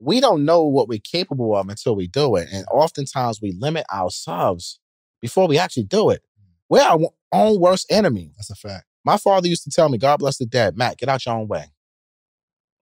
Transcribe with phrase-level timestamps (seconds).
[0.00, 2.48] we don't know what we're capable of until we do it.
[2.52, 4.80] And oftentimes we limit ourselves
[5.20, 6.22] before we actually do it.
[6.40, 6.44] Mm.
[6.70, 6.98] We're our
[7.32, 8.32] own worst enemy.
[8.36, 8.86] That's a fact.
[9.04, 11.48] My father used to tell me, God bless the dead, Matt, get out your own
[11.48, 11.66] way.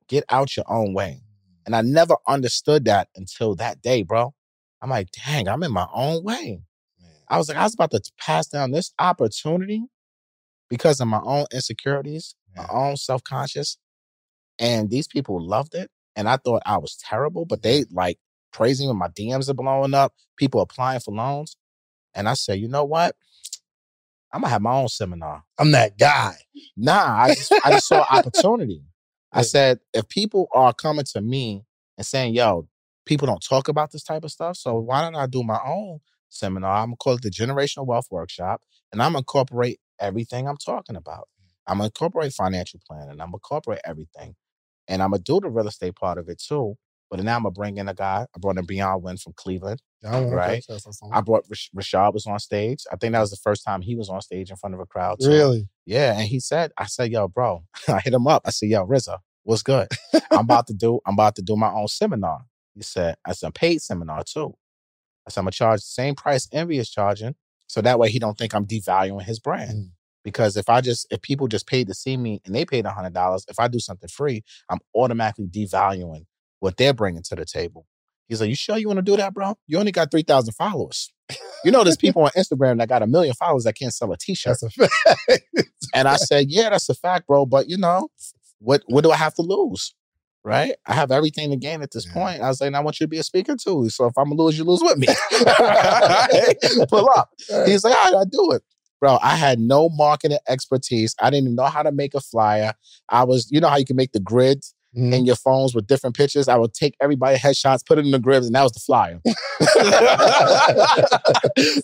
[0.09, 1.23] Get out your own way.
[1.67, 4.33] And I never understood that until that day, bro.
[4.81, 6.63] I'm like, dang, I'm in my own way.
[7.01, 7.11] Man.
[7.29, 9.85] I was like, I was about to pass down this opportunity
[10.71, 12.63] because of my own insecurities, Yeah.
[12.63, 13.77] my own self conscious.
[14.59, 15.91] And these people loved it.
[16.19, 18.19] And I thought I was terrible, but they like
[18.53, 21.57] praising when my DMs are blowing up, people applying for loans.
[22.13, 23.15] And I said, you know what?
[24.33, 25.45] I'm gonna have my own seminar.
[25.59, 26.35] I'm that guy.
[26.77, 28.83] Nah, I just, I just saw opportunity.
[29.33, 31.65] I said, if people are coming to me
[31.97, 32.67] and saying, yo,
[33.07, 36.01] people don't talk about this type of stuff, so why don't I do my own
[36.31, 36.79] seminar?
[36.79, 38.61] I'm gonna call it the Generational Wealth Workshop,
[38.91, 41.29] and I'm gonna incorporate everything I'm talking about.
[41.69, 44.35] I'm gonna incorporate financial planning, I'm gonna incorporate everything.
[44.89, 46.77] And I'm gonna do the real estate part of it too.
[47.11, 48.27] But now I'm gonna bring in a guy.
[48.35, 49.81] I brought in Beyond Win from Cleveland.
[50.05, 50.65] I Right.
[51.13, 52.85] I brought Rash- Rashad was on stage.
[52.93, 54.87] I think that was the first time he was on stage in front of a
[54.87, 55.19] crowd.
[55.21, 55.29] too.
[55.29, 55.69] Really?
[55.87, 58.43] Yeah, and he said, I said, yo, bro, I hit him up.
[58.45, 59.89] I said, yo, RZA, what's good?
[60.31, 62.45] I'm about to do, I'm about to do my own seminar.
[62.75, 64.55] He said, I said, paid seminar too.
[65.27, 67.35] I said, I'm gonna charge the same price Envy is charging.
[67.67, 69.73] So that way he don't think I'm devaluing his brand.
[69.73, 69.91] Mm.
[70.29, 72.91] Because if I just, if people just paid to see me and they paid a
[72.91, 76.25] hundred dollars, if I do something free, I'm automatically devaluing
[76.61, 77.87] what they're bringing to the table.
[78.29, 79.57] He's like, you sure you want to do that, bro?
[79.67, 81.13] You only got 3,000 followers.
[81.65, 84.17] You know, there's people on Instagram that got a million followers that can't sell a
[84.17, 84.59] t-shirt.
[84.61, 85.43] That's a fact.
[85.95, 87.47] And I said, yeah, that's a fact, bro.
[87.47, 88.09] But you know,
[88.61, 89.93] what what do I have to lose?
[90.45, 90.75] Right?
[90.87, 92.13] I have everything to gain at this Yeah.
[92.13, 92.43] point.
[92.43, 93.89] I was like, I want you to be a speaker too.
[93.91, 95.09] So if I'm gonna lose, you lose with me.
[96.89, 97.31] Pull up.
[97.67, 98.63] He's like, all right, I do it.
[99.01, 101.15] Bro, I had no marketing expertise.
[101.21, 102.73] I didn't even know how to make a flyer.
[103.09, 104.65] I was, you know how you can make the grid
[104.97, 105.13] Mhm.
[105.15, 106.49] in your phones with different pictures?
[106.49, 109.21] I would take everybody headshots, put it in the grids, and that was the flyer.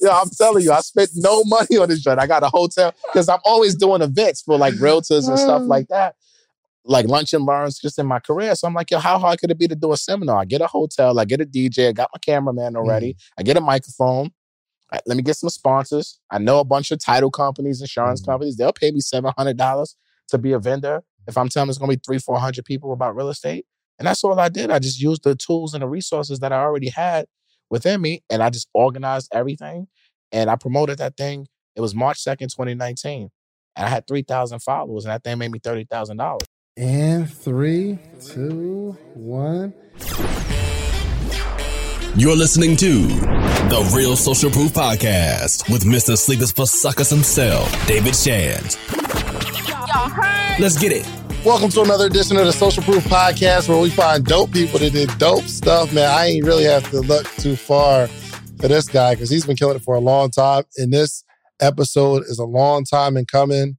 [0.00, 2.18] yeah, I'm telling you, I spent no money on this joint.
[2.18, 5.88] I got a hotel because I'm always doing events for like realtors and stuff like
[5.88, 6.16] that,
[6.84, 8.54] like lunch and learns just in my career.
[8.54, 10.38] So I'm like, yo, how hard could it be to do a seminar?
[10.38, 13.56] I get a hotel, I get a DJ, I got my cameraman already, I get
[13.56, 14.32] a microphone.
[15.06, 16.20] Let me get some sponsors.
[16.30, 18.26] I know a bunch of title companies, insurance Mhm.
[18.26, 18.56] companies.
[18.56, 19.96] They'll pay me seven hundred dollars
[20.28, 23.16] to be a vendor if I'm telling it's gonna be three, four hundred people about
[23.16, 23.66] real estate.
[23.98, 24.70] And that's all I did.
[24.70, 27.26] I just used the tools and the resources that I already had
[27.70, 29.88] within me, and I just organized everything.
[30.32, 31.46] And I promoted that thing.
[31.76, 33.30] It was March second, twenty nineteen,
[33.76, 36.42] and I had three thousand followers, and that thing made me thirty thousand dollars.
[36.76, 39.72] And three, two, one.
[42.16, 46.16] You're listening to The Real Social Proof Podcast with Mr.
[46.16, 48.78] Sleepers for Suckers himself, David Shands.
[50.60, 51.04] Let's get it.
[51.44, 54.92] Welcome to another edition of the Social Proof Podcast where we find dope people that
[54.92, 56.08] did dope stuff, man.
[56.08, 59.74] I ain't really have to look too far for this guy because he's been killing
[59.74, 60.62] it for a long time.
[60.76, 61.24] And this
[61.60, 63.76] episode is a long time in coming.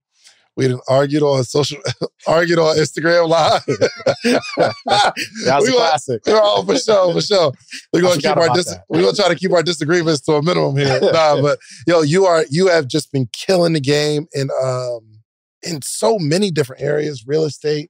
[0.58, 1.78] We done argued on social,
[2.28, 3.64] argued on Instagram Live.
[4.86, 5.14] That
[5.60, 6.22] was We a gonna- classic.
[6.28, 7.52] Oh, for sure, for sure.
[7.94, 10.78] We're gonna keep our dis- we're gonna try to keep our disagreements to a minimum
[10.78, 11.00] here.
[11.02, 15.22] Nah, but yo, you are you have just been killing the game in um
[15.64, 17.90] in so many different areas, real estate,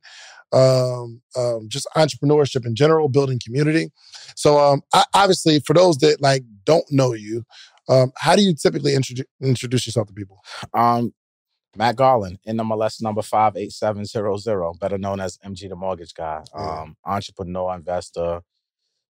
[0.53, 3.89] um, um, just entrepreneurship in general, building community.
[4.35, 7.43] So um I, obviously for those that like don't know you,
[7.89, 10.39] um, how do you typically introdu- introduce yourself to people?
[10.73, 11.13] Um,
[11.75, 16.43] Matt Garland, NMLS number 58700, better known as MG the Mortgage Guy.
[16.55, 16.81] Yeah.
[16.81, 18.41] Um, entrepreneur, investor,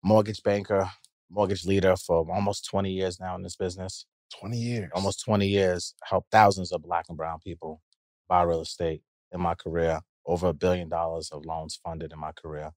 [0.03, 0.89] mortgage banker,
[1.29, 4.05] mortgage leader for almost 20 years now in this business.
[4.39, 4.89] 20 years.
[4.93, 7.81] Almost 20 years, helped thousands of black and brown people
[8.29, 9.01] buy real estate
[9.31, 10.01] in my career.
[10.25, 12.71] Over a billion dollars of loans funded in my career.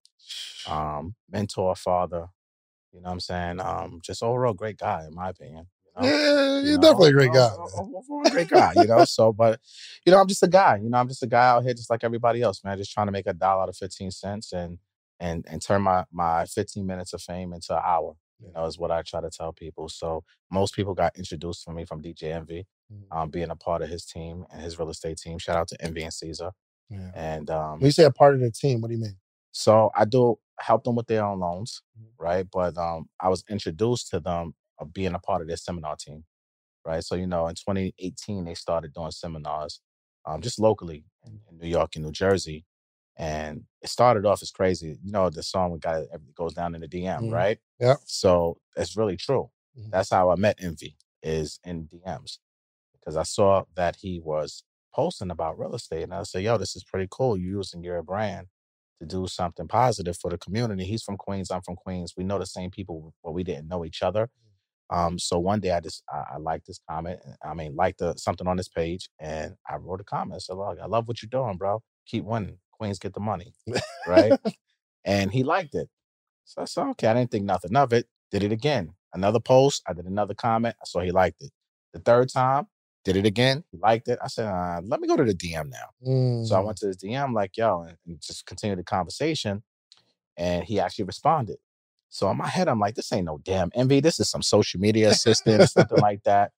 [0.69, 2.29] Um, mentor, father,
[2.93, 3.61] you know what I'm saying?
[3.61, 5.67] Um, just overall great guy, in my opinion.
[5.97, 6.09] You know?
[6.09, 7.51] yeah, you you're know, definitely a great guy.
[7.53, 7.69] o- man.
[7.95, 9.05] o- o- a great guy, you know.
[9.05, 9.61] So, but
[10.05, 10.77] you know, I'm just a guy.
[10.83, 12.77] You know, I'm just a guy out here, just like everybody else, man.
[12.79, 14.79] Just trying to make a dollar out of 15 cents and
[15.19, 18.15] and and turn my my 15 minutes of fame into an hour.
[18.43, 19.89] You know, is what I try to tell people.
[19.91, 23.15] So most people got introduced to me from DJ Envy, Mhm.
[23.15, 25.39] um, being a part of his team and his real estate team.
[25.39, 26.53] Shout out to Envy and Caesar.
[26.89, 27.11] Yeah.
[27.15, 29.17] And um, When you say a part of the team, what do you mean?
[29.53, 32.07] so I do help them with their own loans, Mhm.
[32.19, 32.47] right?
[32.51, 36.27] But um, I was introduced to them of being a part of their seminar team,
[36.85, 37.05] right?
[37.05, 39.81] So you know, in 2018 they started doing seminars,
[40.27, 42.67] um, just locally in, in New York and New Jersey,
[43.17, 44.99] and it started off as crazy.
[45.03, 47.31] You know, the song we got it goes down in the DM, Mhm.
[47.31, 47.59] right?
[47.81, 47.97] Yeah.
[48.05, 49.51] So it's really true.
[49.77, 49.91] Mhm.
[49.91, 52.39] That's how I met Envy is in DMs
[52.93, 56.77] because I saw that he was posting about real estate, and I said, "Yo, this
[56.77, 57.37] is pretty cool.
[57.37, 58.49] You're using your brand
[59.01, 60.85] to do something positive for the community.
[60.85, 61.51] He's from Queens.
[61.51, 62.15] I'm from Queens.
[62.17, 64.31] We know the same people, but we didn't know each other.
[64.91, 67.21] Um, so one day I just I, I liked this comment.
[67.45, 70.37] I mean, liked the, something on this page, and I wrote a comment.
[70.37, 71.83] I said, "Look, I love what you're doing, bro.
[72.07, 72.59] Keep winning.
[72.73, 73.55] Queens get the money,
[74.07, 74.33] right?"
[75.05, 75.89] and he liked it.
[76.45, 78.07] So I said, "Okay." I didn't think nothing of it.
[78.31, 78.95] Did it again.
[79.15, 79.83] Another post.
[79.87, 80.77] I did another comment.
[80.81, 81.51] I saw he liked it.
[81.93, 82.67] The third time,
[83.05, 83.65] did it again.
[83.71, 84.19] He liked it.
[84.23, 86.47] I said, uh, "Let me go to the DM now." Mm.
[86.47, 89.63] So I went to his DM like, "Yo," and, and just continued the conversation,
[90.37, 91.59] and he actually responded.
[92.11, 94.01] So in my head, I'm like, this ain't no damn envy.
[94.01, 96.53] This is some social media assistant or something like that.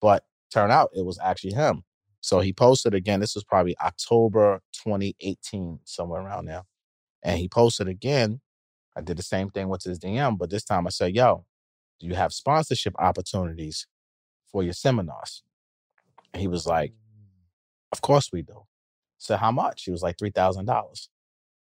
[0.00, 1.84] But turn out it was actually him.
[2.20, 3.20] So he posted again.
[3.20, 6.62] This was probably October 2018, somewhere around there.
[7.22, 8.40] And he posted again.
[8.96, 11.44] I did the same thing with his DM, but this time I said, yo,
[12.00, 13.86] do you have sponsorship opportunities
[14.50, 15.42] for your seminars?
[16.32, 16.94] And he was like,
[17.92, 18.62] of course we do.
[19.18, 19.84] So how much?
[19.84, 21.08] He was like $3,000.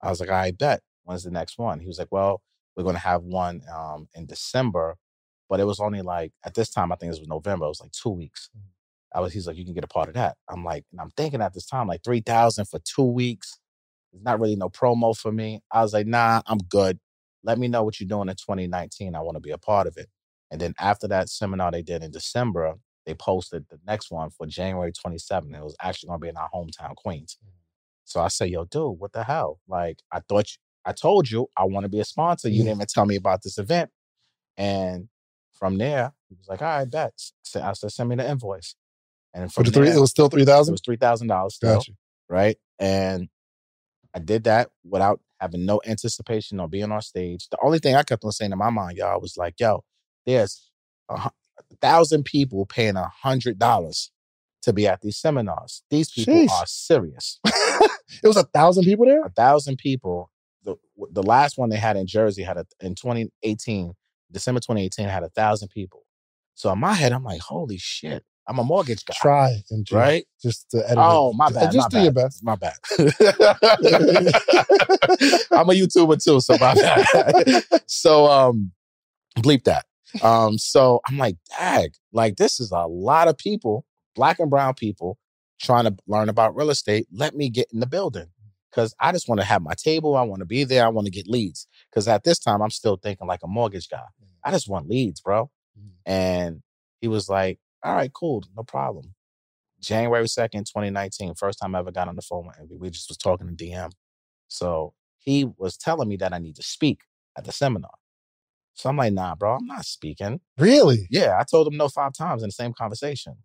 [0.01, 0.81] I was like, I bet.
[1.03, 1.79] When's the next one?
[1.79, 2.41] He was like, well,
[2.75, 4.95] we're going to have one um, in December,
[5.49, 7.65] but it was only like at this time I think it was November.
[7.65, 8.49] It was like two weeks.
[9.13, 9.33] I was.
[9.33, 10.37] He's like, you can get a part of that.
[10.49, 13.59] I'm like, and I'm thinking at this time like three thousand for two weeks.
[14.13, 15.61] It's not really no promo for me.
[15.71, 16.99] I was like, nah, I'm good.
[17.43, 19.15] Let me know what you're doing in 2019.
[19.15, 20.07] I want to be a part of it.
[20.51, 22.75] And then after that seminar they did in December,
[23.05, 25.55] they posted the next one for January 27th.
[25.55, 27.37] It was actually going to be in our hometown, Queens.
[28.03, 29.59] So I said, yo, dude, what the hell?
[29.67, 32.49] Like, I thought you, I told you I want to be a sponsor.
[32.49, 33.91] You didn't even tell me about this event.
[34.57, 35.09] And
[35.53, 37.13] from there, he was like, all right, bet.
[37.43, 38.75] So I said, send me the invoice.
[39.33, 41.55] And For from the three, there, it was still three it was three thousand dollars
[41.55, 41.91] still, Gotcha.
[42.29, 42.57] right?
[42.79, 43.29] And
[44.13, 47.47] I did that without having no anticipation on being on stage.
[47.49, 49.83] The only thing I kept on saying in my mind, y'all, was like, "Yo,
[50.25, 50.69] there's
[51.09, 51.31] a, a
[51.81, 54.11] thousand people paying a hundred dollars
[54.63, 55.83] to be at these seminars.
[55.89, 56.51] These people Sheesh.
[56.51, 57.39] are serious.
[58.23, 59.23] It was a thousand people there.
[59.23, 60.29] a thousand people.
[60.63, 60.75] The
[61.11, 63.93] the last one they had in Jersey had a in 2018,
[64.31, 66.03] December 2018 had a thousand people.
[66.53, 69.95] So in my head, I'm like, holy shit, I'm a mortgage guy, Try and do
[69.95, 70.25] right?
[70.41, 70.97] just to edit.
[70.99, 71.71] Oh, my Ju- bad.
[71.71, 72.43] Just my do your best.
[72.43, 72.73] My bad.
[75.51, 77.63] I'm a YouTuber too, so my bad.
[77.87, 78.71] so um,
[79.37, 79.85] bleep that.
[80.21, 83.85] Um, so I'm like, dag, like this is a lot of people,
[84.15, 85.17] black and brown people,
[85.61, 87.07] trying to learn about real estate.
[87.11, 88.27] Let me get in the building
[88.71, 90.15] because I just want to have my table.
[90.15, 90.85] I want to be there.
[90.85, 91.67] I want to get leads.
[91.91, 94.03] Because at this time, I'm still thinking like a mortgage guy.
[94.43, 95.51] I just want leads, bro.
[95.79, 95.91] Mhm.
[96.05, 96.63] And
[97.01, 99.13] he was like, all right, cool, no problem.
[99.81, 102.69] January 2nd, 2019, first time I ever got on the phone with him.
[102.79, 103.91] We just was talking to DM.
[104.47, 107.01] So he was telling me that I need to speak
[107.37, 107.91] at the seminar.
[108.75, 110.41] So I'm like, nah, bro, I'm not speaking.
[110.57, 111.07] Really?
[111.11, 113.35] Yeah, I told him no five times in the same conversation.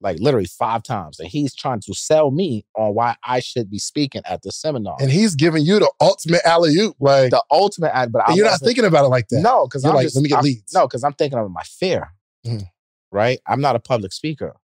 [0.00, 1.18] Like literally five times.
[1.18, 4.96] And he's trying to sell me on why I should be speaking at the seminar.
[5.00, 6.96] And he's giving you the ultimate alley oop.
[7.00, 9.40] Like the ultimate ad, but you're not thinking about it like that.
[9.40, 10.74] No, because I'm like, just, let me get I'm- leads.
[10.74, 12.12] No, because I'm thinking of my fear.
[12.44, 12.68] Mhm.
[13.10, 13.40] Right?
[13.46, 14.56] I'm not a public speaker.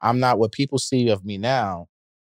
[0.00, 1.88] I'm not what people see of me now.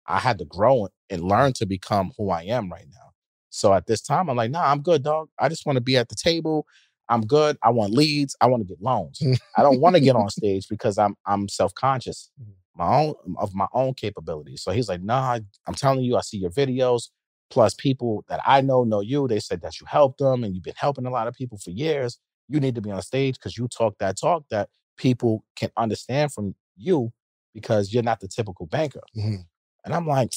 [0.05, 3.11] I had to grow and learn to become who I am right now.
[3.49, 5.29] So at this time, I'm like, nah, I'm good, dog.
[5.37, 6.65] I just want to be at the table.
[7.09, 7.57] I'm good.
[7.63, 8.35] I want leads.
[8.41, 9.21] I want to get loans.
[9.57, 12.53] I don't want to get on stage because I'm I'm self-conscious Mhm.
[12.75, 14.61] my own of my own capabilities.
[14.63, 17.09] So he's like, nah, I'm telling you, I see your videos.
[17.49, 19.27] Plus, people that I know know you.
[19.27, 21.69] They said that you helped them and you've been helping a lot of people for
[21.71, 22.19] years.
[22.49, 26.33] You need to be on stage because you talk that talk that people can understand
[26.33, 27.11] from you
[27.53, 29.01] because you're not the typical banker.
[29.15, 29.45] Mhm.
[29.85, 30.33] And I'm like,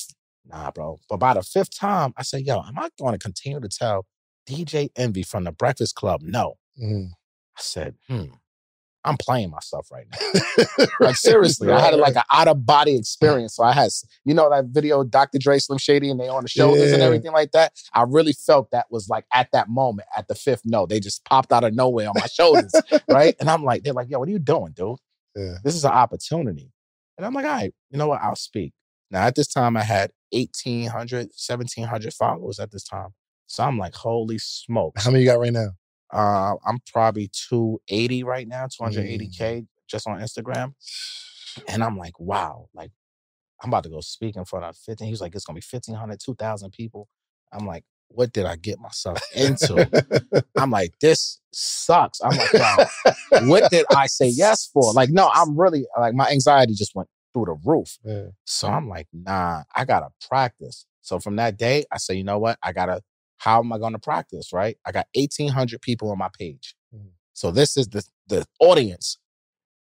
[0.46, 1.00] nah, bro.
[1.08, 4.06] But by the fifth time, I said, yo, am I going to continue to tell
[4.48, 6.54] DJ Envy from the Breakfast Club no?
[6.80, 7.10] Mhm.
[7.56, 8.24] I said, hmm,
[9.04, 10.18] I'm playing myself right now.
[11.00, 13.56] Like seriously, I had like an out of body experience.
[13.56, 13.90] So I had,
[14.24, 15.38] you know, that video, Dr.
[15.38, 17.72] Dre, Slim Shady, and they on the shoulders and everything like that.
[17.94, 21.24] I really felt that was like at that moment, at the fifth note, they just
[21.24, 22.72] popped out of nowhere on my shoulders,
[23.08, 23.34] right?
[23.40, 24.98] And I'm like, they're like, yo, what are you doing, dude?
[25.34, 25.54] Yeah.
[25.64, 26.70] This is an opportunity.
[27.16, 28.20] And I'm like, all right, you know what?
[28.22, 28.72] I'll speak.
[29.10, 33.08] Now at this time, I had 1,800, 1,700 followers at this time.
[33.50, 35.04] So I'm like, holy smokes.
[35.04, 35.70] How many you got right now?
[36.12, 38.94] Uh, I'm probably 280 right now, Mm.
[38.94, 40.74] 280K just on Instagram.
[41.66, 42.92] And I'm like, wow, like
[43.60, 45.04] I'm about to go speak in front of 15.
[45.04, 47.08] He was like, it's gonna be 1,500, 2,000 people.
[47.52, 50.44] I'm like, what did I get myself into?
[50.56, 52.20] I'm like, this sucks.
[52.22, 54.92] I'm like, yo, what did I say yes for?
[54.92, 57.98] Like, no, I'm really like my anxiety just went through the roof.
[58.04, 58.26] Yeah.
[58.44, 60.86] So I'm like, nah, I gotta practice.
[61.00, 62.58] So from that day, I say, you know what?
[62.62, 63.02] I gotta,
[63.40, 64.52] how am I gonna practice?
[64.52, 64.76] Right?
[64.86, 66.74] I got 1,800 people on my page.
[66.94, 67.10] Mhm.
[67.32, 69.18] So this is the the audience,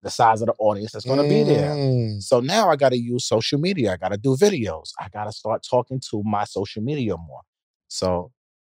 [0.02, 1.70] the size of the audience that's gonna be there.
[1.74, 2.22] Mm.
[2.22, 3.92] So now I gotta use social media.
[3.92, 4.90] I gotta do videos.
[5.00, 7.42] I gotta start talking to my social media more.
[7.88, 8.32] So,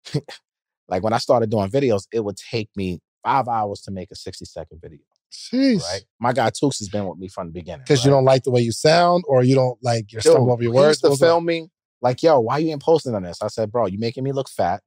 [0.89, 4.15] like when I started doing videos, it would take me five hours to make a
[4.15, 4.99] 60 second video.
[5.31, 5.81] Jeez.
[5.83, 6.03] Right.
[6.19, 7.83] My guy Tooks has been with me from the beginning.
[7.83, 10.51] Because you don't like the way you sound, or you don't like your Dude, stumble
[10.51, 10.87] over your he words.
[10.89, 11.25] used to What was that?
[11.27, 11.69] film me
[12.01, 13.41] like, yo, why you ain't posting on this?
[13.41, 14.81] I said, bro, you making me look fat.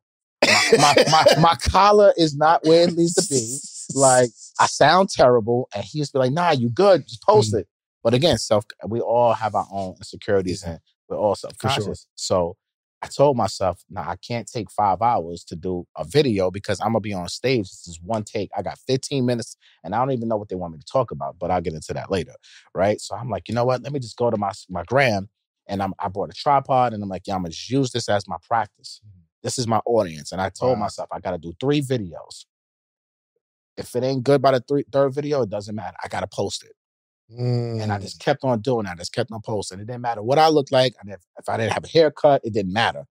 [0.78, 3.58] my, my, my collar is not where it needs to be.
[3.98, 5.68] Like, I sound terrible.
[5.74, 7.06] And he used to be like, nah, you good.
[7.06, 7.60] Just post Mm.
[7.60, 7.68] it.
[8.02, 12.06] But again, self, we all have our own insecurities and we're all self conscious.
[12.14, 12.56] So
[13.02, 16.92] I told myself, nah, I can't take five hours to do a video because I'm
[16.94, 17.64] to be on stage.
[17.70, 18.50] This is one take.
[18.56, 21.10] I got 15 minutes and I don't even know what they want me to talk
[21.10, 22.34] about, but I'll get into that later.
[22.74, 23.00] Right.
[23.00, 23.82] So I'm like, you know what?
[23.82, 25.28] Let me just go to my, my gram
[25.70, 28.28] and I'm, I bought a tripod and I'm like, yeah, I'm just use this as
[28.28, 29.00] my practice.
[29.42, 30.32] This is my audience.
[30.32, 30.84] And I told Wow.
[30.86, 32.46] myself, I got to do three videos.
[33.76, 35.96] If it ain't good by the three, third video, it doesn't matter.
[36.04, 36.72] I got to post it.
[37.82, 38.02] And I Mm.
[38.02, 38.94] just kept on doing that.
[38.94, 39.80] I just kept on posting.
[39.80, 40.94] It didn't matter what I looked like.
[41.00, 43.06] And if, if I didn't have a haircut, it didn't matter.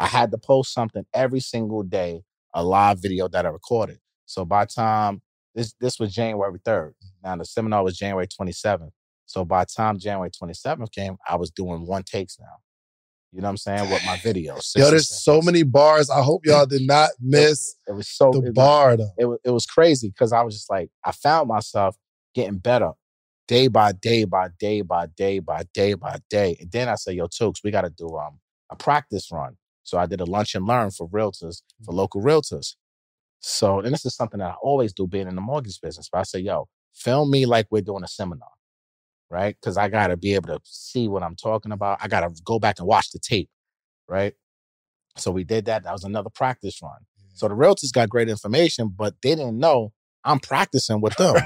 [0.00, 2.24] I had to post something every single day,
[2.54, 4.00] a live video that I recorded.
[4.26, 5.22] So by the time
[5.54, 6.94] this this was January 3rd.
[7.22, 8.90] Now the seminar was January 27th.
[9.34, 12.58] So by the time January 27th came, I was doing one takes now.
[13.32, 13.90] You know what I'm saying?
[13.90, 14.44] With my videos.
[14.76, 16.08] Yo, 60 there's so many bars.
[16.08, 19.10] I hope y'all did not miss It was so the it bar though.
[19.18, 21.96] it was it was crazy because I was just like I found myself
[22.32, 22.92] getting better
[23.48, 26.56] day by day by day by day by day by day.
[26.60, 28.38] And then I said, "Yo, Tooks, we got to do um
[28.70, 32.76] a practice run." So I did a lunch and learn for realtors for local realtors.
[33.40, 36.08] So and this is something that I always do, being in the mortgage business.
[36.12, 38.46] But I say, "Yo, film me like we're doing a seminar."
[39.30, 41.98] Right, because I got to be able to see what I'm talking about.
[42.00, 43.48] I got to go back and watch the tape,
[44.06, 44.34] right?
[45.16, 45.84] So we did that.
[45.84, 46.98] That was another practice run.
[47.32, 49.92] So the realtors got great information, but they didn't know
[50.24, 51.36] I'm practicing with them,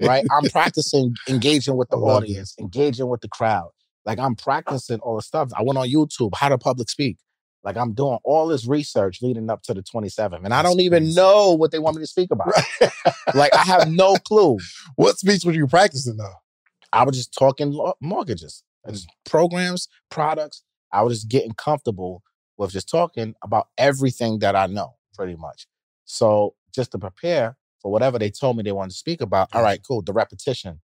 [0.00, 0.24] right?
[0.30, 3.70] I'm practicing engaging with the audience, engaging with the crowd.
[4.04, 5.50] Like I'm practicing all the stuff.
[5.56, 7.16] I went on YouTube, how to public speak.
[7.62, 11.14] Like I'm doing all this research leading up to the 27th, and I don't even
[11.14, 12.52] know what they want me to speak about.
[13.34, 14.58] like I have no clue.
[14.96, 16.34] What speech were you practicing though?
[16.94, 20.62] I was just talking mortgages, just programs, products.
[20.92, 22.22] I was just getting comfortable
[22.56, 25.66] with just talking about everything that I know, pretty much.
[26.04, 29.48] So just to prepare for whatever they told me they wanted to speak about.
[29.52, 30.02] All right, cool.
[30.02, 30.80] The repetition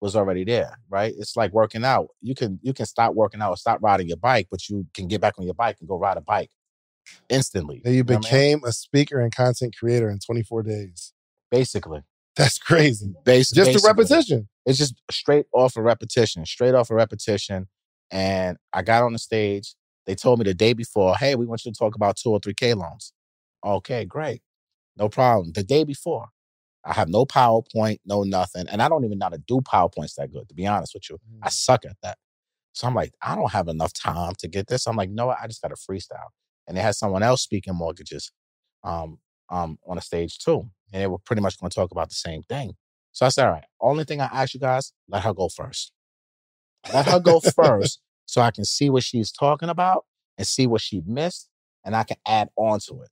[0.00, 1.14] was already there, right?
[1.16, 2.08] It's like working out.
[2.20, 5.06] You can you can stop working out or stop riding your bike, but you can
[5.06, 6.50] get back on your bike and go ride a bike
[7.28, 7.82] instantly.
[7.84, 8.58] And you know what I mean?
[8.58, 11.12] became a speaker and content creator in 24 days.
[11.50, 12.02] basically.
[12.34, 13.14] That's crazy.
[13.24, 14.48] Bas- Just the repetition.
[14.66, 17.68] It's just straight off a repetition, straight off a repetition.
[18.10, 19.74] And I got on the stage.
[20.06, 23.12] They told me the day before, hey, we want you to talk about 203K loans.
[23.64, 24.42] Okay, great.
[24.96, 25.52] No problem.
[25.52, 26.28] The day before,
[26.84, 28.66] I have no PowerPoint, no nothing.
[28.68, 31.08] And I don't even know how to do PowerPoints that good, to be honest with
[31.10, 31.18] you.
[31.42, 32.18] I suck at that.
[32.72, 34.86] So I'm like, I don't have enough time to get this.
[34.86, 36.30] I'm like, no, I just got to freestyle.
[36.66, 38.32] And they had someone else speaking mortgages
[38.84, 39.18] um,
[39.50, 40.70] um, on the stage too.
[40.92, 42.72] And they were pretty much going to talk about the same thing.
[43.12, 45.92] So I said, all right, only thing I ask you guys, let her go first.
[46.92, 50.04] Let her go first so I can see what she's talking about
[50.38, 51.48] and see what she missed
[51.84, 53.10] and I can add on to it.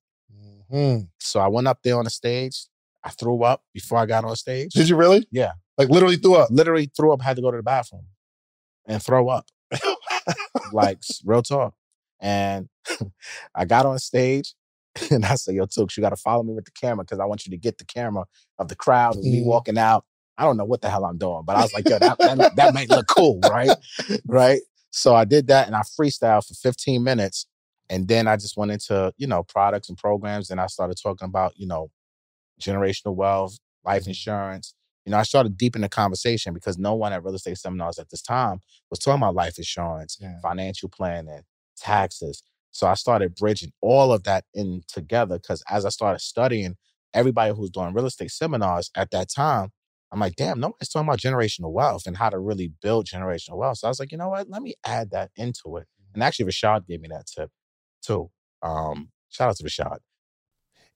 [0.70, 1.08] Mhm.
[1.18, 2.66] So I went up there on the stage.
[3.04, 4.72] I threw up before I got on stage.
[4.72, 5.26] Did you really?
[5.30, 5.52] Yeah.
[5.78, 6.50] Like literally threw up.
[6.50, 8.06] Literally threw up, had to go to the bathroom
[8.86, 9.46] and throw up.
[10.72, 11.74] like real talk.
[12.20, 12.68] And
[13.54, 14.54] I got on stage
[15.10, 17.24] and I said, Yo, Tooks, you got to follow me with the camera because I
[17.24, 18.24] want you to get the camera
[18.58, 19.44] of the crowd and me Mhm.
[19.46, 20.04] walking out.
[20.38, 22.38] I don't know what the hell I'm doing, but I was like, Yo, that, that,
[22.56, 23.70] that might look cool, right?
[24.26, 24.60] Right.
[24.90, 27.46] So I did that and I freestyled for 15 minutes.
[27.88, 30.50] And then I just went into, you know, products and programs.
[30.50, 31.90] And I started talking about, you know,
[32.60, 34.74] generational wealth, life insurance.
[35.04, 38.10] You know, I started deepening the conversation because no one at real estate seminars at
[38.10, 40.38] this time was talking about life insurance, Yeah.
[40.40, 41.42] financial planning,
[41.76, 42.42] taxes.
[42.70, 46.76] So I started bridging all of that in together because as I started studying,
[47.14, 49.70] everybody who's doing real estate seminars at that time,
[50.12, 53.78] I'm like, damn, nobody's talking about generational wealth and how to really build generational wealth.
[53.78, 54.48] So I was like, you know what?
[54.48, 55.86] Let me add that into it.
[56.14, 57.50] And actually, Rashad gave me that tip
[58.02, 58.30] too.
[58.62, 59.98] Um, shout out to Rashad.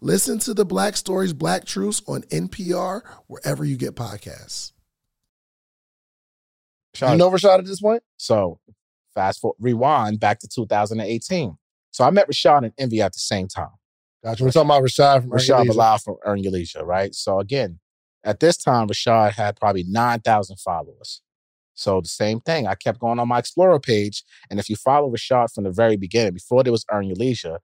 [0.00, 4.72] Listen to the Black Stories, Black Truths on NPR, wherever you get podcasts.
[6.94, 8.02] Rashad, You know Rashad at this point?
[8.16, 8.60] So
[9.14, 11.56] fast forward, rewind back to 2018.
[11.90, 13.70] So I met Rashad and Envy at the same time.
[14.22, 14.44] Gotcha.
[14.44, 17.14] We're talking about Rashad from Rashad Ernie Bilal from Earn Your Leisure, right?
[17.14, 17.78] So again,
[18.24, 21.22] at this time, Rashad had probably 9,000 followers.
[21.74, 22.66] So the same thing.
[22.66, 24.24] I kept going on my Explorer page.
[24.50, 27.60] And if you follow Rashad from the very beginning, before there was Earn Your Leisure,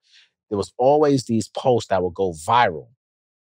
[0.53, 2.89] there was always these posts that would go viral.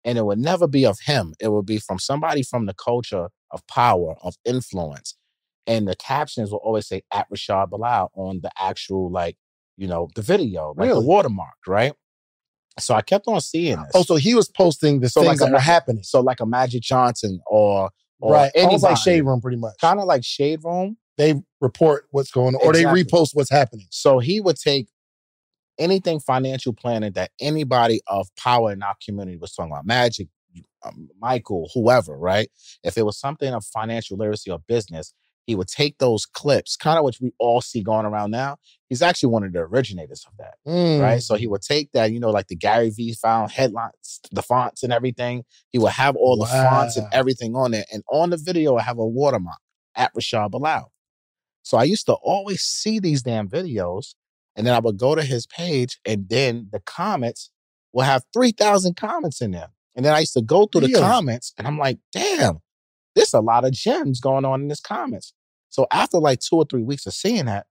[0.02, 1.35] And it would never be of him.
[1.38, 5.14] It would be from somebody from the culture of power, of influence.
[5.66, 9.37] And the captions will always say at Rashad Bilal on the actual, like,
[9.76, 11.02] you know, the video, like Really?
[11.02, 11.92] the watermark, right?
[12.81, 13.92] So I kept on seeing oh, this.
[13.95, 16.04] Oh, so he was posting the So things like that a- were happening.
[16.04, 17.90] So like a Magic Johnson or,
[18.21, 18.50] or right.
[18.57, 18.97] Almost like.
[18.97, 19.75] Shade Room, pretty much.
[19.83, 20.97] kind of like Shade Room.
[21.19, 23.87] They report what's going on, or they repost what's happening.
[23.90, 24.88] So he would take
[25.79, 30.29] anything financial planning that anybody of power in our community was talking about, Magic,
[30.85, 32.50] um, Michael, whoever, right?
[32.83, 35.14] If it was something of financial literacy or business,
[35.47, 38.59] he would take those clips, kind of which we all see going around now.
[38.88, 40.55] He's actually one of the originators of that.
[41.00, 41.19] right?
[41.19, 41.23] Mm.
[41.23, 44.83] So he would take that, you know, like the Gary V found headlines, the fonts
[44.83, 45.45] and everything.
[45.71, 47.87] He would have all the fonts and everything on it.
[47.93, 49.58] And on the video, I have a watermark
[49.97, 50.93] at Rashad Bilal.
[51.63, 54.15] So I used to always see these damn videos.
[54.56, 57.50] And then I would go to his page, and then the comments
[57.93, 59.69] will have 3,000 comments in there.
[59.95, 62.58] And then I used to go through the comments, and I'm like, damn,
[63.15, 65.32] there's a lot of gems going on in his comments.
[65.69, 67.67] So after like two or three weeks of seeing that,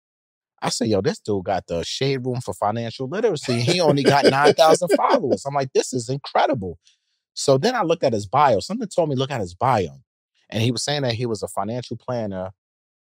[0.62, 3.54] I said, yo, this dude got the shade room for financial literacy.
[3.54, 5.44] and He only got 9,000 followers.
[5.46, 6.78] I'm like, this is incredible.
[7.34, 8.60] So then I looked at his bio.
[8.60, 10.02] Something told me look at his bio.
[10.50, 12.52] And he was saying that he was a financial planner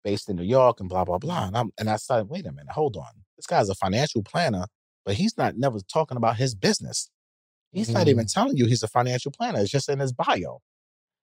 [0.02, 1.48] based in New York and blah, blah, blah.
[1.48, 3.19] And, I'm, and I started, wait a minute, hold on.
[3.40, 4.66] This guy's a financial planner,
[5.06, 7.10] but he's not never talking about his business.
[7.72, 9.60] He's not even telling you he's a financial planner.
[9.60, 10.60] It's just in his bio.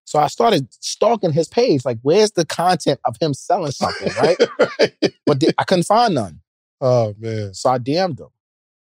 [0.05, 4.37] So I started stalking his page, like, where's the content of him selling something, right?
[5.27, 6.39] but the- I couldn't find none.
[6.81, 7.53] oh man.
[7.53, 8.29] So I DM'd him.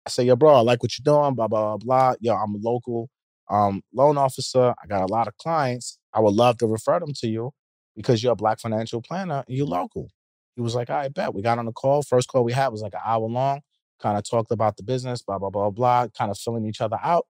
[0.05, 2.13] I said, yo, bro, I like what you're doing, blah, blah, blah, blah.
[2.19, 3.09] Yo, I'm a local
[3.49, 4.75] um, loan officer.
[4.83, 5.97] I got a lot of clients.
[6.13, 7.51] I would love to refer them to you
[7.95, 10.09] because you're a black financial planner and you're local.
[10.57, 11.35] He was like, I bet.
[11.35, 12.01] We got on the call.
[12.01, 13.61] First call we had was like an hour long,
[14.01, 16.97] kind of talked about the business, blah, blah, blah, blah, kind of filling each other
[17.03, 17.27] out.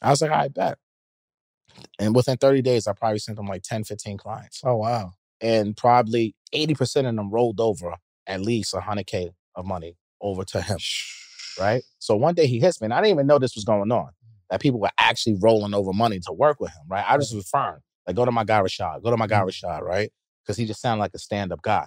[0.00, 0.78] I was like, I bet.
[1.98, 5.12] And within 30 days, I probably sent him like 10, 15 clients Oh wow.
[5.42, 7.94] and probably 80% of them rolled over
[8.26, 10.78] at least 100K of money over to him,
[11.60, 11.82] right?
[11.98, 14.08] So one day he hits me, and I didn't even know this was going on,
[14.48, 17.04] that people were actually rolling over money to work with him, right?
[17.06, 19.46] I just was referring, like, go to my guy Rashad, go to my mm-hmm.
[19.46, 20.10] guy Rashad, right?
[20.42, 21.86] Because he just sounded like a stand up guy.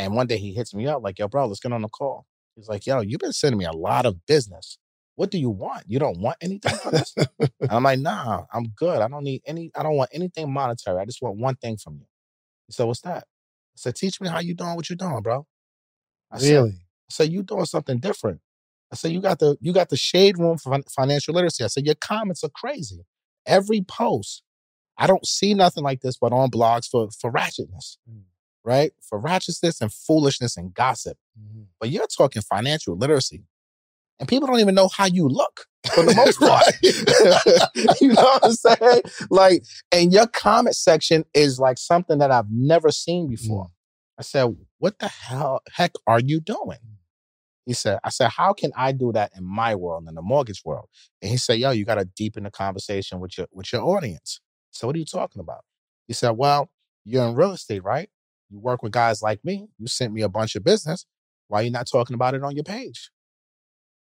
[0.00, 2.26] And one day he hits me up, like, yo, bro, let's get on the call.
[2.56, 4.78] He's like, yo, you've been sending me a lot of business.
[5.16, 5.84] What do you want?
[5.86, 7.14] You don't want anything from this?
[7.18, 9.00] And I'm like, nah, I'm good.
[9.02, 10.98] I don't need any, I don't want anything monetary.
[11.00, 12.06] I just want one thing from you.
[12.66, 13.24] He said, what's that?
[13.24, 15.46] I said, teach me how you doing what you're doing, bro.
[16.30, 16.70] I said, Really?
[16.70, 18.40] I said, you doing something different.
[18.92, 21.64] I said, you got the you got the shade room for financial literacy.
[21.64, 23.04] I said, your comments are crazy.
[23.46, 24.42] Every post,
[24.98, 28.22] I don't see nothing like this, but on blogs for for ratchetness, Mm.
[28.64, 28.92] Right?
[29.00, 31.18] For righteousness and foolishness and gossip.
[31.38, 31.66] Mhm.
[31.78, 33.44] But you're talking financial literacy,
[34.18, 36.66] and people don't even know how you look for the most part.
[38.00, 39.02] you know what I'm saying?
[39.30, 43.68] Like, and your comment section is like something that I've never seen before.
[44.18, 46.78] I said, "What the hell heck are you doing?"
[47.66, 50.62] He said, "I said, how can I do that in my world, in the mortgage
[50.64, 50.88] world?"
[51.22, 54.40] And he said, "Yo, you got to deepen the conversation with your with your audience."
[54.70, 55.64] So, what are you talking about?
[56.06, 56.70] He said, "Well,
[57.04, 58.10] you're in real estate, right?
[58.50, 59.68] You work with guys like me.
[59.78, 61.06] You sent me a bunch of business.
[61.48, 63.10] Why are you not talking about it on your page?"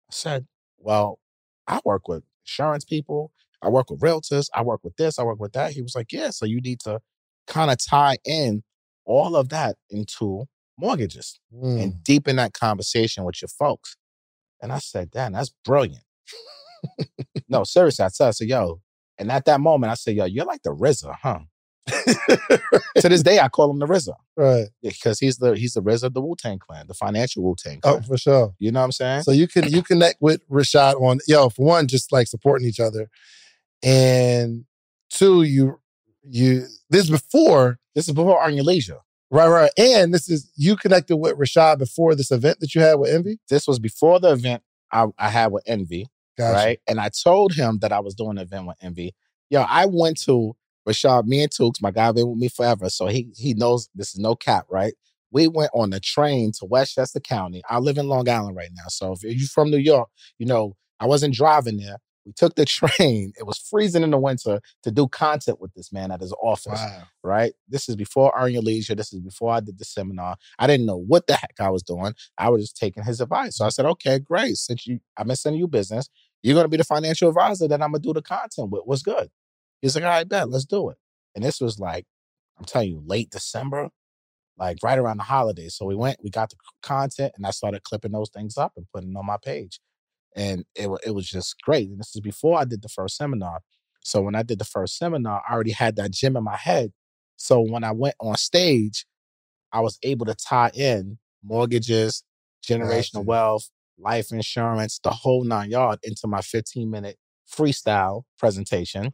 [0.10, 1.20] I said, "Well,
[1.68, 3.32] I work with insurance people.
[3.62, 4.48] I work with realtors.
[4.54, 5.18] I work with this.
[5.20, 7.02] I work with that." He was like, "Yeah, so you need to
[7.48, 8.64] kind of tie in
[9.06, 11.82] all of that into mortgages Mm.
[11.82, 13.96] and deepen that conversation with your folks.
[14.62, 16.04] And I said, damn, that's brilliant.
[17.48, 18.82] no, seriously, I said, I said, yo,
[19.18, 21.40] and at that moment, I said, yo, you're like the RZA, huh?
[21.88, 24.68] to this day, I call him the RZA right.
[24.82, 27.80] because he's the he's the RZA of the Wu Tang Clan, the financial Wu Tang
[27.84, 28.56] Oh, for sure.
[28.58, 29.22] You know what I'm saying?
[29.24, 32.80] So you can you connect with Rashad on yo for one just like supporting each
[32.80, 33.10] other,
[33.84, 34.66] and
[35.10, 35.80] two you
[36.24, 39.00] you this before this is before Leisure.
[39.30, 42.96] right right and this is you connected with Rashad before this event that you had
[42.96, 43.40] with Envy.
[43.48, 46.08] This was before the event I, I had with Envy.
[46.38, 46.58] Gotcha.
[46.58, 46.80] right?
[46.88, 49.16] And I told him that I was doing an event with Envy.
[49.50, 50.56] Yo, I went to
[50.88, 52.90] Rashad, me and Tukes, my guy been with me forever.
[52.90, 54.94] So he he knows this is no cap, right?
[55.32, 57.62] We went on the train to Westchester County.
[57.70, 58.88] I live in Long Island right now.
[58.88, 61.98] So if you're from New York, you know, I wasn't driving there.
[62.26, 63.34] We took the train.
[63.38, 66.80] It was freezing in the winter to do content with this man at his office
[66.80, 67.04] Wow.
[67.24, 67.54] right?
[67.68, 68.96] This is before Earn Your Leisure.
[68.96, 70.38] This is before I did the seminar.
[70.58, 72.14] I didn't know what the heck I was doing.
[72.38, 73.58] I was just taking his advice.
[73.58, 74.56] So I said, okay, great.
[74.56, 76.08] Since you I've been sending you business,
[76.44, 78.84] you're gonna be the financial advisor that I'm gonna do the content with.
[78.86, 79.30] What's good?
[79.86, 80.98] He's like, all right, bet, let's do it.
[81.36, 82.06] And this was like,
[82.58, 83.90] I'm telling you, late December,
[84.58, 85.76] like right around the holidays.
[85.76, 88.88] So we went, we got the content, and I started clipping those things up and
[88.92, 89.80] putting on my page.
[90.36, 91.88] And it, it was just great.
[91.88, 93.60] And this is before I did the first seminar.
[94.04, 96.92] So when I did the first seminar, I already had that gym in my head.
[97.36, 99.06] So when I went on stage,
[99.72, 102.24] I was able to tie in mortgages,
[102.68, 103.22] generational Gotcha.
[103.22, 103.70] wealth,
[104.00, 107.18] life insurance, the whole nine yard into my 15 minute
[107.48, 109.14] freestyle presentation.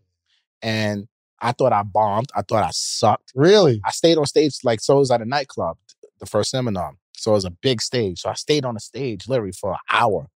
[0.62, 1.08] And
[1.42, 2.30] I thought I bombed.
[2.36, 3.32] I thought I sucked.
[3.36, 3.82] Really?
[3.86, 5.78] I stayed on stage like so it was at a nightclub,
[6.20, 6.94] the first seminar.
[7.18, 8.20] So it was a big stage.
[8.22, 10.28] So I stayed on the stage literally for an hour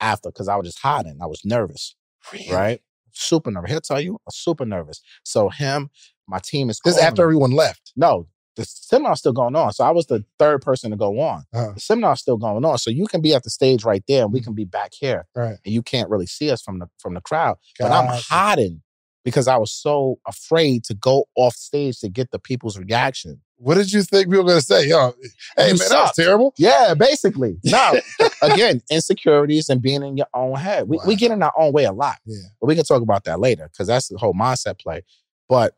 [0.00, 1.18] after because I was just hiding.
[1.22, 1.94] I was nervous,
[2.32, 2.52] Really?
[2.52, 2.80] right?
[3.12, 3.70] Super nervous.
[3.70, 5.00] He'll tell you, I'm super nervous.
[5.24, 5.90] So him,
[6.26, 7.24] my team is This after me.
[7.26, 7.92] everyone left.
[7.96, 9.72] No, the seminar's still going on.
[9.72, 11.44] So I was the third person to go on.
[11.52, 11.72] Uh-huh.
[11.74, 12.78] The seminar's still going on.
[12.78, 14.44] So you can be at the stage right there, and we Mhm.
[14.44, 15.58] can be back here, Right.
[15.64, 17.58] and you can't really see us from the from the crowd.
[17.78, 18.82] But I'm hiding
[19.24, 23.40] because I was so afraid to go off stage to get the people's reaction.
[23.56, 24.88] What did you think people were gonna say?
[24.88, 25.14] Yo,
[25.56, 26.52] hey You man, that was terrible.
[26.58, 27.58] Yeah, basically.
[27.64, 28.00] No,
[28.42, 30.88] again, insecurities and being in your own head.
[30.88, 32.16] We, we get in our own way a lot.
[32.26, 32.38] Yeah.
[32.60, 35.02] But we can talk about that later because that's the whole mindset play.
[35.48, 35.74] But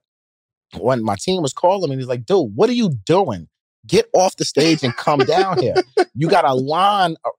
[0.79, 3.49] when my team was calling me, he's like, dude, what are you doing?
[3.87, 5.75] Get off the stage and come down here.
[6.15, 7.31] You got a line uh,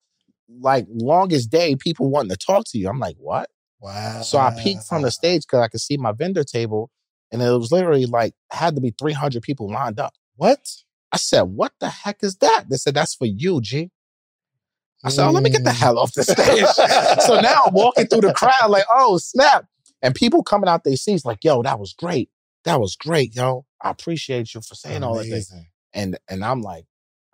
[0.59, 2.87] like longest day, people wanting to talk to you.
[2.87, 3.49] I'm like, what?
[3.85, 4.21] Wow.
[4.23, 6.89] So I peeked from the stage because I could see my vendor table,
[7.31, 10.13] and it was literally like had to be 300 people lined up.
[10.37, 10.59] What?
[11.11, 12.65] I said, what the heck is that?
[12.67, 13.91] They said, that's for you, G.
[15.03, 15.75] I said, oh, let me get the Mm.
[15.75, 16.65] hell off the stage.
[17.25, 19.65] so now I'm walking through the crowd like, oh, snap.
[20.01, 22.29] And people coming out their seats like, yo, that was great.
[22.63, 23.65] That was great, yo.
[23.83, 25.29] I appreciate you for saying all that.
[25.29, 25.53] things."
[25.93, 26.85] And and I'm like,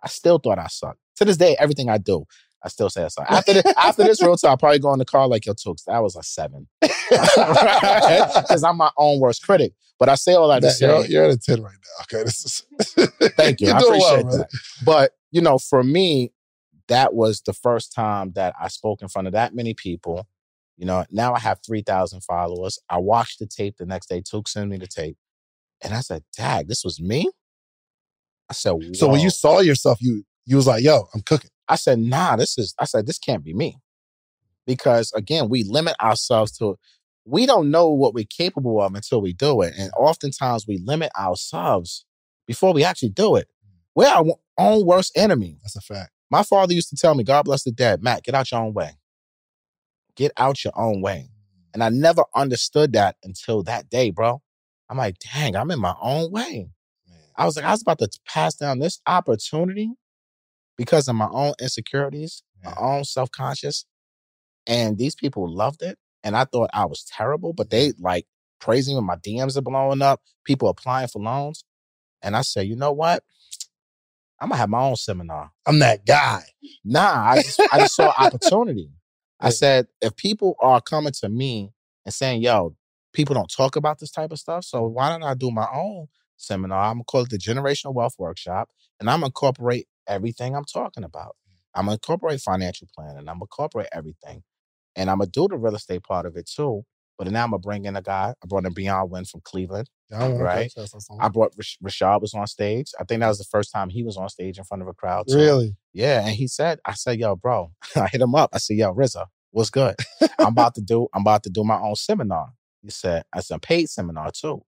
[0.02, 0.98] I still thought I sucked.
[1.16, 2.24] To this day, everything I do,
[2.64, 3.26] I still say suck.
[3.30, 5.82] After this, after this real talk, I'll probably go in the car like, yo, Tooks,
[5.86, 6.68] that was a seven.
[6.80, 9.72] Because I'm my own worst critic.
[9.98, 12.18] But I say all that to That- say, you're, you're at a 10 right now.
[12.18, 12.24] Okay.
[12.26, 12.64] This is
[13.36, 13.70] Thank you.
[13.72, 14.48] I doing well, appreciate that.
[14.84, 16.32] But you know, for me,
[16.88, 20.26] that was the first time that I spoke in front of that many people.
[20.76, 22.78] You know, now I have three thousand followers.
[22.88, 24.22] I watched the tape the next day.
[24.24, 25.16] Took sent me the tape,
[25.82, 27.30] and I said, "Dag, this was me."
[28.50, 31.50] I said, So when you saw yourself, you you was like, yo, I'm cooking.
[31.72, 33.78] I said, "Nah, this is." I said, "This can't be me,"
[34.66, 36.78] because again, we limit ourselves to.
[37.24, 41.10] We don't know what we're capable of until we do it, and oftentimes we limit
[41.18, 42.04] ourselves
[42.46, 43.48] before we actually do it.
[43.94, 44.26] We're our
[44.58, 45.56] own worst enemy.
[45.62, 46.10] That's a fact.
[46.30, 48.74] My father used to tell me, God bless the dead, Matt, get out your own
[48.74, 48.98] way.
[50.14, 51.30] Get out your own way.
[51.72, 54.42] And I never understood that until that day, bro.
[54.90, 56.68] I'm like, dang, I'm in my own way.
[57.08, 57.18] Man.
[57.36, 59.92] I was like, I was about to pass down this opportunity
[60.82, 63.86] because of my own insecurities, my own self conscious.
[64.66, 65.96] And these people loved it.
[66.24, 68.26] And I thought I was terrible, but they like
[68.60, 71.64] praising when my DMs are blowing up, people applying for loans.
[72.20, 73.22] And I said, you know what?
[74.40, 75.52] I'm gonna have my own seminar.
[75.66, 76.42] I'm that guy.
[76.84, 78.90] Nah, I just I just saw opportunity.
[79.38, 81.70] I said if people are coming to me
[82.04, 82.74] and saying, "Yo,
[83.12, 86.08] people don't talk about this type of stuff, so why don't I do my own
[86.38, 86.86] seminar?
[86.86, 88.68] I'm gonna call it the Generational Wealth Workshop,
[88.98, 91.36] and I'm gonna incorporate everything I'm talking about.
[91.74, 93.18] I'm gonna incorporate financial planning.
[93.20, 94.42] I'm gonna incorporate everything,
[94.96, 96.84] and I'm gonna do the real estate part of it too.
[97.18, 98.34] But now I'm gonna bring in a guy.
[98.42, 99.88] I brought in Beyond Win from Cleveland.
[100.10, 100.72] Yeah, okay, Right.
[101.20, 102.90] I brought Rash- Rashad was on stage.
[103.00, 104.92] I think that was the first time he was on stage in front of a
[104.92, 105.28] crowd.
[105.28, 105.36] too.
[105.36, 105.76] Really?
[105.94, 108.50] Yeah, and he said, I said, yo, bro, I hit him up.
[108.52, 109.94] I said, yo, RZA, what's good?
[110.20, 112.52] I'm about to do, I'm about to do my own seminar.
[112.82, 114.62] He said, I said, a paid seminar too.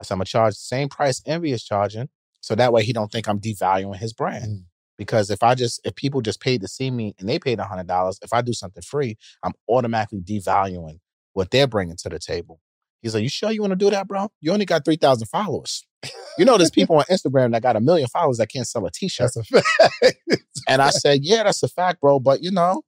[0.00, 2.08] I said, I'm gonna charge the same price Envy is charging.
[2.40, 4.46] So that way he don't think I'm devaluing his brand.
[4.46, 4.64] Mm.
[4.96, 7.86] Because if I just if people just paid to see me and they paid hundred
[7.86, 10.98] dollars, if I do something free, I'm automatically devaluing
[11.34, 12.60] what they're bringing to the table.
[13.00, 14.32] He's like, "You sure you want to do that, bro?
[14.40, 15.84] You only got three thousand followers.
[16.38, 18.92] You know, there's people on Instagram that got a million followers that can't sell a
[18.92, 20.16] T-shirt." That's a fact.
[20.68, 22.20] And I said, "Yeah, that's a fact, bro.
[22.20, 22.82] But you know,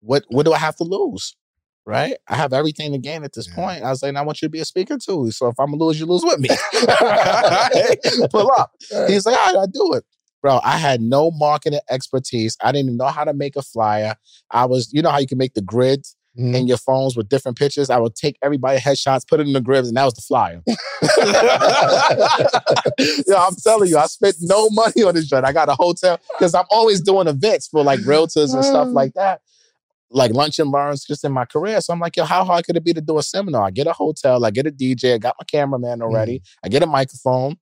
[0.00, 1.36] what what do I have to lose?
[1.86, 2.16] Right?
[2.28, 3.54] I have everything to gain at this Yeah.
[3.54, 3.84] point.
[3.84, 5.30] I was like, I want you to be a speaker too.
[5.30, 6.48] So if I'm gonna lose, you lose with me.
[8.30, 8.72] Pull up."
[9.06, 10.04] He's like, all right, I do it.
[10.42, 12.56] Bro, I had no marketing expertise.
[12.62, 14.16] I didn't even know how to make a flyer.
[14.50, 16.54] I was, you know how you can make the grids Mhm.
[16.54, 17.88] in your phones with different pictures?
[17.88, 20.62] I would take everybody headshots, put it in the grids, and that was the flyer.
[23.26, 25.44] yeah, I'm telling you, I spent no money on this joint.
[25.46, 29.14] I got a hotel because I'm always doing events for like realtors and stuff like
[29.14, 29.40] that.
[30.16, 31.80] Like lunch and learns just in my career.
[31.82, 33.64] So I'm like, yo, how hard could it be to do a seminar?
[33.66, 36.82] I get a hotel, I get a DJ, I got my cameraman already, I get
[36.82, 37.56] a microphone.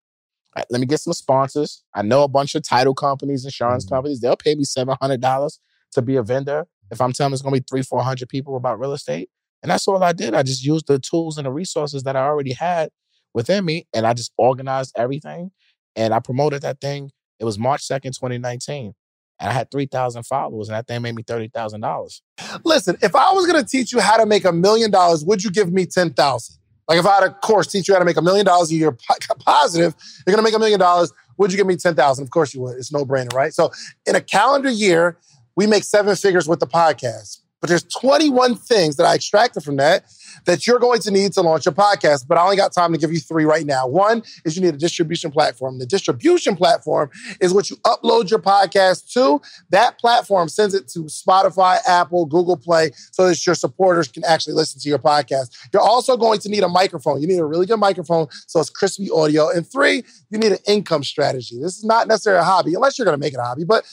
[0.56, 1.82] Uh, Let me get some sponsors.
[1.94, 3.90] I know a bunch of title companies, insurance Mhm.
[3.90, 4.20] companies.
[4.20, 5.58] They'll pay me seven hundred dollars
[5.92, 8.56] to be a vendor if I'm telling them it's gonna be three, four hundred people
[8.56, 9.30] about real estate.
[9.62, 10.34] And that's all I did.
[10.34, 12.90] I just used the tools and the resources that I already had
[13.34, 15.50] within me, and I just organized everything.
[15.96, 17.10] And I promoted that thing.
[17.40, 18.94] It was March second, twenty nineteen,
[19.40, 22.22] and I had three thousand followers, and that thing made me thirty thousand dollars.
[22.64, 25.50] Listen, if I was gonna teach you how to make a million dollars, would you
[25.50, 26.56] give me ten thousand?
[26.88, 28.74] Like if I had a course teach you how to make a million dollars a
[28.74, 29.94] year, po- positive,
[30.26, 31.12] you're gonna make a million dollars.
[31.38, 32.24] Would you give me ten thousand?
[32.24, 32.76] Of course you would.
[32.76, 33.52] It's no brainer, right?
[33.52, 33.70] So
[34.06, 35.18] in a calendar year,
[35.56, 37.40] we make seven figures with the podcast.
[37.64, 40.04] But there's 21 things that I extracted from that
[40.44, 42.28] that you're going to need to launch your podcast.
[42.28, 43.86] But I only got time to give you three right now.
[43.86, 45.78] One is you need a distribution platform.
[45.78, 47.08] The distribution platform
[47.40, 49.40] is what you upload your podcast to.
[49.70, 54.52] That platform sends it to Spotify, Apple, Google Play, so that your supporters can actually
[54.52, 55.56] listen to your podcast.
[55.72, 57.22] You're also going to need a microphone.
[57.22, 59.48] You need a really good microphone so it's crispy audio.
[59.48, 61.58] And three, you need an income strategy.
[61.62, 63.86] This is not necessarily a hobby, unless you're going to make it a hobby, but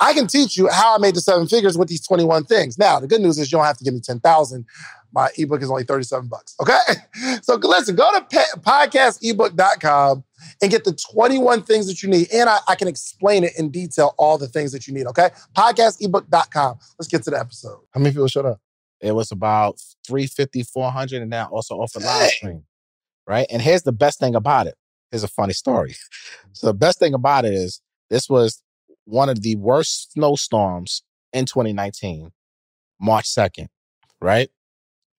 [0.00, 2.78] I can teach you how I made the seven figures with these 21 things.
[2.78, 4.64] Now, the good news is you don't have to give me 10,000.
[5.12, 6.56] My ebook is only 37 bucks.
[6.60, 6.76] Okay.
[7.42, 10.24] So listen, go to pa- podcastebook.com
[10.62, 12.28] and get the 21 things that you need.
[12.32, 15.06] And I, I can explain it in detail, all the things that you need.
[15.06, 15.30] Okay.
[15.56, 16.78] Podcastebook.com.
[16.98, 17.78] Let's get to the episode.
[17.92, 18.60] How many people showed up?
[19.00, 22.64] It was about 350, 400, and now also off offer live stream.
[23.26, 23.46] Right.
[23.50, 24.76] And here's the best thing about it.
[25.10, 25.94] Here's a funny story.
[26.52, 28.60] So the best thing about it is this was
[29.10, 32.30] one of the worst snowstorms in 2019,
[33.00, 33.66] March 2nd.
[34.20, 34.50] Right.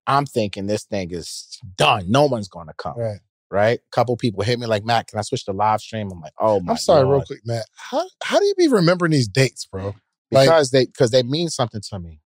[0.07, 2.05] I'm thinking this thing is done.
[2.09, 2.97] No one's gonna come.
[2.97, 3.19] Right.
[3.49, 3.79] Right.
[3.91, 6.09] couple people hit me like, Matt, can I switch to live stream?
[6.11, 7.65] I'm like, oh my I'm sorry, real quick, Matt.
[7.75, 9.95] How, how do you be remembering these dates, bro?
[10.31, 12.21] Like- Because they because they mean something to me.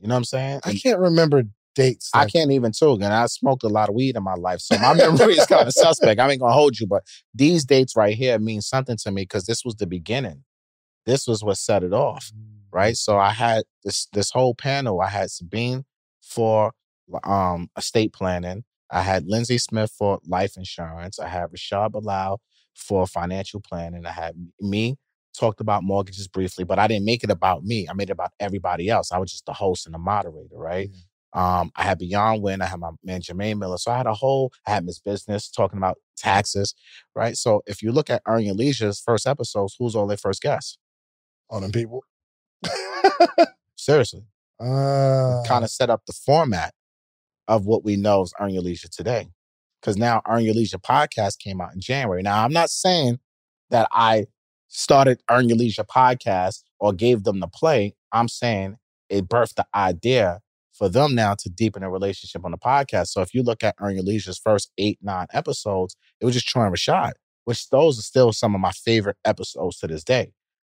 [0.00, 0.60] You know what I'm saying?
[0.64, 1.42] I can't remember
[1.74, 2.10] dates.
[2.14, 4.78] I can't even talk, and I smoked a lot of weed in my life, so
[4.78, 6.20] my memory is kind of suspect.
[6.20, 7.04] I ain't gonna hold you, but
[7.34, 10.44] these dates right here mean something to me because this was the beginning.
[11.06, 12.30] This was what set it off,
[12.72, 12.96] right?
[12.96, 15.00] So I had this this whole panel.
[15.00, 15.84] I had Sabine
[16.22, 16.72] for
[17.24, 18.64] um estate planning.
[18.90, 21.18] I had Lindsay Smith for life insurance.
[21.18, 22.40] I had Rashad Bilal
[22.74, 24.04] for financial planning.
[24.06, 24.96] I had me
[25.38, 27.86] talked about mortgages briefly, but I didn't make it about me.
[27.88, 29.12] I made it about everybody else.
[29.12, 30.90] I was just the host and the moderator, right?
[31.32, 32.60] Um, I had Beyond Win.
[32.60, 33.78] I had my man Jermaine Miller.
[33.78, 36.74] So I had a whole, I had Miss Business talking about taxes,
[37.14, 37.36] right?
[37.36, 40.78] So if you look at Earn Your Leisure's first episodes, who's all their first guests?
[41.48, 42.04] All them people.
[43.76, 44.24] Seriously.
[44.60, 46.74] Uh, kind of set up the format
[47.48, 49.26] of what we know as Earn Your Leisure today.
[49.80, 52.20] Because now Earn Your Leisure podcast came out in January.
[52.20, 53.20] Now, I'm not saying
[53.70, 54.26] that I
[54.68, 57.94] started Earn Your Leisure podcast or gave them the play.
[58.12, 58.76] I'm saying
[59.08, 60.40] it birthed the idea
[60.80, 63.08] for them now to deepen a relationship on the podcast.
[63.08, 66.48] So if you look at Earn Your Leisure's first eight, nine episodes, it was just
[66.48, 67.12] Troy and Rashad,
[67.44, 70.32] which those are still some of my favorite episodes to this day.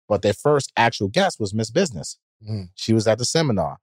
[0.08, 2.20] But their first actual guest was Miss Business.
[2.48, 2.70] Mm.
[2.76, 3.78] She was at the seminar.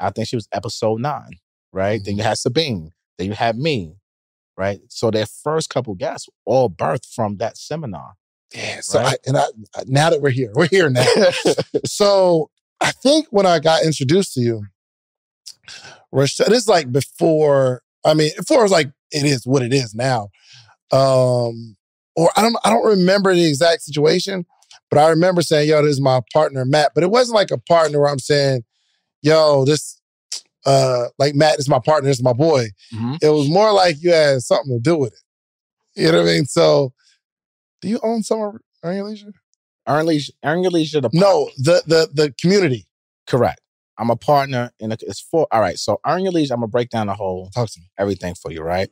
[0.00, 1.32] I think she was episode nine,
[1.70, 2.00] right?
[2.02, 2.92] Then you had Sabine.
[3.18, 3.96] Then you had me,
[4.56, 4.80] right?
[4.88, 8.14] So their first couple guests all birthed from that seminar.
[8.54, 8.80] Yeah.
[8.80, 9.18] So Right?
[9.26, 9.46] I, and I
[9.86, 11.04] now that we're here, we're here now.
[11.84, 12.48] so
[12.80, 14.62] I think when I got introduced to you,
[16.14, 17.82] Rashad, this is like before.
[18.04, 20.28] I mean, before it's like it is what it is now.
[20.90, 21.76] Um,
[22.16, 24.46] or I don't I don't remember the exact situation,
[24.90, 27.58] but I remember saying, "Yo, this is my partner Matt." But it wasn't like a
[27.58, 28.64] partner where I'm saying,
[29.22, 29.96] "Yo, this."
[30.66, 32.68] Uh, like Matt this is my partner, this is my boy.
[32.92, 33.18] Mhm.
[33.22, 35.20] It was more like you had something to do with it.
[35.94, 36.44] You know what I mean?
[36.46, 36.92] So,
[37.80, 39.32] do you own some of Earn Your Leisure?
[39.86, 42.86] Earn, Leisure, Earn Your Leisure, the No, the the the community.
[43.26, 43.60] correct.
[43.98, 45.78] I'm a partner in a, it's for all right.
[45.78, 47.90] So Earn Your Leisure, I'm gonna break down the whole Talk to me.
[47.98, 48.88] everything for you, right?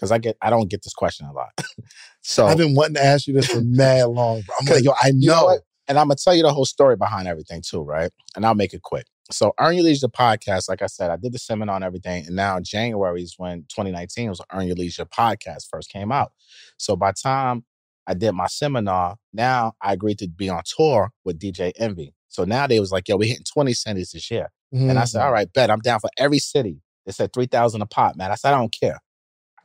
[0.00, 1.50] because I get I don't get this question a lot.
[2.22, 4.42] so I've been wanting to ask you this for mad long.
[4.42, 4.54] Bro.
[4.60, 5.58] I'm like, yo, I you know know.
[5.88, 8.10] And I'm gonna tell you the whole story behind everything too, right?
[8.34, 9.06] And I'll make it quick.
[9.30, 12.36] So Earn Your Leisure podcast, like I said, I did the seminar and everything, and
[12.36, 16.32] now January is when 2019 was Earn Your Leisure podcast first came out.
[16.78, 17.64] So by time
[18.06, 22.14] I did my seminar, now I agreed to be on tour with DJ Envy.
[22.30, 24.50] So now they was like, yo, we're hitting 20 cities this year.
[24.72, 25.08] And I Mm.
[25.08, 26.80] said, all right, bet I'm down for every city.
[27.04, 28.30] They said 3,000 a pop, man.
[28.30, 28.98] I said, I don't care.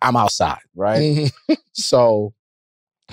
[0.01, 1.01] I'm outside, right?
[1.01, 1.57] Mhm.
[1.73, 2.33] So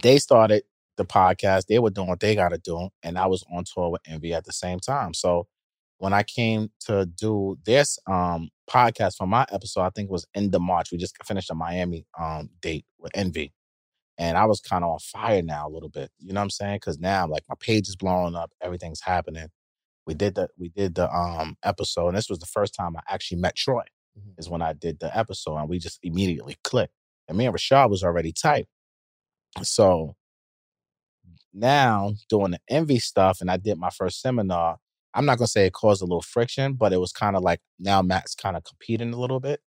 [0.03, 0.65] they started
[0.97, 1.67] the podcast.
[1.67, 2.88] They were doing what they got to do.
[3.03, 5.15] And I was on tour with Envy at the same time.
[5.15, 5.47] So
[5.99, 10.27] when I came to do this um, podcast for my episode, I think it was
[10.35, 10.91] end of March.
[10.93, 13.53] We just finished a Miami um, date with Envy.
[14.18, 16.11] And I was kind of on fire now a little bit.
[16.18, 16.77] You know what I'm saying?
[16.77, 19.48] Because now I'm like my page is blowing up, everything's happening.
[20.07, 23.03] We did the we did the um episode, and this was the first time I
[23.09, 23.85] actually met Troy.
[24.18, 24.38] Mhm.
[24.38, 26.94] Is when I did the episode, and we just immediately clicked.
[27.29, 28.68] And me and Rashad was already tight.
[29.62, 30.16] So
[31.53, 34.79] now doing the envy stuff, and I did my first seminar.
[35.14, 37.61] I'm not gonna say it caused a little friction, but it was kind of like
[37.79, 39.61] now Matt's kind of competing a little bit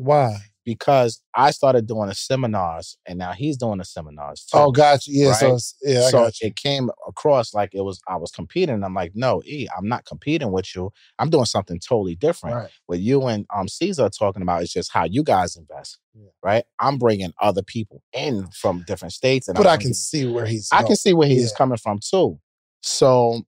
[0.00, 0.36] Why?
[0.66, 4.58] because I started doing the seminars, and now he's doing the seminars too.
[4.58, 5.10] Oh, gotcha.
[5.10, 5.54] Yeah, so Right?
[5.54, 8.84] it's, yeah, I so it came across like it was I was competing.
[8.84, 10.92] I'm like, no, E, I'm not competing with you.
[11.18, 12.56] I'm doing something totally different.
[12.56, 12.70] Right.
[12.86, 16.28] What you and um Caesar are talking about is just how you guys invest, Yeah.
[16.42, 16.64] right?
[16.78, 20.46] I'm bringing other people in from different states, and But I'm I can see where
[20.46, 20.68] he's.
[20.70, 20.88] I going.
[20.88, 21.56] can see where he's Yeah.
[21.56, 22.38] coming from too.
[22.82, 23.42] So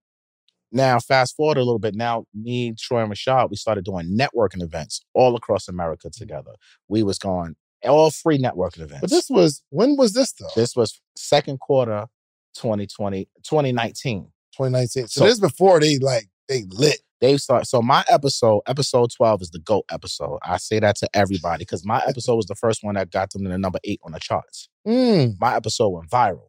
[0.72, 1.94] now, fast forward a little bit.
[1.94, 6.52] Now, me, Troy, and Rashad, we started doing networking events all across America together.
[6.88, 7.54] We was going
[7.84, 8.98] all free networking events.
[8.98, 9.00] Mm.
[9.02, 10.46] But this was when was this though?
[10.56, 12.06] this was second quarter
[12.54, 14.24] 2020, 2019.
[14.56, 15.08] 2019.
[15.08, 17.00] So, So- this before they like they lit.
[17.20, 17.68] They start.
[17.68, 20.40] So my episode, episode 12, is the GOAT episode.
[20.42, 23.44] I say that to everybody because my episode was the first one that got them
[23.44, 24.68] to the number eight on the charts.
[24.86, 25.36] Mm.
[25.40, 26.48] My episode went viral.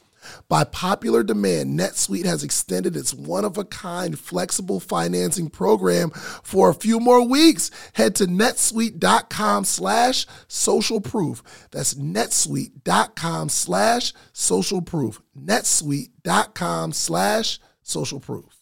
[0.47, 6.69] By popular demand, NetSuite has extended its one of a kind flexible financing program for
[6.69, 7.71] a few more weeks.
[7.93, 11.43] Head to netsuite.com slash social proof.
[11.71, 15.21] That's netsuite.com slash social proof.
[15.37, 18.57] netsuite.com slash social proof.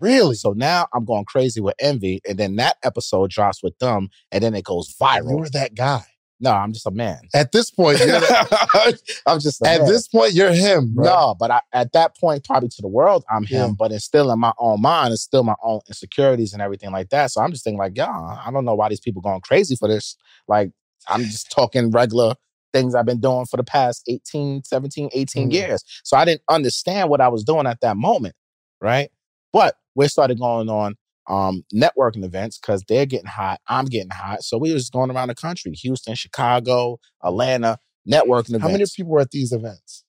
[0.00, 0.36] Really?
[0.36, 4.42] So now I'm going crazy with envy, and then that episode drops with them, and
[4.44, 5.30] then it goes viral.
[5.30, 6.04] You were that guy.
[6.40, 7.18] No, I'm just a man.
[7.34, 9.88] At this point, you're the- I'm just at man.
[9.88, 11.04] this point, you're him, bro.
[11.04, 13.74] No, but I, at that point, probably to the world, I'm him.
[13.74, 15.12] But it's still in my own mind.
[15.12, 17.32] It's still my own insecurities and everything like that.
[17.32, 19.88] So I'm just thinking, like, yeah, I don't know why these people going crazy for
[19.88, 20.16] this.
[20.46, 20.70] Like,
[21.08, 22.34] I'm just talking regular
[22.72, 25.52] things I've been doing for the past 18, 17, 18 Mhm.
[25.52, 25.82] years.
[26.04, 28.36] So I didn't understand what I was doing at that moment.
[28.80, 29.10] Right.
[29.52, 30.96] But we started going on
[31.28, 33.60] um, networking events because they're getting hot.
[33.68, 34.42] I'm getting hot.
[34.42, 37.78] So we was going around the country, Houston, Chicago, Atlanta,
[38.10, 38.62] networking events.
[38.62, 40.04] How many people were at these events?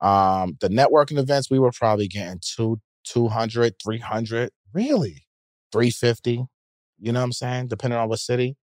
[0.00, 5.26] Um, the networking events, we were probably getting two, 200, 300, Really?
[5.72, 6.44] 350.
[6.98, 7.68] You know what I'm saying?
[7.68, 8.56] Depending on what city.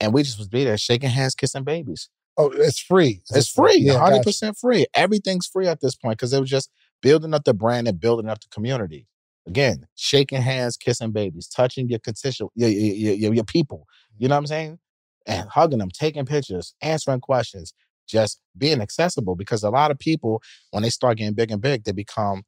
[0.00, 2.08] And we just was be there shaking hands, kissing babies.
[2.36, 3.22] Oh, it's free.
[3.30, 4.28] It's free, Yeah, hundred gotcha.
[4.28, 4.86] percent free.
[4.94, 6.70] Everything's free at this point because it was just
[7.02, 9.08] building up the brand and building up the community.
[9.48, 13.86] Again, shaking hands, kissing babies, touching your constituent, your, your, your, your people.
[14.18, 14.78] You know what I'm saying?
[15.26, 17.72] And hugging them, taking pictures, answering questions,
[18.06, 19.36] just being accessible.
[19.36, 22.42] Because a lot of people, when they start getting big and big, they become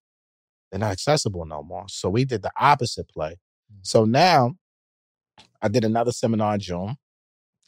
[0.71, 1.87] they're not accessible no more.
[1.89, 3.37] So we did the opposite play.
[3.73, 3.79] Mm.
[3.83, 4.55] So now
[5.63, 6.97] I did another seminar in June.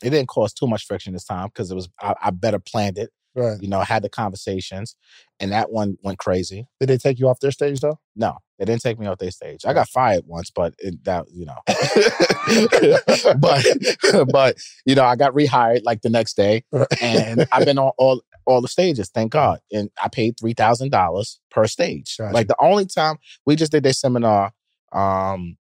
[0.03, 2.99] It didn't cause too much friction this time because it was I, I better planned
[2.99, 3.11] it.
[3.35, 3.61] Right.
[3.63, 4.95] You know, had the conversations,
[5.41, 6.69] and that one went crazy.
[6.81, 7.99] Did they take you off their stage though?
[8.15, 9.65] No, they didn't take me off their stage.
[9.65, 11.59] I got fired once, but it, that you know,
[13.39, 16.65] but but you know, I got rehired like the next day,
[17.01, 19.61] and I've been on all all the stages, thank God.
[19.73, 22.17] And I paid three thousand dollars per stage.
[22.19, 22.35] Gotcha.
[22.35, 23.17] Like the only time
[23.47, 24.53] we just did this seminar,
[24.93, 25.57] um,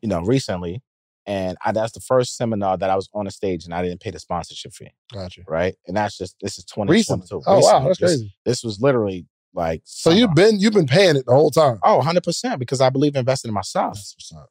[0.00, 0.82] you know, recently,
[1.26, 4.00] and I, that's the first seminar that I was on a stage and I didn't
[4.00, 5.42] pay the sponsorship fee, Gotcha.
[5.46, 5.74] right?
[5.86, 7.26] And that's just this is twenty Recently.
[7.28, 7.50] twenty two.
[7.50, 8.34] Oh wow, that's crazy.
[8.44, 11.78] This was literally like So you've been you've been paying it the whole time.
[11.82, 13.98] Oh, 100% because I believe investing in myself,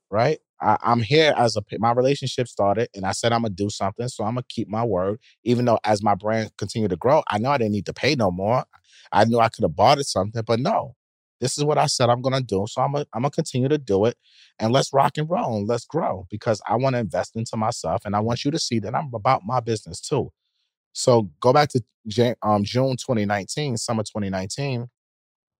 [0.10, 0.40] right?
[0.62, 3.70] I, I'm here as a, my relationship started and I said I'm going to do
[3.72, 4.08] something.
[4.08, 5.20] So I'm going to keep my word.
[5.44, 8.14] Even though as my brand continued to grow, I know I didn't need to pay
[8.16, 8.64] no more.
[9.12, 10.96] I knew I could have bought it something, but no,
[11.42, 12.66] this is what I said I'm going to do.
[12.70, 14.18] So I'm going I'm to continue to do it
[14.60, 18.04] and let's rock and roll and let's grow because I want to invest into myself
[18.06, 20.32] and I want you to see that I'm about my business too.
[20.94, 24.90] So go back to Jan- um, June 2019, summer 2019.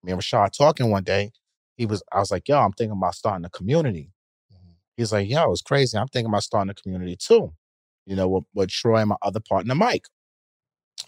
[0.04, 1.32] Me and Rashad talking one day.
[1.78, 4.12] He was, I was like, yo, I'm thinking about starting a community.
[4.54, 4.76] Mhm.
[4.98, 5.98] He's like, yo, it's crazy.
[5.98, 7.54] I'm thinking about starting a community too.
[8.06, 10.06] You know, with, with Troy and my other partner, Mike.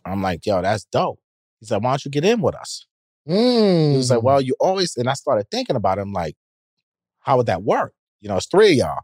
[0.06, 1.20] I'm like, yo, that's dope.
[1.60, 2.86] He's like, why don't you get in with us?
[3.26, 4.24] He was like, Mm.
[4.24, 6.36] well, you always, and I started thinking about him, like,
[7.20, 7.94] how would that work?
[8.22, 9.00] You know, it's three of y'all.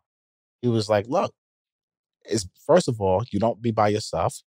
[0.61, 1.33] He was like, look,
[2.25, 4.41] it's first of all, you don't be by yourself.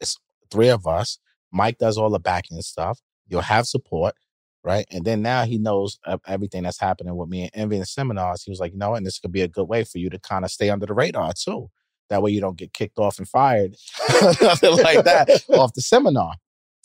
[0.00, 0.16] It's
[0.50, 1.18] three of us.
[1.52, 3.00] Mike does all the backing stuff.
[3.28, 4.14] You'll have support,
[4.62, 4.86] right?
[4.90, 8.42] And then now he knows everything that's happening with me and Envy and seminars.
[8.44, 8.94] He was like, you know?
[8.94, 10.94] And this could be a good way for you to kind of stay under the
[10.94, 11.68] radar too.
[12.10, 13.74] That way you don't get kicked off and fired,
[14.08, 16.34] like that, off the seminar.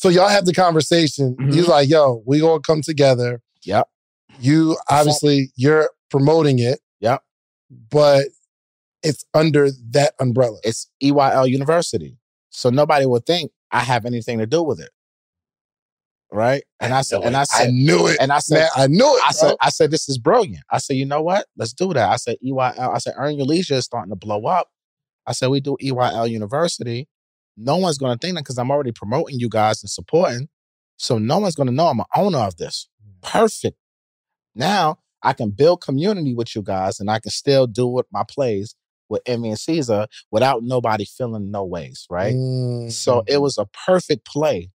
[0.02, 1.36] So y'all have the conversation.
[1.40, 1.54] Mhm.
[1.54, 3.40] He's like, yo, we gonna come together.
[3.66, 3.88] Yep.
[4.40, 6.80] You obviously you're promoting it.
[7.02, 7.22] Yep.
[7.92, 8.26] But
[9.04, 10.58] it's under that umbrella.
[10.64, 12.18] It's EYL University.
[12.50, 14.90] So nobody would think I have anything to do with it.
[16.32, 16.64] Right?
[16.80, 18.18] And I said, and I said, I knew it.
[18.20, 19.24] and I said, Man, I knew it.
[19.24, 19.56] I said.
[19.62, 20.64] I said, this is brilliant.
[20.72, 21.46] I said, you know what?
[21.58, 22.10] Let's do that.
[22.10, 22.96] I said, EYL.
[22.96, 24.70] I said, Earn Your Leisure is starting to blow up.
[25.28, 27.08] I said, we do EYL University.
[27.58, 30.48] No one's going to think that because I'm already promoting you guys and supporting.
[30.98, 32.88] So no one's going to know I'm an owner of this.
[33.22, 33.78] Perfect.
[34.56, 38.24] Now I can build community with you guys and I can still do what my
[38.28, 38.76] plays
[39.10, 42.36] with Envy and Caesar without nobody feeling no ways, right?
[42.90, 43.42] So it Mm.
[43.42, 44.72] was a perfect play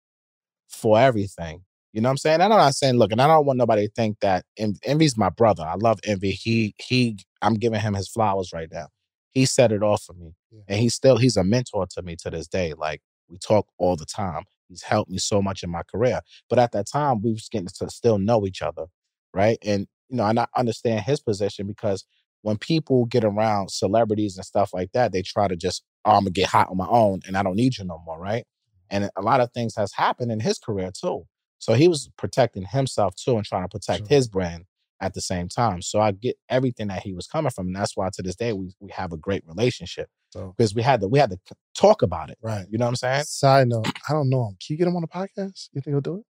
[0.68, 1.64] for everything.
[1.92, 2.40] You know what I'm saying?
[2.42, 5.16] And I'm not saying, look, and I don't want nobody to think that En- Envy's
[5.16, 5.62] my brother.
[5.64, 6.32] I love Envy.
[6.32, 8.88] He he I'm giving him his flowers right now.
[9.36, 10.32] He set it off for me.
[10.50, 10.62] Yeah.
[10.66, 12.72] And he's still he's a mentor to me to this day.
[12.72, 14.44] Like we talk all the time.
[14.66, 16.20] He's helped me so much in my career.
[16.48, 18.86] But at that time, we was getting to still know each other.
[19.34, 19.58] Right.
[19.62, 22.06] And you know, and I understand his position because
[22.40, 26.20] when people get around celebrities and stuff like that, they try to just, oh, I'm
[26.20, 28.44] gonna get hot on my own and I don't need you no more, right?
[28.44, 29.02] Mm-hmm.
[29.02, 31.26] And a lot of things has happened in his career too.
[31.58, 34.16] So he was protecting himself too and trying to protect Sure.
[34.16, 34.64] his brand
[35.00, 35.82] at the same time.
[35.82, 37.66] So I get everything that he was coming from.
[37.66, 40.08] And that's why to this day we we have a great relationship.
[40.30, 41.38] So Because we had to we had to
[41.74, 42.38] talk about it.
[42.42, 42.66] right.
[42.70, 43.24] You know what I'm saying?
[43.24, 44.56] Side note, I don't know him.
[44.64, 45.68] Can you get him on the podcast?
[45.72, 46.24] You think he'll do it?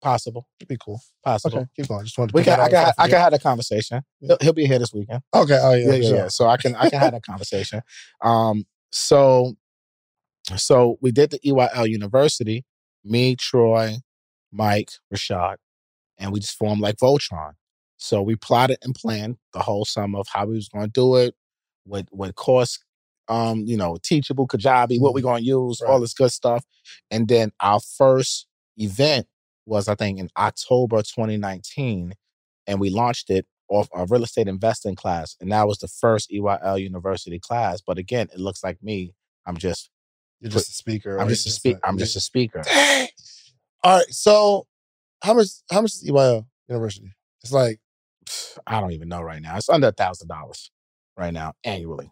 [0.00, 0.46] Possible.
[0.60, 1.00] It'd be cool.
[1.24, 1.58] Possible.
[1.58, 2.04] Okay, keep going.
[2.04, 4.02] Just wanted to We can I can I can have that conversation.
[4.20, 4.28] Yeah.
[4.28, 5.22] He'll, he'll be here this weekend.
[5.34, 5.58] Okay.
[5.60, 5.86] Oh yeah.
[5.86, 6.16] yeah, yeah, sure.
[6.16, 6.28] yeah.
[6.28, 7.82] So I can I can have that conversation.
[8.22, 9.54] Um, so
[10.56, 12.64] so we did the EYL University,
[13.04, 13.96] me, Troy,
[14.52, 15.56] Mike, Rashad,
[16.16, 17.52] and we just formed like Voltron.
[17.98, 21.16] So we plotted and planned the whole summer of how we was going to do
[21.16, 21.34] it,
[21.84, 22.78] what what course,
[23.28, 26.64] um, you know, teachable, Kajabi, what we going to use, all this good stuff,
[27.10, 28.46] and then our first
[28.76, 29.26] event
[29.66, 32.14] was I think in October 2019,
[32.66, 36.30] and we launched it off a real estate investing class, and that was the first
[36.30, 37.80] EYL University class.
[37.86, 39.12] But again, it looks like me.
[39.46, 39.90] I'm just
[40.40, 41.18] You're just a speaker.
[41.20, 41.80] I'm just a you're.
[41.84, 42.62] I'm just a speaker.
[43.82, 44.06] All right.
[44.10, 44.66] So
[45.22, 45.48] how much?
[45.70, 47.12] How much is EYL University?
[47.42, 47.80] It's like
[48.66, 49.56] I don't even know right now.
[49.56, 50.70] It's under a thousand dollars
[51.16, 52.10] right now annually.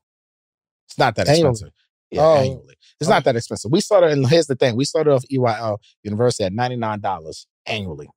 [0.89, 1.51] It's not that Annually?
[1.51, 1.75] expensive.
[2.11, 2.37] Yeah, Oh.
[2.37, 2.75] annually.
[3.01, 3.71] It's not that expensive.
[3.73, 7.47] We started, and here's the thing: we started off EYL University at ninety nine dollars
[7.67, 8.09] annually.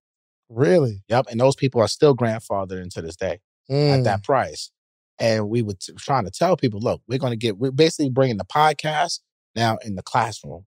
[0.51, 3.39] really Yep, and those people are still grandfathered into this day
[3.69, 4.03] at Mm.
[4.05, 4.71] that price.
[5.19, 8.09] And we were t- trying to tell people, look, we're going to get, we're basically
[8.09, 9.19] bringing the podcast
[9.55, 10.65] now in the classroom.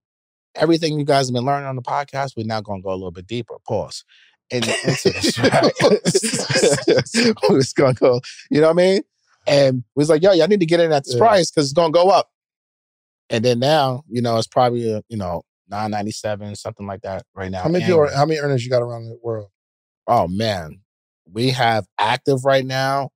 [0.55, 2.93] Everything you guys have been learning on the podcast, we're now going to go a
[2.93, 3.55] little bit deeper.
[3.67, 4.05] Pause.
[4.51, 5.73] In, into this, right?
[7.49, 8.21] we're going to go,
[8.51, 9.01] you know what I mean?
[9.47, 11.19] And we was like, yo, y'all need to get in at this Yeah.
[11.19, 12.29] price because it's going to go up.
[13.29, 17.49] And then now, you know, it's probably, uh, you know, 997, something like that right
[17.49, 17.63] now.
[17.63, 18.07] How many people?
[18.15, 19.49] How many earners you got around the world?
[20.07, 20.81] Oh man,
[21.31, 23.09] We have active right now,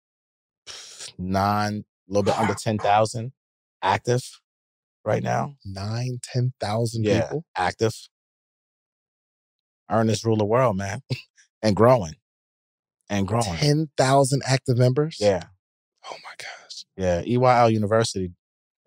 [1.18, 3.34] nine, a little bit under 10,000
[3.82, 4.22] active
[5.04, 5.56] right now.
[5.66, 7.46] Nine, 10,000 Yeah, people.
[7.56, 7.94] active.
[9.90, 11.02] Ernest rule the world, man.
[11.62, 12.16] and growing.
[13.10, 13.44] And growing.
[13.46, 15.18] 10,000 active members.
[15.20, 15.44] Yeah.
[16.10, 16.86] Oh my gosh.
[16.98, 17.22] Yeah.
[17.24, 18.32] EYL University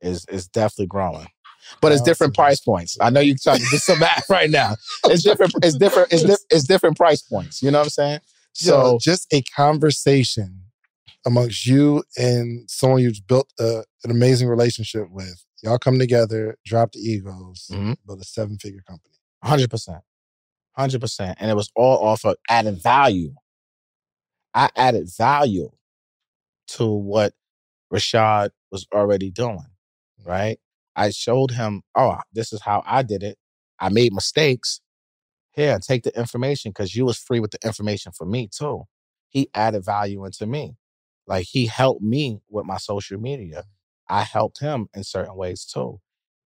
[0.03, 1.27] is is definitely growing.
[1.81, 2.97] But it's different price points.
[3.01, 4.77] I know you're trying to do some math right now.
[5.05, 7.63] It's different, it's different, it's, di- it's different price points.
[7.63, 8.21] You know what I'm saying?
[8.55, 10.63] So So just a conversation
[11.27, 15.45] amongst you and someone you've built a, an amazing relationship with.
[15.63, 17.97] Y'all come together, drop the egos, Mhm.
[18.07, 19.15] build a seven figure company.
[19.45, 19.71] Hundred
[20.89, 23.35] percent, hundred percent, and it was all off of added value.
[24.55, 25.71] I added value
[26.69, 27.35] to what
[27.93, 29.67] Rashad was already doing.
[30.25, 30.59] Right?
[30.97, 33.39] I showed him, oh, this is how I did it.
[33.79, 34.81] I made mistakes.
[35.53, 38.85] Here, take the information because you was free with the information for me too.
[39.31, 40.77] He added value into me.
[41.27, 43.65] Like he helped me with my social media.
[44.09, 46.01] I helped him in certain ways too.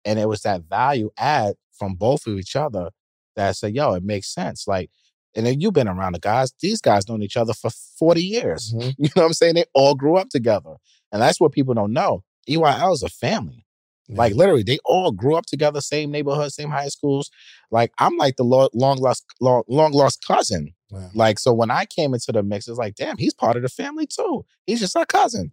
[0.04, 2.90] And it was that value add from both of each other
[3.36, 4.66] that said, yo, it makes sense.
[4.66, 4.90] Like,
[5.34, 8.74] and then you've been around the guys, these guys known each other for 40 years.
[8.74, 8.94] Mhm.
[8.98, 9.54] You know what I'm saying?
[9.54, 10.74] They all grew up together.
[11.10, 12.22] And that's what people don't know.
[12.48, 13.64] EYL is a family.
[14.08, 17.30] Like literally, they all grew up together, same neighborhood, same high schools.
[17.70, 20.74] Like I'm like the lo- long lost, long, long lost cousin.
[20.90, 21.08] Yeah.
[21.14, 23.70] Like so, when I came into the mix, it's like, damn, he's part of the
[23.70, 24.44] family too.
[24.66, 25.52] He's just our cousin.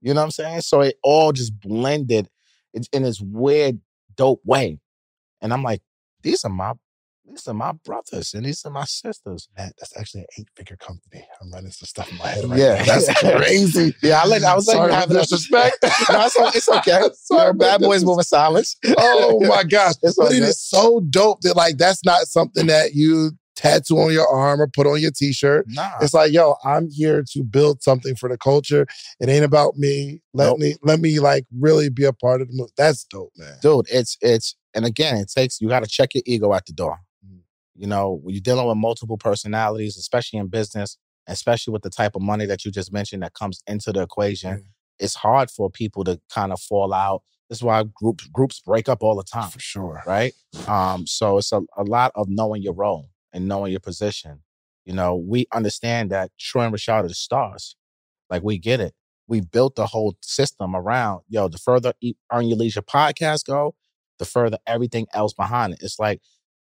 [0.00, 0.60] You know what I'm saying?
[0.60, 2.28] So it all just blended
[2.72, 3.80] in, in this weird,
[4.14, 4.78] dope way.
[5.40, 5.82] And I'm like,
[6.22, 6.74] these are my,
[7.28, 9.48] these are my brothers and these are my sisters.
[9.56, 11.24] Matt, that's actually an eight figure company.
[11.40, 12.74] I'm running some stuff in my head right Yeah.
[12.78, 12.84] now.
[12.84, 13.94] That's crazy.
[14.02, 15.76] Yeah, I let I was letting you have disrespect.
[15.82, 17.02] no, it's, it's okay.
[17.14, 18.76] Sorry bad boys moving silence.
[18.96, 19.94] oh my gosh.
[20.02, 24.12] It's but it is so dope that like that's not something that you tattoo on
[24.12, 25.66] your arm or put on your t-shirt.
[25.68, 25.90] Nah.
[26.00, 28.86] It's like, yo, I'm here to build something for the culture.
[29.18, 30.20] It ain't about me.
[30.32, 30.58] Let Nope.
[30.60, 32.70] me let me like really be a part of the move.
[32.76, 33.56] That's dope, man.
[33.60, 36.72] dude it's it's and again it takes you got to check your ego at the
[36.72, 37.00] door.
[37.78, 40.98] You know when you're dealing with multiple personalities especially in business
[41.28, 44.50] especially with the type of money that you just mentioned that comes into the equation
[44.50, 45.04] Yeah.
[45.04, 47.22] it's hard for people to kind of fall out.
[47.48, 50.02] This is why groups groups break up all the time For sure.
[50.06, 50.32] right?
[50.66, 54.34] Um so it's a, a lot of knowing your role and knowing your position.
[54.84, 57.76] You know we understand that troy and rashad are the stars.
[58.30, 58.94] Like we get it.
[59.26, 61.92] We built the whole system around yo the further
[62.32, 63.74] earn your leisure podcast go
[64.18, 65.80] the further everything else behind it.
[65.82, 66.20] It's like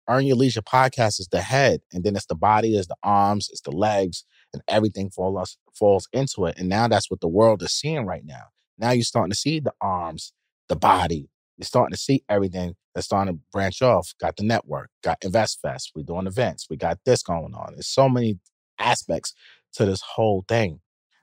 [0.08, 3.48] earn your leisure podcast is the head and then it's the body it's the arms
[3.50, 7.62] it's the legs and everything falls falls into it and now that's what the world
[7.62, 8.44] is seeing right now
[8.78, 10.32] now you're starting to see the arms
[10.68, 14.12] the body you're starting to see everything that's starting to branch off.
[14.20, 17.74] Got the network, got InvestFest, we're doing events, we got this going on.
[17.74, 18.38] There's so many
[18.78, 19.34] aspects
[19.74, 20.80] to this whole thing.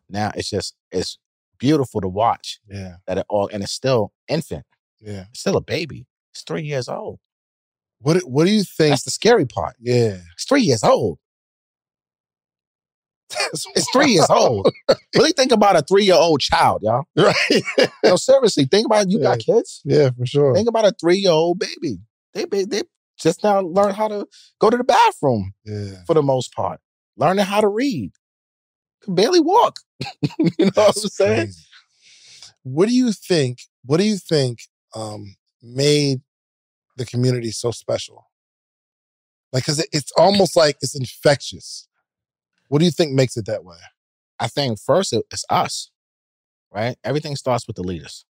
[0.10, 1.18] Now it's just it's
[1.58, 2.96] beautiful to watch Yeah.
[3.08, 4.66] that it all and it's still infant,
[5.02, 5.26] Yeah.
[5.32, 6.08] it's still a baby.
[6.34, 7.20] It's three years old.
[8.02, 8.92] What do- what do you think?
[8.92, 9.76] That's the scary part.
[9.80, 10.18] yeah.
[10.34, 11.20] It's three years old.
[13.54, 14.70] It's three years old.
[15.16, 17.06] really think about a three-year-old child, y'all.
[17.16, 17.64] Right.
[18.04, 19.82] No, seriously, think about you got kids.
[19.86, 20.54] yeah, for sure.
[20.54, 22.00] Think about a three-year-old baby.
[22.34, 22.84] They they, they
[23.18, 24.26] just now learn how to
[24.60, 25.54] go to the bathroom.
[25.64, 26.04] Yeah.
[26.06, 26.80] for the most part.
[27.18, 28.12] Learning how to read.
[29.04, 29.78] Can barely walk.
[30.40, 31.38] you know what I'm saying?
[31.48, 31.62] crazy.
[32.64, 33.60] What do you think?
[33.86, 34.60] What do you think
[34.96, 36.22] um, made
[37.02, 38.28] the community so special?
[39.54, 41.88] Like, cause it, it's almost like it's infectious.
[42.70, 43.78] What do you think makes it that way?
[44.40, 45.92] I think first it- it's us,
[46.74, 46.98] right?
[47.04, 48.26] Everything starts with the leaders.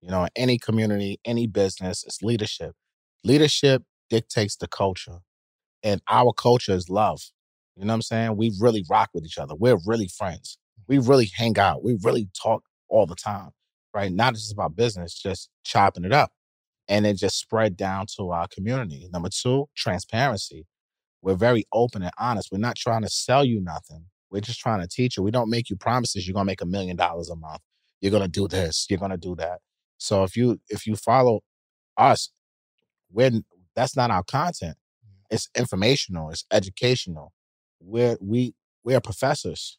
[0.00, 2.74] You know, any community, any business, it's leadership.
[3.24, 5.18] Leadership dictates the culture.
[5.82, 7.22] And our culture is love.
[7.76, 8.36] You know what I'm saying?
[8.36, 9.54] We really rock with each other.
[9.54, 10.58] We're really friends.
[10.88, 11.84] We really hang out.
[11.84, 13.50] We really talk all the time,
[13.94, 14.12] right?
[14.12, 16.32] Not just about business, just chopping it up.
[16.88, 19.08] And it just spread down to our community.
[19.12, 20.66] Number two, transparency.
[21.22, 22.50] We're very open and honest.
[22.52, 24.06] We're not trying to sell you nothing.
[24.30, 25.22] We're just trying to teach you.
[25.22, 27.60] We don't make you promises you're gonna make a million dollars a month.
[28.00, 28.86] You're gonna do this.
[28.88, 29.60] You're gonna do that.
[29.98, 31.40] So if you if you follow
[31.96, 32.30] us,
[33.10, 33.30] we're
[33.74, 34.76] that's not our content.
[35.30, 36.30] It's informational.
[36.30, 37.32] It's educational.
[37.80, 39.78] We're we we are professors.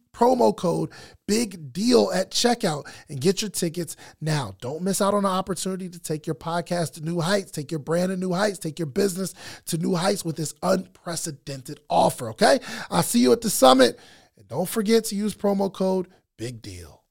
[0.21, 0.91] promo code
[1.27, 4.55] big deal at checkout and get your tickets now.
[4.61, 7.79] Don't miss out on the opportunity to take your podcast to new heights, take your
[7.79, 9.33] brand to new heights, take your business
[9.65, 12.59] to new heights with this unprecedented offer, okay?
[12.91, 13.99] I'll see you at the summit.
[14.37, 16.07] And don't forget to use promo code
[16.37, 17.03] big deal.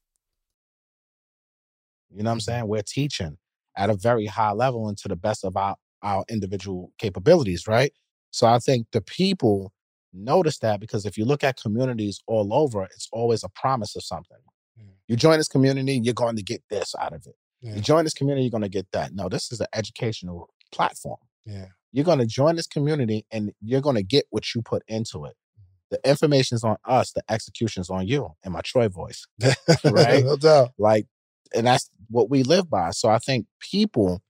[2.11, 2.69] You know what I'm saying?
[2.69, 3.39] We're teaching
[3.77, 7.93] at a very high level and to the best of our, our individual capabilities, right?
[8.31, 9.73] So I think the people
[10.13, 14.03] notice that because if you look at communities all over, it's always a promise of
[14.03, 14.39] something.
[14.81, 14.93] Mm.
[15.09, 17.35] You join this community, you're going to get this out of it.
[17.61, 17.75] Yeah.
[17.75, 19.15] You join this community, you're going to get that.
[19.15, 21.19] No, this is an educational platform.
[21.45, 21.67] Yeah.
[21.93, 25.25] You're going to join this community and you're going to get what you put into
[25.25, 25.37] it.
[25.59, 25.65] Mm-hmm.
[25.91, 29.27] The information is on us, the execution is on you, in my Troy voice.
[29.85, 30.25] right?
[30.25, 30.71] no doubt.
[30.79, 31.07] Like,
[31.55, 32.91] and that's what we live by.
[32.91, 34.23] So I think people,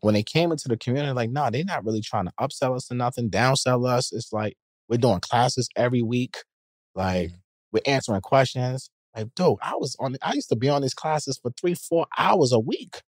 [0.00, 2.76] when they came into the community, like, no, nah, they're not really trying to upsell
[2.76, 4.12] us to nothing, downsell us.
[4.12, 4.56] It's like,
[4.88, 6.36] we're doing classes every week.
[6.94, 7.36] Like mm-hmm.
[7.72, 8.90] we're answering questions.
[9.16, 10.16] Like, dude, I was on.
[10.22, 13.02] I used to be on these classes for three, four hours a week,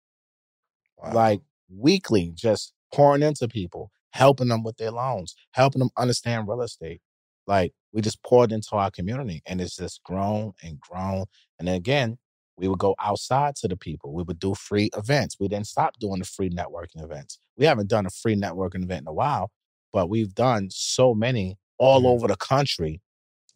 [0.97, 1.13] wow.
[1.13, 6.61] like weekly, just pouring into people, helping them with their loans, helping them understand real
[6.61, 7.01] estate.
[7.47, 11.25] Like we just poured into our community, and it's just grown and grown.
[11.57, 12.17] And then again,
[12.57, 14.13] we would go outside to the people.
[14.13, 15.37] We would do free events.
[15.39, 17.39] We didn't stop doing the free networking events.
[17.57, 19.51] We haven't done a free networking event in a while,
[19.91, 22.07] but we've done so many all mm-hmm.
[22.07, 23.01] over the country.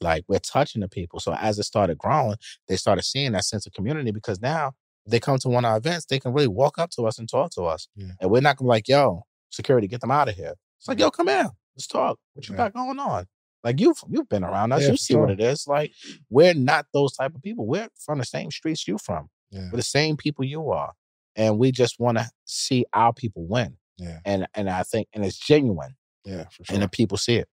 [0.02, 1.20] Like we're touching the people.
[1.20, 4.74] So as it started growing, they started seeing that sense of community because now
[5.06, 7.28] they come to one of our events, they can really walk up to us and
[7.28, 7.88] talk to us.
[7.96, 8.12] Yeah.
[8.22, 10.54] And we're not gonna be like, yo, security, get them out of here.
[10.78, 11.50] It's like, yo, come here.
[11.76, 12.18] Let's talk.
[12.34, 12.70] What you yeah.
[12.70, 13.26] got going on?
[13.64, 15.22] Like you've you've been around us, yeah, you see sure.
[15.22, 15.68] what it is.
[15.68, 15.92] Like
[16.30, 17.68] we're not those type of people.
[17.68, 19.30] We're from the same streets you from.
[19.52, 20.94] We're the same people you are.
[21.36, 23.78] And we just want to see our people win.
[23.98, 24.20] Yeah.
[24.26, 25.96] And and I think and it's genuine.
[26.26, 26.74] Yeah, for sure.
[26.74, 27.48] And the people see it.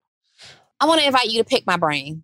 [0.81, 2.23] I want to invite you to pick my brain.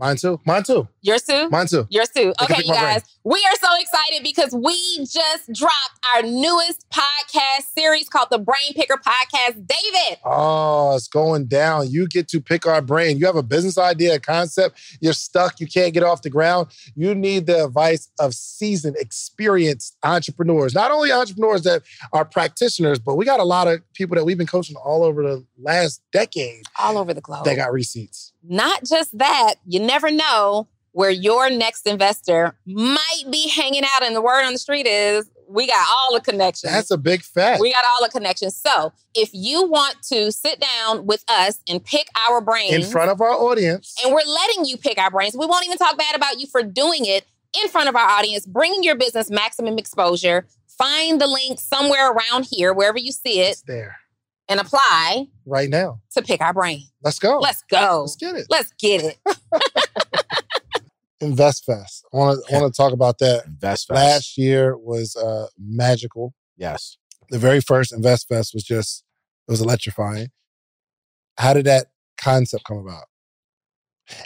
[0.00, 0.40] Mine too.
[0.46, 0.88] Mine too.
[1.02, 1.48] Yours too?
[1.50, 1.86] Mine too.
[1.90, 2.32] Yours too.
[2.42, 2.94] Okay, you my brain.
[2.94, 8.38] guys, we are so excited because we just dropped our newest podcast series called the
[8.38, 9.66] Brain Picker Podcast.
[9.66, 11.90] David, Oh, it's going down.
[11.90, 13.18] You get to pick our brain.
[13.18, 16.68] You have a business idea, a concept, you're stuck, you can't get off the ground.
[16.96, 20.74] You need the advice of seasoned, experienced entrepreneurs.
[20.74, 21.82] Not only entrepreneurs that
[22.14, 25.22] are practitioners, but we got a lot of people that we've been coaching all over
[25.22, 27.44] the last decade all over the globe.
[27.44, 28.32] They got receipts.
[28.42, 34.02] Not just that, you never know where your next investor might be hanging out.
[34.02, 36.72] And the word on the street is we got all the connections.
[36.72, 37.60] That's a big fact.
[37.60, 38.56] we got all the connections.
[38.56, 43.10] So if you want to sit down with us and pick our brains In front
[43.10, 43.94] of our audience.
[44.04, 46.62] and we're letting you pick our brains, we won't even talk bad about you for
[46.62, 47.24] doing it
[47.60, 50.46] in front of our audience, bringing your business maximum exposure.
[50.78, 53.99] Find the link somewhere around here, wherever you see it, It's there
[54.50, 56.00] and apply right now.
[56.12, 56.82] to pick our brain.
[57.02, 57.38] Let's go.
[57.38, 58.02] Let's go.
[58.02, 58.46] Let's get it.
[58.50, 59.18] Let's get it.
[61.22, 62.02] InvestFest.
[62.12, 63.44] I want to I want to talk about that.
[63.46, 63.90] InvestFest.
[63.94, 66.34] Last year was uh, magical.
[66.56, 66.96] Yes.
[67.30, 69.04] The very first InvestFest was just
[69.48, 70.28] it was electrifying.
[71.38, 71.86] How did that
[72.20, 73.04] concept come about?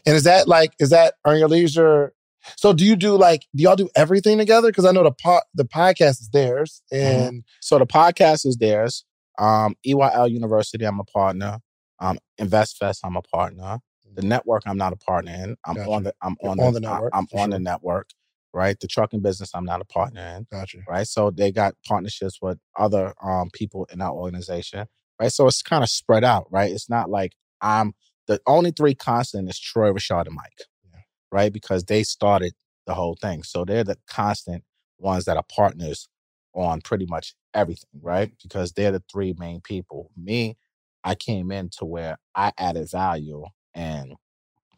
[0.07, 2.14] And is that like is that on your leisure?
[2.57, 4.68] So do you do like do y'all do everything together?
[4.68, 9.05] Because I know the po- the podcast is theirs, and So the podcast is theirs.
[9.39, 11.59] Um, EYL University, I'm a partner.
[12.01, 13.78] Um, InvestFest, I'm a partner.
[14.14, 15.57] The network, I'm not a partner in.
[15.66, 15.91] I'm Gotcha.
[15.91, 18.11] on the I'm on, on the, the network, I'm on the network,
[18.53, 18.78] right?
[18.78, 20.78] The trucking business, I'm not a partner in, gotcha.
[20.89, 21.07] right?
[21.07, 24.87] So they got partnerships with other um people in our organization,
[25.20, 25.32] right?
[25.32, 26.70] So it's kind of spread out, right?
[26.70, 27.95] It's not like I'm
[28.28, 30.62] the only three constant is Troy, Rashad, and Mike,
[30.93, 31.01] Yeah.
[31.32, 31.53] right?
[31.53, 32.55] Because they started
[32.87, 34.62] the whole thing, so they're the constant
[34.99, 36.09] ones that are partners
[36.55, 38.32] on pretty much everything, right?
[38.42, 40.11] Because they're the three main people.
[40.16, 40.57] Me,
[41.02, 43.44] I came in to where I added value
[43.74, 44.14] and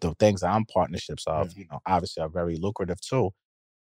[0.00, 3.30] the things I'm partnerships of, you know, obviously are very lucrative too.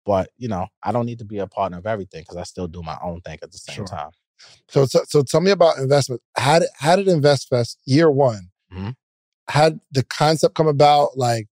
[0.05, 2.67] But, you know, I don't need to be a partner of everything because I still
[2.67, 3.85] do my own thing at the same Sure.
[3.85, 4.11] time.
[4.67, 6.21] So, so so tell me about investment.
[6.35, 8.49] How did how did InvestFest year one?
[8.73, 8.95] Mhm.
[9.47, 11.17] How did the concept come about?
[11.17, 11.47] Like,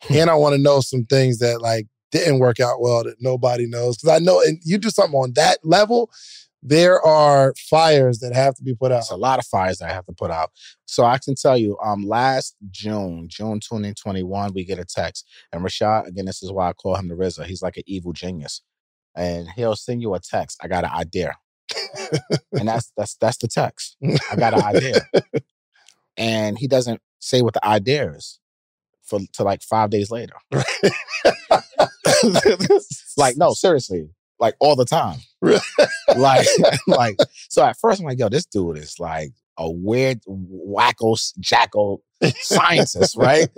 [0.10, 1.86] and I want to know some things that like
[2.18, 5.32] didn't work out well that nobody knows because I know and you do something on
[5.34, 6.10] that level.
[6.62, 8.98] There are fires that have to be put out.
[8.98, 10.50] It's a lot of fires that I have to put out.
[10.86, 15.28] So I can tell you, um, last June, June 2021, we get a text.
[15.52, 17.44] And Rashad, again, this is why I call him the RZA.
[17.44, 18.62] He's like an evil genius.
[19.14, 20.58] And he'll send you a text.
[20.60, 21.36] I got an idea.
[22.52, 23.96] and that's that's that's the text.
[24.30, 25.00] I got an idea.
[26.16, 28.40] and he doesn't say what the idea is
[29.06, 30.34] for to like five days later.
[33.16, 34.08] like, no, seriously.
[34.38, 35.18] Like all the time.
[35.40, 35.60] Really?
[36.16, 36.46] like,
[36.86, 37.16] like,
[37.48, 42.02] so at first I'm like, yo, this dude is like a weird wacko jackal
[42.36, 43.48] scientist, right?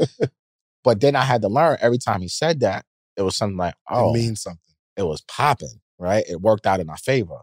[0.85, 2.85] But then I had to learn every time he said that,
[3.17, 4.61] it was something like, oh, It means something.
[4.97, 6.25] it was popping, right?
[6.29, 7.41] It worked out in our favor.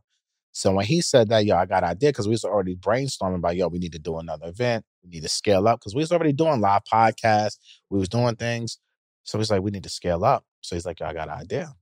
[0.56, 3.36] So when he said that, yo, I got an idea because we was already brainstorming
[3.36, 4.86] about, yo, we need to do another event.
[5.04, 7.58] We need to scale up because we was already doing live podcasts.
[7.90, 8.80] We was doing things.
[9.24, 10.46] So he's like, we need to scale up.
[10.62, 11.74] So he's like, yo, I got an idea.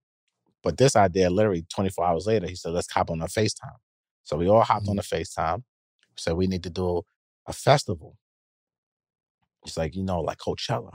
[0.64, 3.78] But this idea, literally 24 hours later, he said, let's hop on a FaceTime.
[4.24, 5.18] So we all hopped on mm-hmm.
[5.18, 5.62] the FaceTime.
[6.18, 7.04] Said, we need to do
[7.46, 8.18] a festival.
[9.64, 10.94] He's like, you know, like Coachella,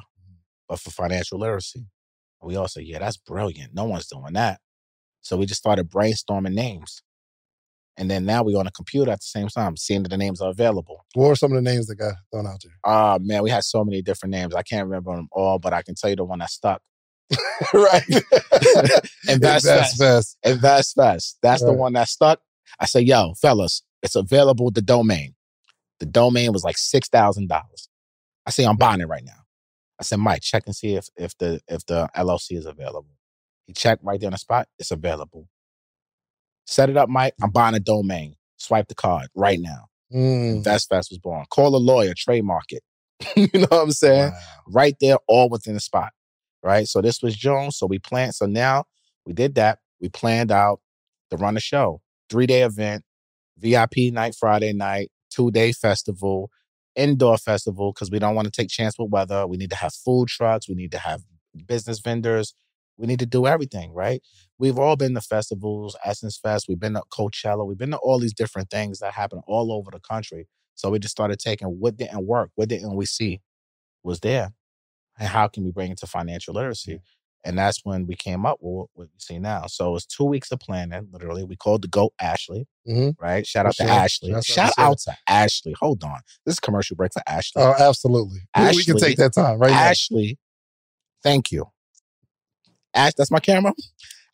[0.69, 1.87] but for financial literacy.
[2.43, 3.73] We all said, yeah, that's brilliant.
[3.73, 4.59] No one's doing that.
[5.21, 7.03] So we just started brainstorming names.
[7.99, 10.41] And then now we're on a computer at the same time, seeing that the names
[10.41, 11.05] are available.
[11.15, 12.73] What were some of the names that got thrown out there?
[12.85, 14.55] Ah, man, we had so many different names.
[14.55, 16.81] I can't remember them all, but I can tell you the one that stuck.
[17.75, 18.05] right.
[19.29, 19.99] Invest Fest.
[19.99, 20.39] Fest.
[20.45, 21.39] Invest Fest.
[21.43, 22.41] That's the one that stuck.
[22.79, 25.35] I said, yo, fellas, it's available, the domain.
[25.99, 27.51] The domain was like $6,000.
[28.47, 29.33] I say, I'm buying it right now.
[30.01, 33.11] I said, Mike, check and see if, if the if the LLC is available.
[33.67, 34.69] He checked right there on the spot.
[34.79, 35.49] It's available.
[36.69, 37.33] Set it up, Mike.
[37.43, 38.35] I'm buying a domain.
[38.59, 39.87] Swipe the card right now.
[40.13, 40.63] Mm.
[40.63, 41.47] Fest was born.
[41.49, 42.83] Call a lawyer, trademark it.
[43.37, 44.33] you know what I'm saying?
[44.33, 44.39] Wow.
[44.67, 46.13] right there, all within the spot.
[46.63, 46.87] Right.
[46.87, 47.71] So this was June.
[47.71, 48.35] So we planned.
[48.35, 48.85] So now
[49.25, 49.79] we did that.
[49.99, 50.81] We planned out
[51.31, 53.03] to run a show, three day event,
[53.57, 56.51] VIP night Friday night, two day festival,
[56.97, 59.47] indoor festival because we don't want to take chance with weather.
[59.47, 60.69] We need to have food trucks.
[60.69, 61.23] We need to have
[61.65, 62.53] business vendors.
[62.99, 63.93] We need to do everything.
[63.95, 64.23] Right.
[64.59, 66.67] We've all been to festivals, Essence Fest.
[66.69, 67.67] We've been to Coachella.
[67.67, 70.49] We've been to all these different things that happen all over the country.
[70.75, 73.41] So we just started taking what didn't work, what didn't we see
[74.05, 74.51] was there,
[75.19, 77.01] and how can we bring it to financial literacy?
[77.45, 79.67] And that's when we came up with what we see now.
[79.67, 81.45] So it was two weeks of planning, literally.
[81.45, 83.15] We called the GOAT Ashley, Mhm.
[83.21, 83.47] right?
[83.47, 83.85] Shout out to.
[83.85, 84.33] Ashley.
[84.33, 85.75] That's Shout out to Ashley.
[85.81, 86.21] Hold on.
[86.45, 87.63] This is commercial break for Ashley.
[87.63, 88.41] Oh, absolutely.
[88.57, 90.39] We- we, can take that time right Ashley,
[91.23, 91.67] thank you.
[92.99, 93.73] Ash, that's my camera.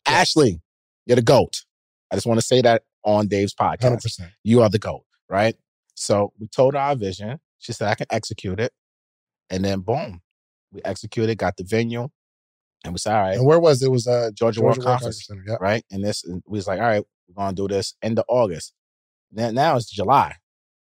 [0.07, 0.59] Ashley,
[1.05, 1.63] you're the GOAT.
[2.11, 4.03] I just want to say that on Dave's podcast.
[4.03, 4.31] 100%.
[4.43, 5.55] You are the GOAT, right?
[5.93, 7.39] So we told her our vision.
[7.59, 8.73] She said, I can execute it.
[9.49, 10.21] And then boom,
[10.71, 12.09] we executed, got the venue,
[12.83, 13.87] and we said, all right, And where was it?
[13.87, 15.25] It was uh, Georgia World Conference.
[15.25, 15.43] Center.
[15.47, 15.57] Yeah.
[15.61, 15.83] right?
[15.91, 18.73] And this, and we was like, all right, we're gonna do this end of August.
[19.31, 20.35] Now, now it's July,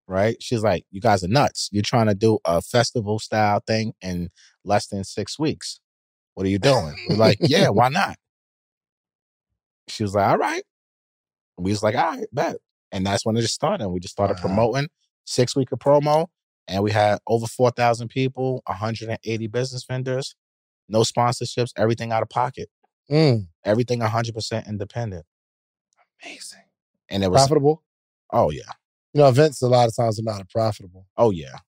[0.07, 0.37] right?
[0.43, 1.71] She's like, you guys are nuts.
[1.73, 4.29] You're trying to do a festival style thing in
[4.65, 5.81] less than six weeks.
[6.35, 6.95] What are you doing?
[7.09, 8.17] We're like, yeah, why not?
[9.89, 10.63] She was like, all right.
[11.59, 12.57] We was like, all right, bet.
[12.91, 13.89] And that's when it just started.
[13.89, 14.41] We just started Wow.
[14.43, 14.89] promoting
[15.25, 16.27] six week of promo,
[16.69, 20.35] and we had over four thousand people, 180 business vendors,
[20.89, 22.69] no sponsorships, everything out of pocket,
[23.11, 25.25] Mm, everything 100 percent independent.
[26.23, 26.61] amazing.
[27.09, 27.83] And it was Profitable.
[28.33, 28.63] oh yeah,
[29.13, 31.07] You know, events a lot of times are not profitable.
[31.17, 31.59] oh yeah,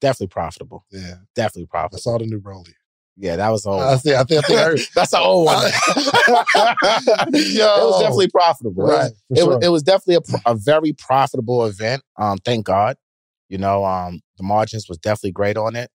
[0.00, 1.16] definitely profitable, Yeah.
[1.34, 1.96] definitely profitable.
[1.96, 2.74] I saw the new Broly.
[3.16, 3.82] Yeah, that was old.
[3.82, 4.80] I think I think I think I heard.
[4.94, 5.66] That's an old one.
[5.66, 8.84] it was definitely profitable.
[8.84, 9.12] It was- right.
[9.30, 9.48] It, sure.
[9.56, 12.02] was, it was definitely a, a very profitable event.
[12.16, 12.96] Um, thank God.
[13.48, 15.90] You know, um, the margins was definitely great on it,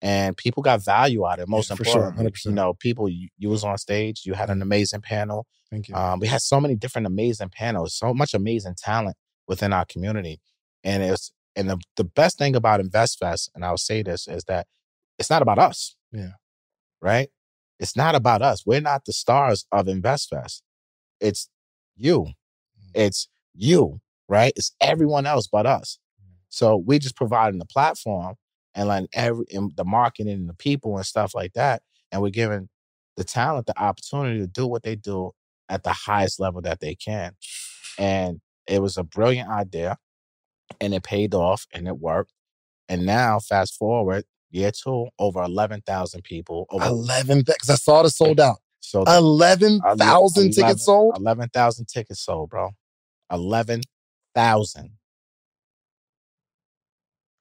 [0.00, 1.48] and people got value out of it.
[1.48, 2.44] Most Yeah, for sure, 100%.
[2.46, 4.22] you know, people you, you was on stage.
[4.24, 5.46] You had an amazing panel.
[5.70, 5.94] Thank you.
[5.94, 9.16] Um, we had so many different amazing panels, so much amazing talent
[9.46, 10.40] within our community.
[10.84, 14.66] And it's and the, the best thing about InvestFest, and I'll say this, is that
[15.18, 15.94] it's not about us.
[16.12, 16.30] Yeah.
[17.02, 17.28] Right?
[17.78, 18.64] It's not about us.
[18.64, 20.62] We're not the stars of InvestFest.
[21.20, 21.48] It's
[21.96, 22.20] you.
[22.20, 22.90] Mm.
[22.94, 24.52] It's you, right?
[24.56, 25.98] It's everyone else but us.
[26.22, 26.36] Mm.
[26.48, 28.36] So we just providing the platform
[28.74, 31.82] and letting every and the marketing and the people and stuff like that.
[32.10, 32.68] And we're giving
[33.16, 35.32] the talent the opportunity to do what they do
[35.68, 37.32] at the highest level that they can.
[37.98, 39.96] And it was a brilliant idea
[40.80, 42.32] and it paid off and it worked.
[42.88, 46.66] And now, fast forward, year two, over 11,000 people.
[46.70, 48.58] Over, Eleven because I saw the sold out.
[48.80, 51.16] so Eleven thousand 11 tickets sold.
[51.16, 52.70] 11,000 tickets sold, bro.
[53.30, 54.90] 11,000.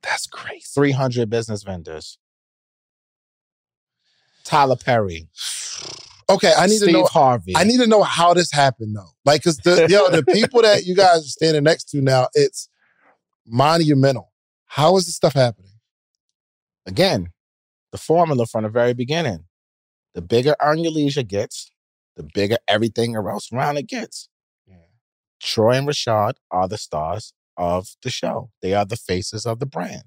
[0.02, 0.66] That's crazy.
[0.74, 2.18] 300 business vendors.
[4.44, 5.28] Tyler Perry.
[6.30, 7.06] Okay, I need Steve to know.
[7.06, 7.54] Harvey.
[7.58, 9.10] I need to know how this happened though.
[9.26, 12.70] Like, cause the yo, the people that you guys are standing next to now, it's
[13.46, 14.32] monumental.
[14.66, 15.71] How is this stuff happening?
[16.92, 17.30] Again,
[17.92, 19.46] the formula from the very beginning.
[20.14, 21.72] The bigger Earn Your Leisure gets,
[22.18, 24.30] the bigger everything else around it gets.
[24.68, 24.76] Yeah.
[25.42, 28.52] Troy and Rashad are the stars of the show.
[28.62, 30.04] They are the faces of the brand.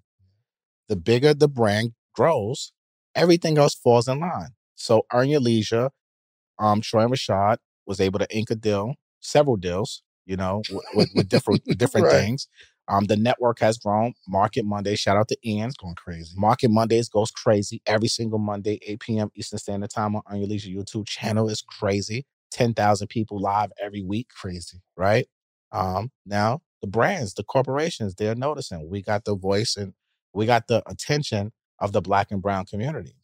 [0.89, 2.72] The bigger the brand grows,
[3.14, 4.51] everything else falls in line.
[4.74, 5.91] So Earn Your Leisure,
[6.59, 7.57] um, Troy and Rashad
[7.87, 10.62] was able to ink a deal, several deals, you know,
[10.95, 12.12] with, with, different different Right.
[12.20, 12.49] things.
[12.89, 14.14] Um, the network has grown.
[14.28, 15.68] Market Monday, shout out to Ian.
[15.68, 16.35] It's going crazy.
[16.37, 19.30] Market Mondays goes crazy every single Monday, 8 p.m.
[19.37, 22.26] Eastern Standard Time on, your leisure YouTube channel is crazy.
[22.53, 24.80] 10,000 people live every week, Crazy.
[24.97, 25.26] right?
[25.72, 28.89] Um, now the brands, the corporations, they're noticing.
[28.89, 29.95] We got the voice and
[30.35, 33.14] we got the attention of the black and brown community.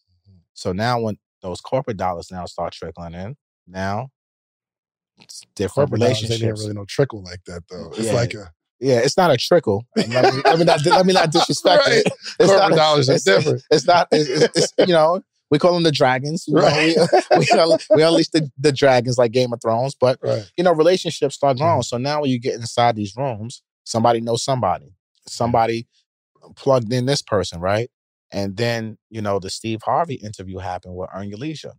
[0.54, 3.36] So now when those corporate dollars now start trickling in,
[3.68, 4.08] now
[5.20, 7.92] it's different Corporate dollars, they didn't really no trickle like that though.
[7.96, 8.14] It's Yeah.
[8.14, 9.84] like a yeah, it's not a trickle.
[9.96, 11.96] let, me, let me not let me not disrespect Right.
[11.98, 12.06] it.
[12.06, 13.62] It's corporate not dollars it's, different.
[13.70, 14.08] It's not.
[14.10, 16.44] It's, it's, you know, we call them the dragons.
[16.48, 16.96] You know, Right.
[17.36, 19.94] we, we, we unleash the, the dragons like Game of Thrones.
[19.94, 20.50] But Right.
[20.56, 21.64] you know, relationships start Mm-hmm.
[21.64, 21.82] growing.
[21.82, 24.94] So now when you get inside these rooms, somebody knows somebody.
[25.28, 25.86] Somebody
[26.56, 27.90] plugged in this person, right?
[28.32, 31.72] And then you know the Steve Harvey interview happened with Earn Your Leisure.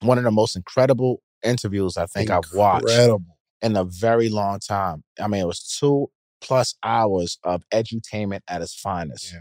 [0.00, 3.36] One of the most incredible interviews I think I've watched Incredible.
[3.62, 5.04] In a very long time.
[5.20, 6.10] I mean, it was two
[6.40, 9.32] plus hours of edutainment at its finest.
[9.32, 9.40] Yeah.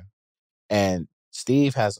[0.69, 1.97] And Steve has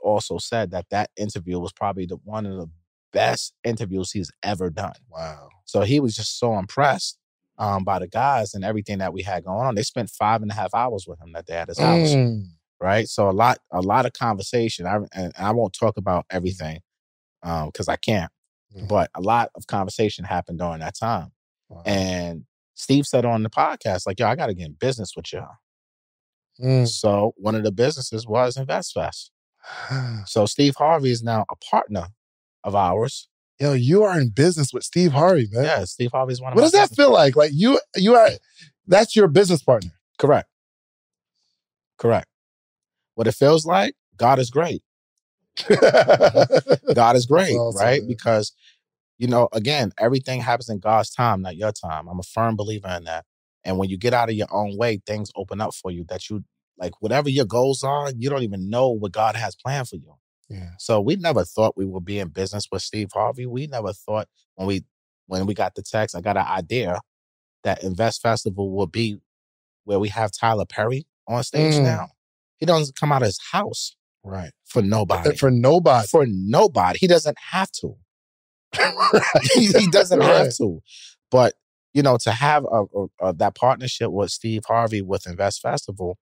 [0.00, 2.68] also said that that interview was probably the one of the
[3.12, 4.94] best interviews he's ever done.
[5.10, 5.48] Wow.
[5.64, 7.18] So he was just so impressed
[7.58, 9.74] um, by the guys and everything that we had going on.
[9.74, 12.46] They spent five and a half hours with him that day at his house, Mm.
[12.80, 13.08] right?
[13.08, 14.86] So a lot, a lot of conversation.
[14.86, 16.80] I and I won't talk about everything
[17.42, 18.30] because I can't,
[18.74, 18.88] Mhm.
[18.88, 21.32] but a lot of conversation happened during that time.
[21.72, 21.82] Wow.
[21.86, 22.44] And
[22.74, 25.48] Steve said on the podcast, like, yo, I got to get in business with y'all.
[26.60, 26.86] Mm.
[26.86, 29.30] So one of the businesses was InvestFest.
[30.26, 32.08] So Steve Harvey is now a partner
[32.64, 33.28] of ours.
[33.60, 35.64] Yo, you are in business with Steve Harvey, man.
[35.64, 37.36] Yeah, Steve Harvey is one of What does that feel like?
[37.36, 38.28] Like you, you are.
[38.88, 39.92] That's your business partner.
[40.18, 40.48] Correct.
[41.98, 42.26] Correct.
[43.14, 44.82] What it feels like, God is great.
[46.94, 48.00] God is great, awesome, right?
[48.00, 48.08] man.
[48.08, 48.52] Because,
[49.18, 52.08] you know, again, everything happens in God's time, not your time.
[52.08, 53.24] I'm a firm believer in that.
[53.64, 56.28] And when you get out of your own way, things open up for you that
[56.28, 56.44] you
[56.78, 60.14] like whatever your goals are, you don't even know what God has planned for you.
[60.48, 60.70] Yeah.
[60.78, 63.46] So we never thought we would be in business with Steve Harvey.
[63.46, 64.84] We never thought when we
[65.26, 67.00] when we got the text, I got an idea
[67.62, 69.18] that Invest Festival will be
[69.84, 71.84] where we have Tyler Perry on stage Mm.
[71.84, 72.08] now.
[72.58, 73.94] He doesn't come out of his house
[74.24, 74.52] Right.
[74.64, 75.36] for nobody.
[75.36, 76.08] For nobody.
[76.08, 76.98] For nobody.
[76.98, 77.96] He doesn't have to.
[79.54, 80.80] he, he doesn't have to.
[81.30, 81.54] But
[81.94, 86.16] you know, to have a, a- a- that partnership with Steve Harvey with Invest Festival,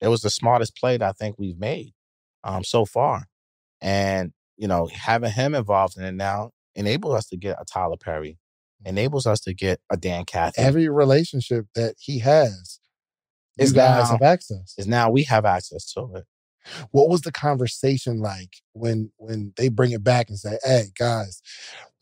[0.00, 1.92] it was the smartest play that I think we've made
[2.44, 3.24] um, so far.
[3.80, 7.96] And you know, having him involved in it now enables us to get a Tyler
[7.96, 8.38] Perry,
[8.84, 10.60] enables us to get a Dan Cathy.
[10.60, 12.78] Every relationship that he has,
[13.58, 14.74] Is guys now- have access.
[14.78, 16.24] is now we have access to it.
[16.90, 21.40] What was the conversation like when when they bring it back and say, "Hey guys,"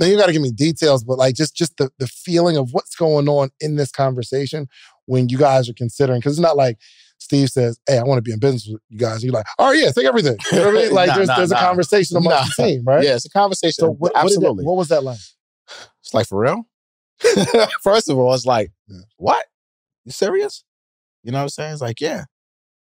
[0.00, 2.70] now you got to give me details, but like just just the the feeling of
[2.72, 4.66] what's going on in this conversation
[5.06, 6.78] when you guys are considering because it's not like
[7.18, 9.72] Steve says, "Hey, I want to be in business with you guys." You're like, "Oh
[9.72, 10.92] yeah, take everything." You know what I mean?
[10.94, 11.58] Like Nah, there's nah, there's nah.
[11.58, 13.02] a conversation amongst the team, right?
[13.04, 13.72] Yeah, it's a conversation.
[13.72, 15.18] So what, what, that- what was that like?
[16.02, 16.66] It's like for real.
[17.82, 19.00] First of all, it's like, Yeah.
[19.16, 19.44] what?
[20.04, 20.64] You serious?
[21.24, 21.72] You know what I'm saying?
[21.72, 22.24] It's like, yeah.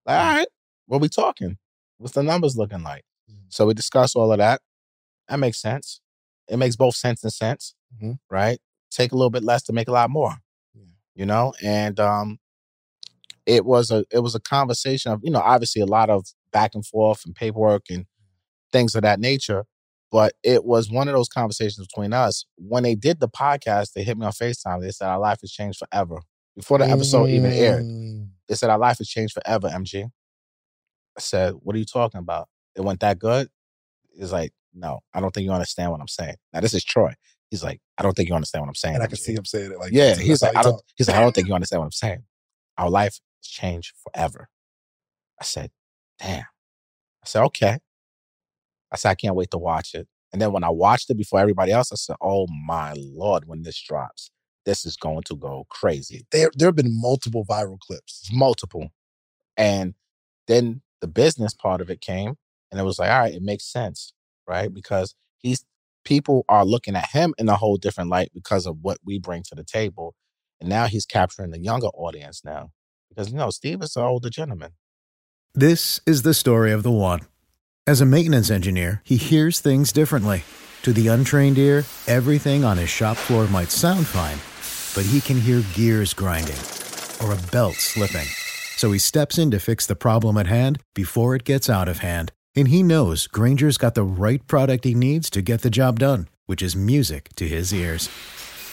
[0.06, 0.48] Like, all right.
[0.86, 1.58] What we talking?
[2.02, 3.04] What's the numbers looking like?
[3.30, 3.44] Mhm.
[3.48, 4.60] So we discuss all of that.
[5.28, 6.00] That makes sense.
[6.48, 8.18] It makes both sense and sense, Mhm.
[8.30, 8.60] right?
[8.90, 10.36] Take a little bit less to make a lot more.
[10.74, 10.84] Yeah.
[11.14, 12.38] You know, and um,
[13.46, 16.74] it was a it was a conversation of you know obviously a lot of back
[16.74, 18.06] and forth and paperwork and
[18.72, 19.64] things of that nature.
[20.10, 22.44] But it was one of those conversations between us.
[22.58, 24.82] When they did the podcast, they hit me on FaceTime.
[24.82, 26.20] They said, Our life has changed forever.
[26.54, 28.28] Before the episode even aired, Mm.
[28.46, 30.10] they said, Our life has changed forever, MG.
[31.16, 32.48] I said, What are you talking about?
[32.76, 33.48] It went that good?
[34.14, 36.36] It's like, No, I don't think you understand what I'm saying.
[36.52, 37.14] Now, this is Troy.
[37.50, 38.94] He's like, I don't think you understand what I'm saying.
[38.94, 41.06] And I can MG." see him saying it like, yeah, he's like, I don't, he's
[41.06, 42.24] like, I don't think you understand what I'm saying.
[42.78, 44.48] Our life has changed forever.
[45.38, 45.70] I said,
[46.18, 46.38] damn.
[46.40, 47.78] I said, okay.
[48.90, 50.08] I said, I can't wait to watch it.
[50.32, 53.62] And then when I watched it before everybody else, I said, oh my Lord, when
[53.62, 54.30] this drops,
[54.64, 56.24] this is going to go crazy.
[56.32, 58.30] There, there have been multiple viral clips.
[58.32, 58.88] Multiple.
[59.58, 59.94] And
[60.46, 62.36] then the business part of it came,
[62.70, 64.14] and it was like, all right, it makes sense,
[64.48, 64.72] right?
[64.72, 65.66] Because he's
[66.04, 69.42] people are looking at him in a whole different light because of what we bring
[69.42, 70.14] to the table.
[70.60, 72.70] And now he's capturing the younger audience now.
[73.08, 74.72] Because you know, Steve is an older gentleman.
[75.54, 77.20] This is the story of the one.
[77.86, 80.44] As a maintenance engineer, he hears things differently.
[80.82, 84.38] To the untrained ear, everything on his shop floor might sound fine,
[84.94, 86.58] but he can hear gears grinding
[87.22, 88.26] or a belt slipping.
[88.76, 91.98] So he steps in to fix the problem at hand before it gets out of
[91.98, 92.32] hand.
[92.56, 96.28] And he knows Grainger's got the right product he needs to get the job done,
[96.46, 98.08] which is music to his ears.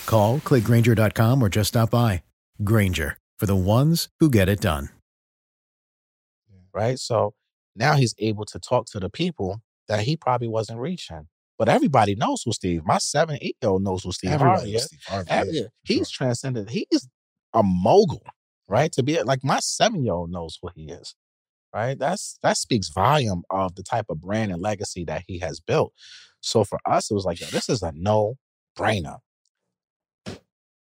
[0.06, 2.24] Call, clickgrainger.com, or just stop by.
[2.64, 4.90] Grainger, for the ones who get it done.
[6.74, 7.00] right?
[7.00, 7.34] So
[7.76, 11.28] now he's able to talk to the people that he probably wasn't reaching.
[11.58, 12.84] But everybody knows who Steve.
[12.86, 14.88] My seven, eight year old knows who Steve Everybody Harvey knows is.
[14.88, 16.26] Steve Harvey, Every- yeah, he's sure.
[16.26, 16.70] transcended.
[16.70, 17.08] He's
[17.54, 18.24] a mogul,
[18.70, 18.92] right?
[18.94, 21.16] To be like my seven year old knows who he is,
[21.76, 21.98] right?
[22.00, 25.94] That's that speaks volume of the type of brand and legacy that he has built.
[26.42, 28.36] So for us, it was like, yo, this is a no
[28.78, 29.20] brainer.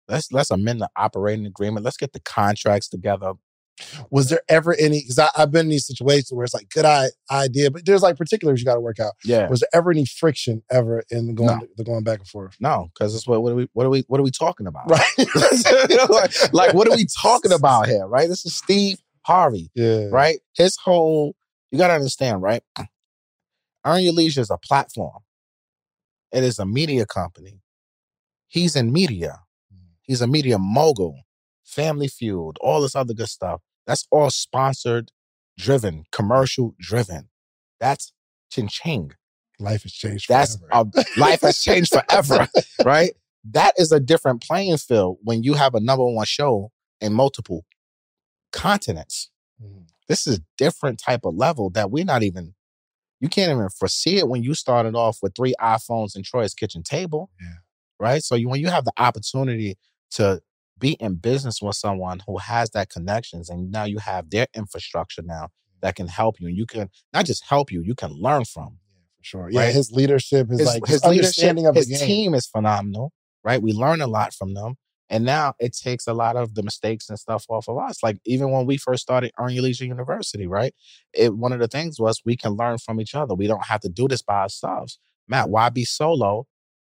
[0.08, 1.86] Let's let's amend the operating agreement.
[1.86, 3.34] Let's get the contracts together.
[4.10, 5.02] Was there ever any?
[5.02, 8.18] Because I've been in these situations where it's like good I- idea, but there's like
[8.18, 9.14] particulars you got to work out.
[9.24, 9.48] Yeah.
[9.50, 11.68] Was there ever any friction ever in the going No.
[11.78, 12.56] the going back and forth?
[12.60, 14.90] No, because it's what what are we what are we what are we talking about?
[14.90, 15.06] Right.
[15.18, 15.26] You
[15.98, 18.08] know, like, like, what are we talking about here?
[18.08, 18.28] Right?
[18.28, 20.08] This is Steve Harvey, Yeah.
[20.12, 20.40] right?
[20.56, 21.36] His whole
[21.72, 22.64] you gotta understand, right?
[23.86, 25.20] Earn Your Leisure is a platform.
[26.32, 27.62] It is a media company.
[28.48, 29.40] He's in media.
[29.74, 29.80] Mm.
[30.02, 31.22] He's a media mogul,
[31.64, 33.62] family feud, all this other good stuff.
[33.88, 35.12] That's all sponsored,
[35.58, 37.30] driven, commercial driven.
[37.80, 38.14] That's
[38.52, 39.14] ching ching.
[39.60, 40.28] Life has changed.
[40.30, 40.90] That's forever.
[40.96, 42.48] a, life has changed forever,
[42.86, 43.14] right?
[43.44, 46.72] That is a different playing field when you have a number one show
[47.02, 47.66] in multiple
[48.52, 49.30] continents.
[49.64, 49.88] Mhm.
[50.08, 52.54] This is a different type of level that we're not even.
[53.20, 56.84] You can't even foresee it when you started off with three iPhones and Troy's kitchen
[56.84, 57.56] table, Yeah.
[58.00, 58.24] right?
[58.24, 59.76] So you, when you have the opportunity
[60.12, 60.42] to
[60.80, 65.22] be in business with someone who has that connections, and now you have their infrastructure
[65.22, 65.50] now
[65.82, 66.14] that can mm-hmm.
[66.14, 68.78] help you, and you can not just help you, you can learn from
[69.18, 69.50] for sure.
[69.50, 69.74] Yeah, right?
[69.74, 72.08] his leadership, is his, like his his, understanding of the his game.
[72.08, 73.12] team is phenomenal,
[73.44, 73.62] right?
[73.62, 74.76] We learn a lot from them.
[75.10, 78.04] And now it takes a lot of the mistakes and stuff off of us.
[78.04, 80.74] Like even when we first started Earn Your Leisure University, right?
[81.14, 83.34] It one of the things was we can learn from each other.
[83.34, 85.00] We don't have to do this by ourselves.
[85.28, 86.46] Matt, why be solo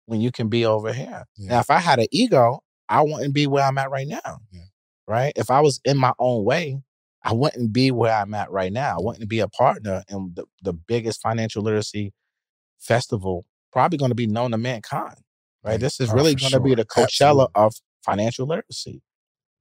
[0.06, 1.26] when you can be over here?
[1.38, 1.50] Yeah.
[1.50, 4.40] Now, if I had an ego, I wouldn't be where I'm at right now.
[4.52, 4.62] Yeah.
[5.08, 5.34] Right?
[5.36, 6.82] If I was in my own way,
[7.24, 8.98] I wouldn't be where I'm at right now.
[8.98, 12.14] I wouldn't be a partner in the, the biggest financial literacy
[12.80, 15.18] festival, probably going to be known to mankind.
[15.64, 15.74] Right?
[15.74, 15.78] Yeah.
[15.78, 17.52] This is Oh, really going to be the Coachella Absolutely.
[17.56, 17.74] of
[18.06, 19.02] financial literacy.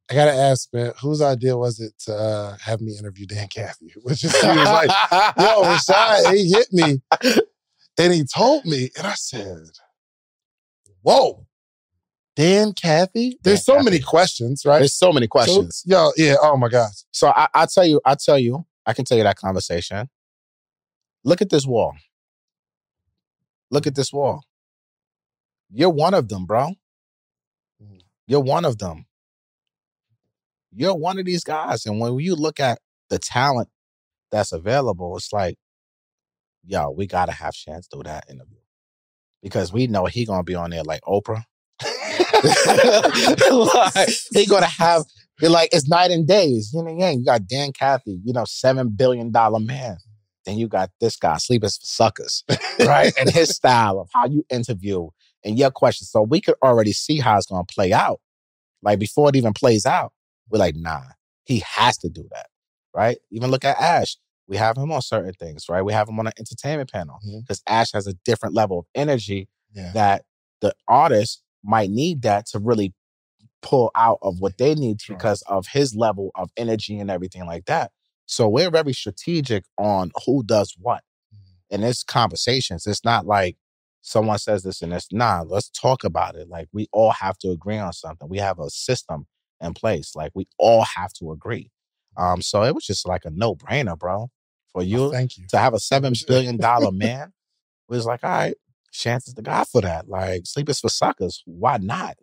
[0.09, 3.93] I gotta ask, man, whose idea was it to uh, have me interview Dan Cathy?
[4.03, 4.89] Which is he was like,
[5.37, 7.01] yo, Rashad, he hit me
[7.99, 9.65] and he told me, and I said,
[11.03, 11.45] Whoa,
[12.37, 13.39] Dan Cathy?
[13.43, 14.79] There's so many questions, right?
[14.79, 15.83] There's so many questions.
[15.87, 17.05] So, yo, yeah, oh my gosh.
[17.11, 20.11] So I, I tell you, I tell you, I can tell you that conversation.
[21.25, 21.95] Look at this wall.
[23.71, 24.43] Look at this wall.
[25.71, 26.75] You're one of them, bro.
[27.83, 28.03] Mm.
[28.27, 29.07] You're one of them.
[30.73, 31.87] You're one of these guys.
[31.87, 32.79] And when you look at
[33.09, 33.71] the talent
[34.31, 35.57] that's available, it's like,
[36.65, 38.59] yo, we gotta have Chance to do that interview.
[39.43, 41.45] Because we know he gonna be on there like Oprah.
[43.95, 45.05] like, he gonna have
[45.43, 46.73] like it's night and days.
[46.73, 49.99] You know, yeah, you got Dan Cathy, you know, seven billion dollar man.
[50.45, 52.45] Then you got this guy, Sleepers for Suckers,
[52.81, 53.13] right?
[53.19, 55.09] and his style of how you interview
[55.45, 56.11] and your questions.
[56.11, 58.21] So we could already see how it's gonna play out.
[58.83, 60.13] Like before it even plays out,
[60.49, 61.03] we're like, nah,
[61.45, 62.47] he has to do that.
[62.95, 63.19] Right?
[63.31, 64.17] Even look at Ash.
[64.49, 65.83] We have him on certain things, right?
[65.83, 67.41] We have him on an entertainment panel mm-hmm.
[67.41, 69.91] because Ash has a different level of energy Yeah.
[69.93, 70.25] that
[70.61, 72.95] the artist might need that to really
[73.63, 75.17] pull out of what they need Sure.
[75.17, 77.91] because of his level of energy and everything like that.
[78.27, 81.03] So we're very strategic on who does what.
[81.71, 82.87] And it's conversations.
[82.87, 83.57] It's not like
[84.03, 86.49] someone says this and it's nah, let's talk about it.
[86.49, 88.29] Like we all have to agree on something.
[88.29, 89.27] We have a system
[89.61, 90.15] in place.
[90.15, 91.71] Like we all have to agree.
[92.17, 94.31] Um, so it was just like a no-brainer, bro.
[94.73, 95.47] For you Oh, thank you.
[95.51, 97.33] to have a seven billion dollar man
[97.89, 98.55] was like, all right,
[98.97, 100.09] Chance to God for that.
[100.09, 101.43] Like, sleep is for suckers.
[101.45, 102.17] Why not?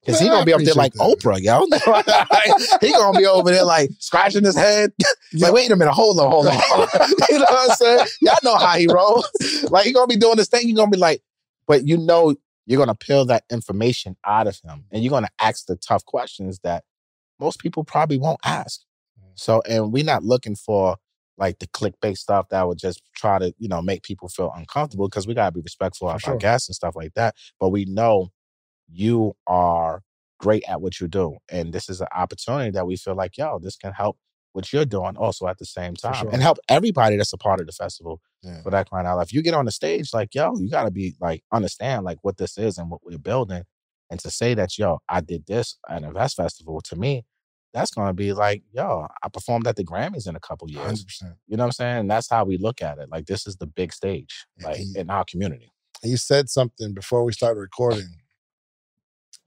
[0.00, 2.80] Because he Man, gonna be up there like appreciate Oprah, yo.
[2.80, 4.92] he gonna be over there like scratching his head.
[5.36, 6.52] Like, wait a minute, hold on, hold on.
[7.28, 8.06] you know what I'm saying?
[8.20, 9.28] Y'all know how he rolls.
[9.68, 10.68] Like, he gonna be doing this thing.
[10.68, 11.22] You're gonna be like,
[11.66, 15.66] but you know, you're gonna peel that information out of him, and you're gonna ask
[15.66, 16.84] the tough questions that
[17.40, 18.82] most people probably won't ask.
[19.18, 19.32] Mm.
[19.34, 20.98] So, and we're not looking for
[21.36, 25.08] like the clickbait stuff that would just try to, you know, make people feel uncomfortable
[25.08, 26.34] because we gotta be respectful of sure.
[26.34, 27.34] our guests and stuff like that.
[27.58, 28.30] But we know
[28.88, 30.02] you are
[30.38, 31.36] great at what you do.
[31.48, 34.18] And this is an opportunity that we feel like, yo, this can help
[34.52, 36.14] what you're doing also at the same time.
[36.14, 36.30] sure.
[36.30, 38.62] And help everybody that's a part of the festival Yeah.
[38.62, 39.22] for that crying out loud.
[39.22, 42.36] If you get on the stage, like, yo, you gotta be like understand like what
[42.36, 43.64] this is and what we're building.
[44.10, 47.24] And to say that, yo, I did this at a Invest Festival, to me,
[47.74, 51.04] that's gonna be like, yo, I performed at the Grammys in a couple years.
[51.04, 51.34] 100%.
[51.48, 51.98] You know what I'm saying?
[51.98, 53.10] And that's how we look at it.
[53.10, 55.70] Like this is the big stage, like and- in our community.
[56.02, 58.08] You said something before we started recording.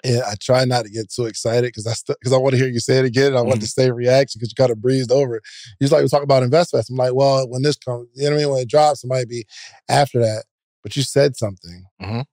[0.03, 2.67] And I try not to get too excited because I because I want to hear
[2.67, 3.27] you say it again.
[3.27, 5.43] And I want to stay in reaction because you kind of breezed over it.
[5.79, 6.89] He's like, we talk about InvestFest.
[6.89, 8.53] I'm like, well, when this comes, you know what I mean?
[8.53, 9.45] When it drops, it might be
[9.89, 10.45] after that.
[10.83, 12.25] But you said something Mhm.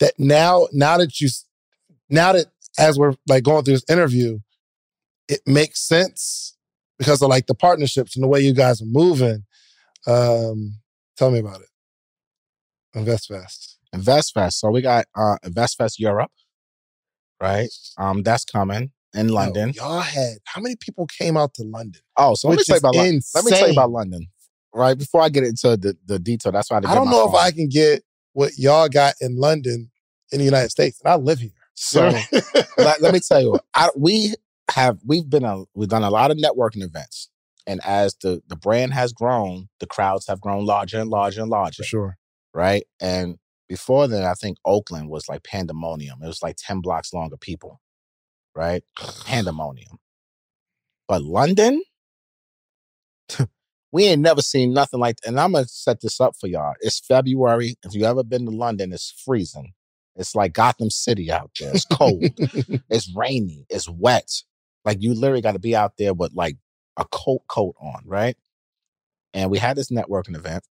[0.00, 1.28] that now, now that you,
[2.10, 2.46] now that
[2.78, 4.38] as we're like going through this interview,
[5.28, 6.56] it makes sense
[6.98, 9.44] because of like the partnerships and the way you guys are moving.
[10.06, 10.78] Um,
[11.16, 11.68] tell me about it.
[12.96, 13.76] InvestFest.
[13.94, 14.54] InvestFest.
[14.54, 16.30] So we got uh InvestFest Europe,
[17.40, 17.68] right?
[17.98, 19.72] Um, that's coming in Yo, London.
[19.74, 22.00] y'all had how many people came out to London?
[22.16, 23.20] Oh, so let me tell you about London.
[23.34, 24.26] Let me tell you about London.
[24.74, 27.34] Right before I get into the, the detail, that's why I, I don't know if.
[27.34, 28.02] I can get
[28.34, 29.90] what y'all got in London
[30.32, 31.50] in the United States, and I live here.
[31.74, 32.10] So
[32.78, 34.34] let, let me tell you, I, we
[34.70, 37.30] have we've been a, we've done a lot of networking events,
[37.66, 41.50] and as the the brand has grown, the crowds have grown larger and larger and
[41.50, 41.82] larger.
[41.82, 42.18] for sure.
[42.54, 42.84] right?
[43.00, 43.38] And
[43.68, 46.22] before then, I think Oakland was like pandemonium.
[46.22, 47.80] It was like 10 blocks long of people,
[48.54, 48.82] right?
[49.26, 49.98] Pandemonium.
[51.08, 51.82] But London,
[53.92, 56.74] we ain't never seen nothing like And I'm to set this up for y'all.
[56.80, 57.76] It's February.
[57.84, 59.72] If you ever been to London, it's freezing.
[60.16, 61.72] It's like Gotham City out there.
[61.74, 62.22] It's cold.
[62.90, 63.66] it's rainy.
[63.68, 64.42] It's wet.
[64.86, 66.56] Like you literally got to be out there with like
[66.96, 68.36] a coat coat on, right?
[69.34, 70.64] And we had this networking event.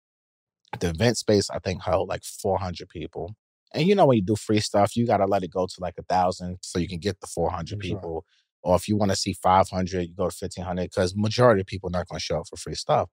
[0.79, 3.35] The event space, I think, held like 400 people.
[3.73, 5.75] And you know, when you do free stuff, you got to let it go to
[5.81, 7.97] like a thousand so you can get the 400 For sure.
[7.97, 8.25] people.
[8.63, 11.89] Or if you want to see 500, you go to 1500 because majority of people
[11.89, 13.09] are not going to show up for free stuff.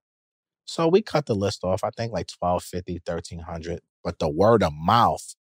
[0.67, 3.81] So we cut the list off, I think like 1250, 1300.
[4.05, 5.35] But the word of mouth,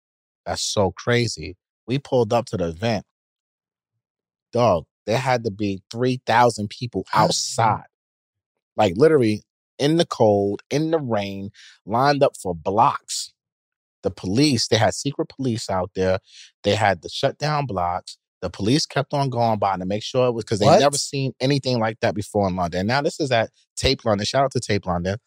[0.45, 1.57] that's so crazy.
[1.87, 3.05] We pulled up to the event
[4.53, 7.85] dog, there had to be 3,000 people outside.
[8.75, 9.41] Like literally
[9.79, 11.49] in the cold, in the rain,
[11.85, 13.33] lined up for blocks.
[14.03, 16.19] The police, they had secret police out there.
[16.63, 18.17] They had the shut down blocks.
[18.41, 20.79] The police kept on going by to make sure it was because they What?
[20.79, 22.85] never seen anything like that before in London.
[22.85, 24.25] Now this is at Tape London.
[24.25, 25.17] Shout out to Tape London.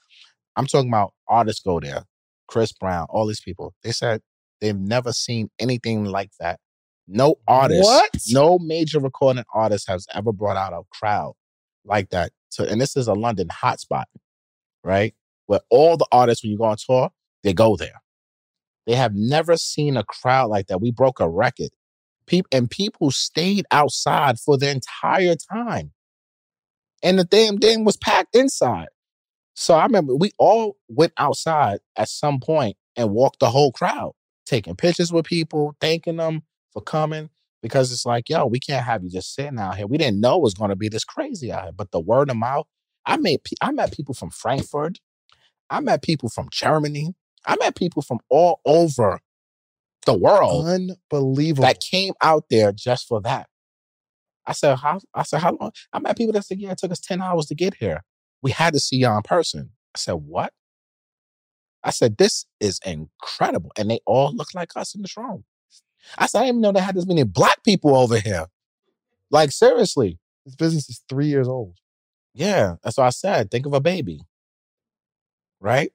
[0.57, 2.05] I'm talking about artists go there.
[2.47, 3.75] Chris Brown, all these people.
[3.83, 4.21] They said
[4.61, 6.61] they've never seen anything like that.
[7.13, 8.11] No artist, What?
[8.29, 11.35] no major recording artist has ever brought out a crowd
[11.85, 12.31] like that.
[12.51, 14.05] So, and this is a London hotspot,
[14.85, 15.13] right?
[15.47, 17.11] Where all the artists, when you go on tour,
[17.43, 18.01] they go there.
[18.87, 20.81] They have never seen a crowd like that.
[20.81, 21.71] We broke a record.
[22.27, 25.93] People and people stayed outside for the entire time.
[27.03, 28.89] And the damn thing was packed inside.
[29.55, 34.13] So I remember we all went outside at some point and walked the whole crowd,
[34.47, 37.31] taking pictures with people, thanking them for coming.
[37.63, 39.87] Because it's like, yo, we can't have you just sitting out here.
[39.87, 41.73] We didn't know it was going to be this crazy out here.
[41.73, 42.67] But the word of mouth,
[43.05, 44.99] I made I met people from Frankfurt.
[45.69, 47.15] I met people from Germany.
[47.47, 49.21] I met people from all over
[50.07, 51.63] the world Unbelievable.
[51.63, 53.47] that came out there just for that.
[54.47, 55.73] I said, how I said, how long?
[55.93, 58.03] I met people that said, yeah, it took us 10 hours to get here.
[58.43, 59.71] We had to see y'all in person.
[59.95, 60.53] I said, what?
[61.85, 63.73] I said, this is incredible.
[63.77, 65.45] And they all look like us in this room.
[66.19, 68.47] I said, I didn't even know they had this many black people over here.
[69.31, 70.19] Like, seriously.
[70.45, 71.77] this business is three years old.
[72.35, 73.51] Yeah, that's what I said.
[73.51, 74.23] Think of a baby.
[75.61, 75.93] Right?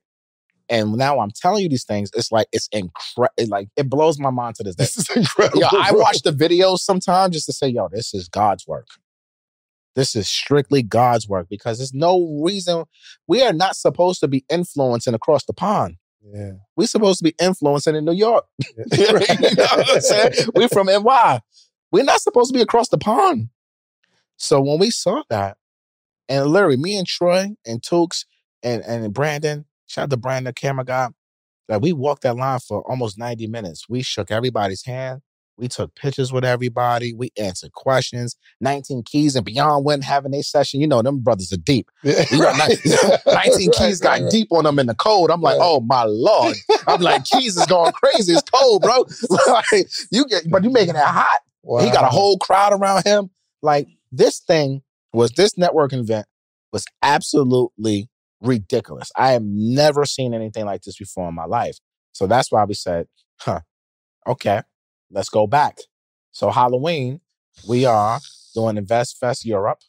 [0.70, 3.48] And now I'm telling you these things, it's like it's incredible.
[3.48, 4.84] Like it blows my mind to this day.
[4.86, 5.62] This is incredible.
[5.62, 8.88] Yo, I watch the videos sometimes just to say, yo, this is God's work.
[9.96, 12.84] This is strictly God's work because there's no reason
[13.28, 15.98] we are not supposed to be influencing across the pond.
[16.34, 16.52] Yeah.
[16.76, 18.46] We're supposed to be influencing in New York.
[18.60, 18.76] yeah.
[18.92, 20.34] you know what I'm saying?
[20.56, 21.40] We're from NY.
[21.92, 23.50] We're not supposed to be across the pond.
[24.38, 25.58] So when we saw that,
[26.28, 28.26] and literally me and Troy and Tukes
[28.64, 31.10] and, and Brandon, shout out to Brandon, the camera guy,
[31.70, 33.88] like we walked that line for almost 90 minutes.
[33.88, 35.22] We shook everybody's hand.
[35.58, 37.14] We took pictures with everybody.
[37.14, 38.36] We answered questions.
[38.62, 40.82] 19 Keys and Beyond went having a session.
[40.82, 41.90] You know, them brothers are deep.
[42.04, 42.24] Yeah.
[42.34, 42.78] Right.
[43.26, 44.32] 19 Right, Keys got right, right.
[44.32, 45.32] deep on them in the cold.
[45.32, 45.66] I'm like, Right.
[45.66, 46.56] oh my lord.
[46.88, 48.34] I'm like, Keys is going crazy.
[48.34, 49.06] It's cold, bro.
[49.48, 51.40] like, you get, but you making it hot.
[51.64, 53.30] He got a whole crowd around him.
[53.62, 54.82] Like this thing
[55.14, 56.28] was this networking event
[56.72, 58.10] was absolutely
[58.42, 59.12] ridiculous.
[59.16, 61.78] I have never seen anything like this before in my life.
[62.12, 63.08] So that's why we said,
[63.40, 63.62] huh,
[64.28, 64.62] okay,
[65.12, 65.78] let's go back.
[66.32, 67.22] So Halloween,
[67.68, 68.20] we are
[68.54, 69.80] doing InvestFest Europe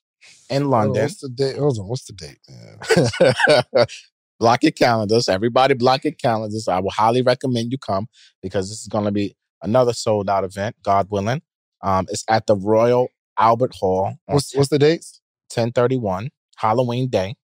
[0.50, 1.02] in on, London.
[1.02, 1.56] What's the date?
[1.56, 1.88] Hold on.
[1.88, 3.86] What's the date, man?
[4.40, 5.28] block your calendars.
[5.28, 6.68] Everybody block your calendars.
[6.68, 8.08] I will highly recommend you come
[8.42, 11.42] because this is going to be another sold out event, God willing.
[11.82, 15.20] Um, it's at the Royal Albert Hall What's what's the dates?
[15.54, 17.36] 1031, Halloween Day.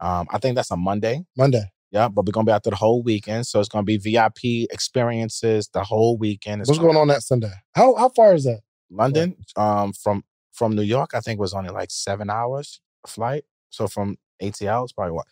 [0.00, 1.24] Um, I think that's a Monday.
[1.36, 1.64] Monday.
[1.94, 3.46] Yeah, but we're gonna be out there the whole weekend.
[3.46, 6.60] So it's gonna be VIP experiences the whole weekend.
[6.60, 7.52] It's What's gonna- on that Sunday?
[7.76, 8.62] How how far is that?
[8.90, 13.44] London, um, from from New York, I think was only like seven hours flight.
[13.70, 15.26] So from ATL, it's probably what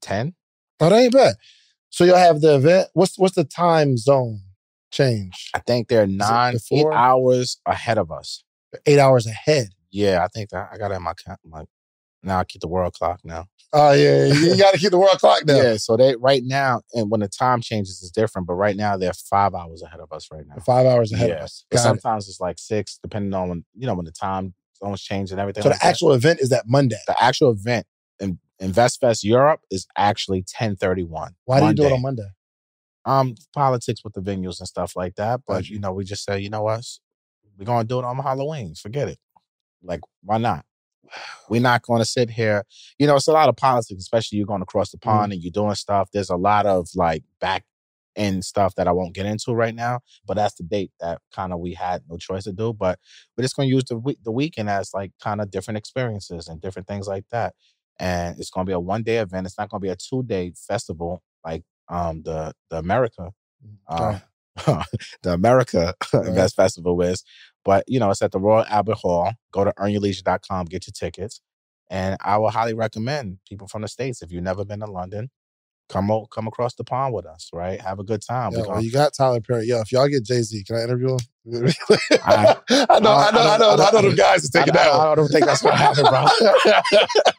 [0.00, 0.34] ten.
[0.78, 1.34] Oh, that ain't bad.
[1.90, 2.88] So you'll have the event.
[2.94, 4.40] What's what's the time zone
[4.92, 5.50] change?
[5.52, 8.44] I think they're nine, eight hours ahead of us.
[8.86, 9.70] Eight hours ahead.
[9.90, 11.12] Yeah, I think that I got it in my
[11.44, 11.64] my.
[12.22, 13.46] Now I keep the world clock now.
[13.74, 15.56] Oh yeah, you got to keep the world clock down.
[15.56, 18.46] Yeah, so they right now, and when the time changes, it's different.
[18.46, 20.56] But right now, they're five hours ahead of us right now.
[20.64, 21.64] Five hours ahead yeah, of us.
[21.70, 21.82] Got it.
[21.82, 25.40] sometimes it's like six, depending on when you know when the time zones change and
[25.40, 25.62] everything.
[25.62, 25.88] So like the that.
[25.88, 26.98] actual event is that Monday.
[27.06, 27.86] the actual event
[28.20, 31.34] in InvestFest Europe is actually ten thirty one.
[31.46, 32.28] Why do you do it on Monday?
[33.04, 35.40] Um, politics with the venues and stuff like that.
[35.46, 35.72] But Gotcha.
[35.72, 36.84] you know, we just say, you know what,
[37.58, 38.74] we're gonna do it on Halloween.
[38.74, 39.18] Forget it.
[39.82, 40.64] Like, why not?
[41.48, 42.64] We're not going to sit here.
[42.98, 45.02] You know, it's a lot of politics, especially you're going across the Mm.
[45.02, 46.10] pond and you're doing stuff.
[46.12, 47.64] There's a lot of like back
[48.16, 50.00] end stuff that I won't get into right now.
[50.26, 52.72] But that's the date that kind of we had no choice to do.
[52.72, 52.98] But
[53.36, 56.48] we're just going to use the week, the weekend as like kind of different experiences
[56.48, 57.54] and different things like that.
[57.98, 59.46] And it's going to be a one day event.
[59.46, 63.30] It's not going to be a two day festival like um the the America
[63.88, 64.18] uh,
[65.22, 67.24] the America Invest Festival is.
[67.64, 69.32] But you know, it's at the Royal Albert Hall.
[69.52, 71.40] Go to earnyourleisure.com, get your tickets.
[71.90, 75.30] And I will highly recommend people from the States, if you've never been to London,
[75.90, 77.78] come o- come across the pond with us, right?
[77.82, 78.52] Have a good time.
[78.52, 79.66] Yeah, We're well, gonna- you got Tyler Perry.
[79.66, 81.18] Yo, if y'all get Jay Z, can I interview him?
[82.24, 82.56] I-
[82.88, 84.10] I know, I know, I know, I know.
[84.10, 85.06] The guys are I, taking that I- one.
[85.08, 86.24] I don't think that's gonna happen, bro.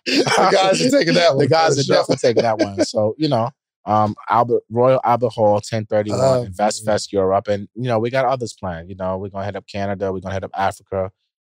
[0.06, 1.38] The guys are taking that one.
[1.40, 1.96] the guys are sure.
[1.96, 2.84] definitely taking that one.
[2.86, 3.50] So, you know,
[3.86, 6.86] um, Albert Royal Albert Hall, 1031, Oh, Invest.
[6.86, 7.48] Fest Europe.
[7.48, 8.90] And, you know, we got others planned.
[8.90, 11.12] You know, we're gonna head up Canada, we're gonna head up Africa.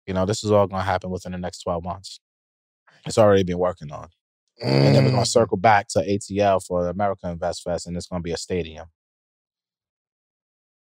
[0.06, 2.20] You know, this is all to happen within the next 12 months.
[3.06, 4.08] It's already been working on.
[4.60, 5.26] And then we're going Mm.
[5.28, 8.88] circle back to ATL for the America InvestFest, and it's to be a stadium.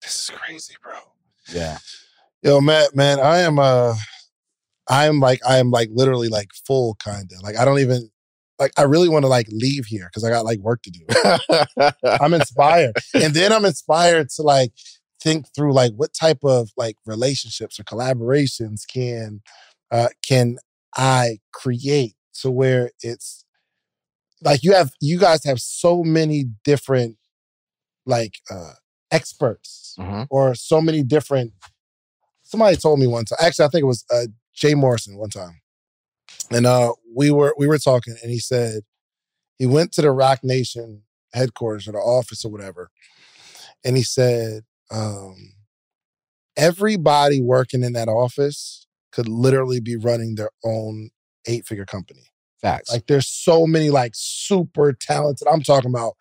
[0.01, 0.93] This is crazy, bro.
[1.53, 1.77] Yeah.
[2.43, 3.95] Yo, Matt, man, I am uh
[4.87, 7.41] I am like I am like literally like full kind of.
[7.41, 8.09] Like I don't even
[8.59, 11.05] like I really want to like leave here because I got like work to do.
[12.21, 12.95] I'm inspired.
[13.13, 14.71] and then I'm inspired to like
[15.21, 19.41] think through like what type of like relationships or collaborations can
[19.91, 20.57] uh can
[20.95, 23.43] I create to where it's
[24.43, 27.17] like you have you guys have so many different
[28.05, 28.73] like uh
[29.11, 30.27] experts Mhm.
[30.29, 31.53] or so many different
[32.43, 35.59] somebody told me one time actually i think it was uh jay morrison one time
[36.51, 38.81] and uh we were we were talking and he said
[39.57, 41.03] he went to the Roc Nation
[41.33, 42.89] headquarters or the office or whatever
[43.83, 45.53] and he said um
[46.55, 51.09] everybody working in that office could literally be running their own
[51.47, 52.23] eight figure company
[52.61, 52.91] Facts.
[52.91, 55.47] like there's so many like super talented.
[55.47, 56.13] I'm talking about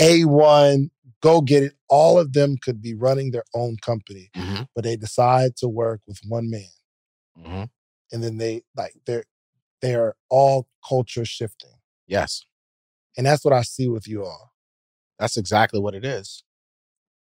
[0.00, 0.90] A1,
[1.22, 1.72] go get it.
[1.88, 4.66] All of them could be running their own company, Mhm.
[4.74, 6.68] but they decide to work with one man.
[7.38, 7.70] Mhm.
[8.12, 9.24] And then they like they're
[9.82, 11.70] they are all culture shifting.
[12.06, 12.44] Yes.
[13.16, 14.52] And that's what I see with you all.
[15.18, 16.42] That's exactly what it is.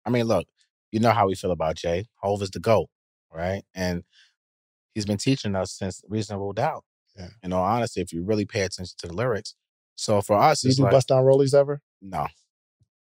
[0.04, 0.46] I mean, look,
[0.92, 2.06] you know how we feel about Jay.
[2.22, 2.88] Hov is the GOAT,
[3.32, 3.62] right?
[3.74, 4.04] And
[4.94, 6.84] he's been teaching us since Reasonable Doubt.
[7.18, 7.28] Yeah.
[7.42, 9.54] You know, honestly, if you really pay attention to the lyrics.
[9.96, 11.80] So for us, Do you do like, bust down rollies ever?
[12.00, 12.26] no.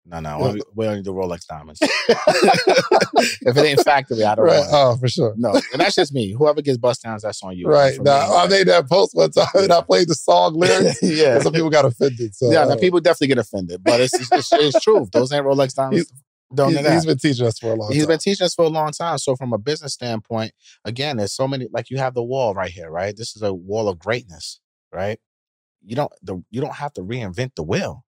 [0.08, 0.38] No, no.
[0.38, 1.80] Well- we, we only do Rolex diamonds.
[1.82, 4.58] if it ain't factory, I don't Right.
[4.58, 4.72] want it.
[4.72, 5.34] Oh, for sure.
[5.36, 6.32] No, and that's just me.
[6.32, 7.66] Whoever gets bust downs, that's on you.
[7.66, 7.96] Right.
[7.96, 11.02] For me, I like- made that post one time and I played the song lyrics.
[11.02, 11.34] yeah.
[11.34, 12.34] and some people got offended.
[12.34, 15.08] So yeah, uh, now people definitely get offended, but it's it's, it's, it's true.
[15.12, 16.12] Those ain't Rolex diamonds.
[16.54, 18.08] Don't know he's been teaching us for a long He's time.
[18.10, 19.18] been teaching us for a long time.
[19.18, 20.52] So from a business standpoint,
[20.84, 21.66] again, there's so many.
[21.72, 23.16] Like you have the wall right here, right?
[23.16, 24.60] This is a wall of greatness,
[24.92, 25.18] right?
[25.84, 28.04] You don't the you don't have to reinvent the wheel.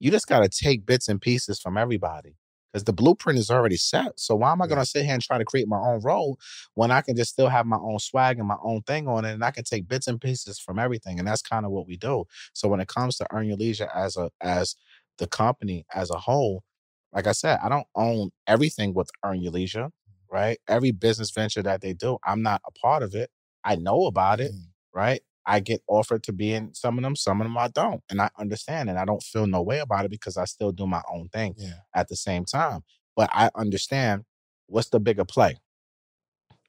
[0.00, 2.36] You just got to take bits and pieces from everybody
[2.72, 4.18] because the blueprint is already set.
[4.18, 6.38] So why am I going to sit here and try to create my own role
[6.74, 9.32] when I can just still have my own swag and my own thing on it,
[9.34, 11.96] and I can take bits and pieces from everything, and that's kind of what we
[11.96, 12.24] do.
[12.54, 14.74] So when it comes to Earn Your Leisure as a as
[15.18, 16.64] the company as a whole,
[17.12, 19.90] like I said, I don't own everything with Earn Your Leisure,
[20.30, 20.58] right?
[20.68, 23.30] Every business venture that they do, I'm not a part of it.
[23.64, 24.68] I know about it, Mm.
[24.94, 25.22] right?
[25.46, 28.02] I get offered to be in some of them, some of them I don't.
[28.10, 30.86] And I understand and I don't feel no way about it because I still do
[30.86, 31.74] my own thing Yeah.
[31.94, 32.82] at the same time.
[33.16, 34.24] But I understand
[34.66, 35.56] what's the bigger play,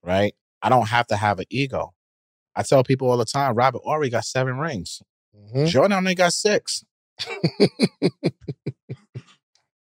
[0.03, 0.33] right?
[0.61, 1.93] I don't have to have an ego.
[2.55, 5.01] I tell people all the time, Robert Horry got seven rings.
[5.35, 5.67] Mhm.
[5.67, 6.83] Jordan only got six.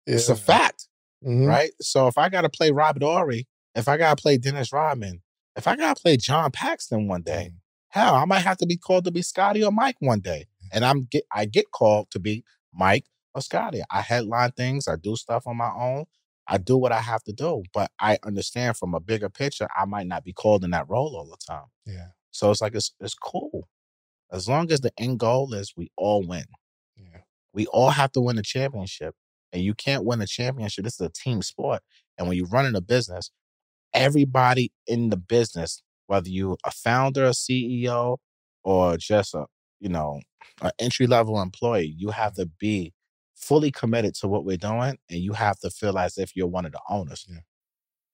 [0.07, 0.89] It's a fact.
[1.25, 1.49] Mhm.
[1.49, 1.73] right?
[1.81, 5.23] So if I got to play Robert Horry, if I got to play Dennis Rodman,
[5.57, 7.51] if I got to play John Paxson one day,
[7.97, 10.69] hell, I might have to be called to be Scottie or Mike one day, mm-hmm.
[10.73, 13.83] and I'm get I get called to be Mike or Scottie.
[13.91, 16.05] I headline things, I do stuff on my own,
[16.47, 19.85] I do what I have to do, but I understand from a bigger picture, I
[19.85, 21.67] might not be called in that role all the time.
[21.87, 22.09] Yeah.
[22.31, 23.69] So it's like it's it's cool
[24.31, 26.45] as long as the end goal is we all win.
[26.97, 27.21] Yeah.
[27.53, 29.15] We all have to win a championship.
[29.53, 30.85] And you can't win a championship.
[30.85, 31.81] This is a team sport.
[32.19, 33.31] And when you're running a business,
[33.95, 38.19] everybody in the business, whether you a founder, a CEO,
[38.65, 39.47] or just a,
[39.81, 40.21] you know,
[40.63, 42.93] an entry level employee, you have to be
[43.37, 46.65] fully committed to what we're doing and you have to feel as if you're one
[46.67, 47.27] of the owners.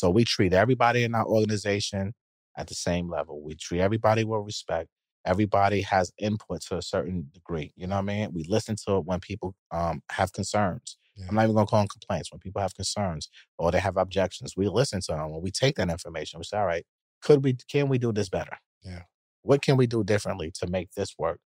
[0.00, 2.14] So we treat everybody in our organization
[2.56, 3.42] at the same level.
[3.42, 4.88] We treat everybody with respect.
[5.26, 7.74] Everybody has input to a certain degree.
[7.76, 8.30] You know what I mean?
[8.32, 10.96] We listen to it when people um, have concerns.
[11.16, 11.26] Yeah.
[11.28, 12.32] I'm not even gonna call them complaints.
[12.32, 13.28] When people have concerns
[13.58, 15.32] or they have objections, we listen to them.
[15.32, 16.86] When we take that information, we say, "All right,
[17.20, 17.58] could we?
[17.70, 18.56] Can we do this better?
[18.82, 19.02] Yeah.
[19.42, 21.40] What can we do differently to make this work?"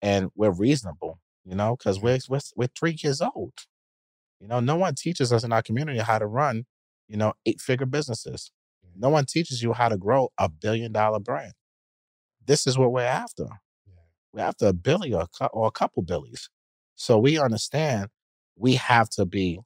[0.00, 2.04] And we're reasonable, you know, because Yeah.
[2.04, 3.52] we're, we're we're three years old.
[4.40, 6.64] You know, no one teaches us in our community how to run,
[7.10, 8.52] you know, eight figure businesses.
[8.96, 11.52] No one teaches you how to grow a billion dollar brand.
[12.46, 13.46] This is what we're after.
[14.32, 16.48] We're after a billion or or a couple billies.
[16.94, 18.08] So we understand
[18.56, 19.60] we have to be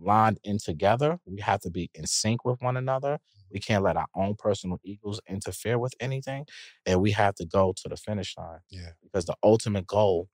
[0.00, 1.18] lined in together.
[1.26, 3.18] We have to be in sync with one another.
[3.50, 3.72] We mm-hmm.
[3.72, 6.46] can't let our own personal egos interfere with anything.
[6.86, 8.60] And we have to go to the finish line.
[8.70, 8.90] Yeah.
[9.02, 10.28] Because the ultimate goal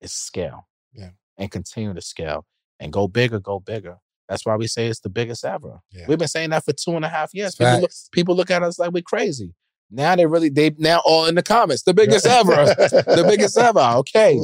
[0.00, 0.66] is scale.
[0.92, 1.10] Yeah.
[1.38, 2.46] And continue to scale
[2.80, 3.98] and go bigger, go bigger.
[4.28, 5.80] That's why we say it's the biggest ever.
[5.92, 6.06] Yeah.
[6.08, 7.54] We've been saying that for two and a half years.
[7.54, 9.54] People look, people look at us like we're crazy.
[9.90, 11.82] Now they really they now all in the comments.
[11.82, 12.54] The biggest ever.
[12.54, 13.80] the biggest ever.
[13.96, 14.38] Okay.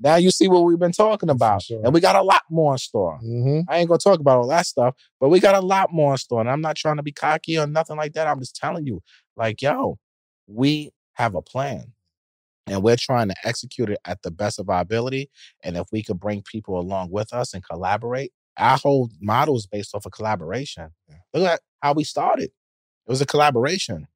[0.00, 1.62] Now you see what we've been talking about.
[1.62, 1.80] sure.
[1.84, 3.18] And we got a lot more in store.
[3.18, 6.12] hmm I ain't gonna talk about all that stuff, but we got a lot more
[6.12, 6.40] in store.
[6.40, 8.28] And I'm not trying to be cocky or nothing like that.
[8.28, 9.02] I'm just telling you,
[9.36, 9.98] like, yo,
[10.46, 11.92] we have a plan
[12.68, 15.30] and we're trying to execute it at the best of our ability.
[15.64, 19.66] And if we could bring people along with us and collaborate, our whole model is
[19.66, 20.90] based off of collaboration.
[21.08, 21.16] Yeah.
[21.34, 22.50] Look at how we started.
[23.06, 24.08] It was a collaboration,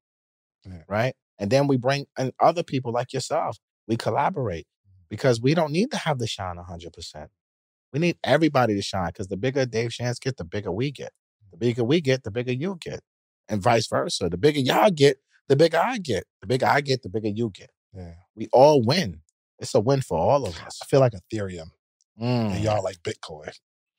[0.65, 0.83] Yeah.
[0.87, 1.15] right?
[1.39, 3.57] And then we bring in other people like yourself.
[3.87, 4.67] We collaborate
[5.09, 7.27] because we don't need to have the shine 100%.
[7.91, 11.11] We need everybody to shine because the bigger Dave Shans get, the bigger we get.
[11.51, 13.01] The bigger we get, the bigger you get,
[13.47, 14.29] and vice versa.
[14.29, 15.17] The bigger y'all get,
[15.47, 16.23] the bigger I get.
[16.41, 17.69] The bigger I get, the bigger you get.
[17.95, 18.15] Yeah.
[18.35, 19.21] We all win.
[19.59, 20.79] It's a win for all of us.
[20.81, 21.69] I feel like Ethereum
[22.21, 22.53] Mm.
[22.55, 23.51] and y'all like Bitcoin.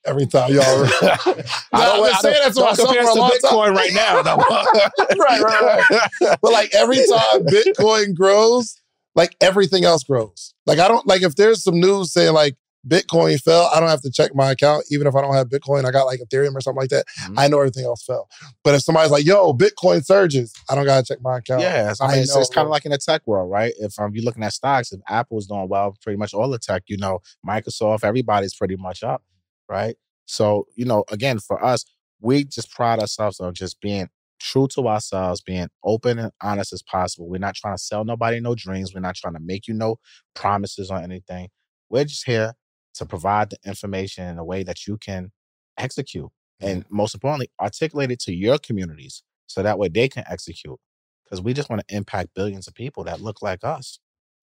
[0.07, 0.63] Every time y'all.
[0.63, 3.41] I I've been saying that's to myself for a long time.
[3.41, 4.23] Bitcoin right now.
[4.23, 4.37] though.
[5.19, 6.39] right, right, right.
[6.43, 8.81] But like every time Bitcoin grows,
[9.15, 10.55] like everything else grows.
[10.67, 12.57] Like I don't like if there's some news saying like
[12.87, 14.85] Bitcoin fell, I don't have to check my account.
[14.91, 17.07] Even if I don't have Bitcoin, I got like Ethereum or something like that.
[17.23, 17.35] Mhm.
[17.39, 18.29] I know everything else fell.
[18.63, 21.63] But if somebody's like, yo, Bitcoin surges, I don't gotta check my account.
[21.63, 23.73] Yes, I mean, I it's, it's kind of like in the tech world, right?
[23.79, 26.83] If um, you're looking at stocks, if Apple's doing well, pretty much all the tech,
[26.87, 29.23] you know, Microsoft, everybody's pretty much up,
[29.69, 29.97] right?
[30.27, 31.85] So, you know, again, for us,
[32.21, 34.09] we just pride ourselves on just being
[34.41, 37.29] true to ourselves, being open and honest as possible.
[37.29, 38.95] We're not trying to sell nobody no dreams.
[38.95, 39.97] We're not trying to make you no
[40.35, 41.49] promises or anything.
[41.91, 42.55] We're just here
[42.95, 45.33] to provide the information in a way that you can
[45.79, 46.31] execute.
[46.61, 50.79] And most importantly, articulate it to your communities so that way they can execute.
[51.25, 53.99] Because we just want to impact billions of people that look like us.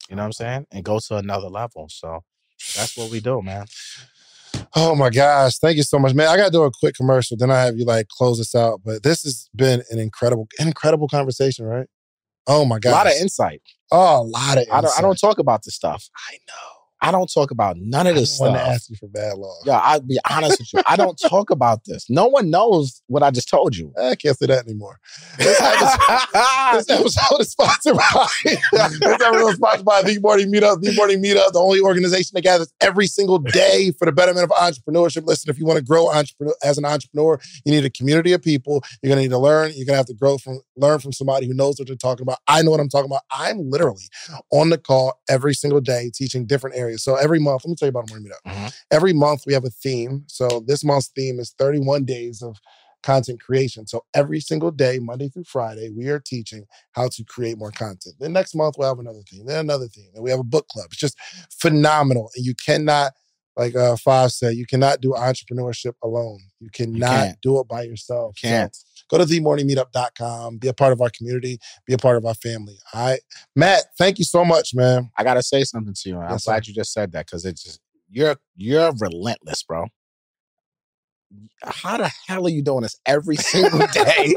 [0.10, 0.54] You know what I'm uh-huh.
[0.54, 0.68] saying?
[0.72, 1.88] And go to another level.
[1.90, 2.24] So
[2.76, 3.66] that's what we do, man.
[4.76, 5.58] Oh my gosh.
[5.58, 6.28] Thank you so much, man.
[6.28, 7.36] I gotta do a quick commercial.
[7.38, 8.82] Then I have you like close this out.
[8.86, 11.88] But this has been an incredible, incredible conversation, right?
[12.48, 12.92] Oh my gosh.
[12.92, 13.62] A lot of insight.
[13.92, 16.10] Oh, a lot of I don't, I don't talk about this stuff.
[16.32, 16.81] I know.
[17.02, 19.38] I don't talk about none of this I this want to ask you for bad
[19.38, 19.56] law.
[19.66, 20.82] Yeah, I'll be honest with you.
[20.86, 22.10] I don't talk about this.
[22.10, 23.92] No one knows what I just told you.
[23.98, 25.00] I can't say that anymore.
[25.38, 25.98] This episode,
[26.74, 30.82] this episode is sponsored by this episode is sponsored by The Morning Meetup.
[30.82, 34.52] The Morning Meetup, the only organization that gathers every single day for the betterment of
[34.52, 35.26] entrepreneurship.
[35.26, 38.44] Listen, if you want to grow entrepreneur as an entrepreneur, you need a community of
[38.44, 38.84] people.
[39.02, 39.72] You're gonna need to learn.
[39.76, 42.38] You're gonna have to grow from learn from somebody who knows what they're talking about.
[42.48, 43.22] I know what I'm talking about.
[43.32, 44.04] I'm literally
[44.52, 46.91] on the call every single day teaching different areas.
[46.98, 48.52] So every month, let me tell you about Morning Meetup.
[48.52, 48.74] Mhm.
[48.92, 50.24] Every month we have a theme.
[50.28, 52.58] So this month's theme is 31 days of
[53.04, 53.88] content creation.
[53.88, 58.16] So every single day, Monday through Friday, we are teaching how to create more content.
[58.20, 60.10] Then next month we'll have another theme, then another theme.
[60.14, 60.88] Then we have a book club.
[60.92, 61.18] It's just
[61.50, 62.30] phenomenal.
[62.36, 63.14] And you cannot,
[63.58, 66.40] like uh Five said, you cannot do entrepreneurship alone.
[66.60, 67.42] You cannot can't.
[67.42, 68.36] do it by yourself.
[68.38, 68.78] So Can't.
[69.10, 72.78] go to themorningmeetup.com, be a part of our community, be a part of our family.
[72.94, 73.20] All right.
[73.56, 75.10] Matt, thank you so much, man.
[75.18, 76.18] I gotta say something to you.
[76.18, 76.52] I'm Yes, sir.
[76.52, 77.80] glad you just said that because it's just
[78.10, 79.86] you're you're relentless, bro.
[81.64, 84.36] How the hell are you doing this every single day?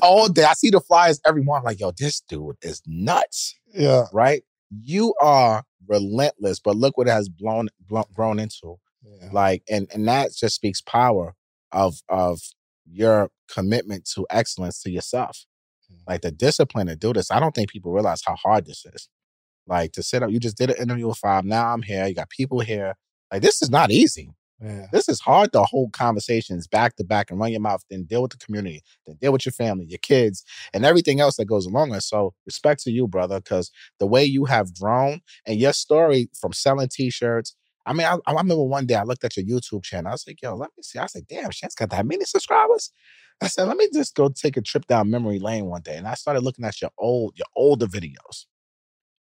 [0.00, 0.44] All day.
[0.44, 1.64] I see the flyers every morning.
[1.66, 4.04] Like, yo, this dude is nuts, Yeah.
[4.12, 4.42] right?
[4.82, 8.76] You are relentless, but look what it has blown, blown grown into.
[9.02, 9.28] yeah.
[9.32, 11.34] Like, and and that just speaks power
[11.72, 12.40] of of
[12.90, 15.44] your commitment to excellence to yourself.
[16.06, 17.30] Like the discipline to do this.
[17.30, 19.08] I don't think people realize how hard this is.
[19.66, 21.44] Like to sit up, you just did an interview with five.
[21.44, 22.06] Now I'm here.
[22.06, 22.94] You got people here.
[23.32, 24.30] Like this is not easy.
[24.62, 24.86] Yeah.
[24.92, 28.22] This is hard to hold conversations back to back and run your mouth, then deal
[28.22, 31.66] with the community, then deal with your family, your kids, and everything else that goes
[31.66, 31.98] along with.
[31.98, 32.02] it.
[32.02, 36.52] So respect to you, brother, because the way you have grown and your story from
[36.52, 37.54] selling t-shirts.
[37.86, 40.08] I mean, I, I remember one day I looked at your YouTube channel.
[40.08, 40.98] I was like, yo, let me see.
[40.98, 42.90] I was like, damn, Shan's got that many subscribers.
[43.42, 45.96] I said, let me just go take a trip down memory lane one day.
[45.96, 48.46] And I started looking at your old, your older videos.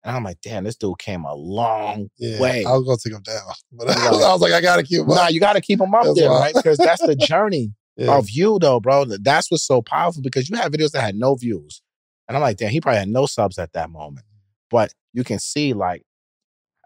[0.03, 2.39] And I'm like, damn, this dude came a long Yeah.
[2.39, 2.65] way.
[2.65, 3.41] I was gonna take him down.
[3.71, 4.11] But I Right.
[4.33, 5.31] was like, I gotta keep him Nah, up.
[5.31, 6.39] you got to keep him up That's there, why.
[6.39, 6.55] right?
[6.55, 8.17] Because that's the journey Yeah.
[8.17, 9.05] of you, though, bro.
[9.05, 11.81] That's what's so powerful because you have videos that had no views.
[12.27, 14.25] And I'm like, damn, he probably had no subs at that moment.
[14.69, 16.03] But you can see, like,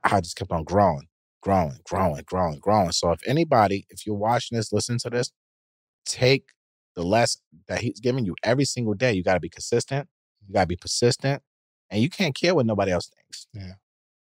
[0.03, 1.07] I just kept on growing,
[1.41, 2.91] growing, growing, growing, growing.
[2.91, 5.31] So if anybody, if you're watching this, listen to this,
[6.05, 6.49] take
[6.95, 9.13] the lesson that he's giving you every single day.
[9.13, 10.07] You got to be consistent.
[10.47, 11.41] You got to be persistent.
[11.89, 13.47] And you can't care what nobody else thinks.
[13.53, 13.73] Yeah.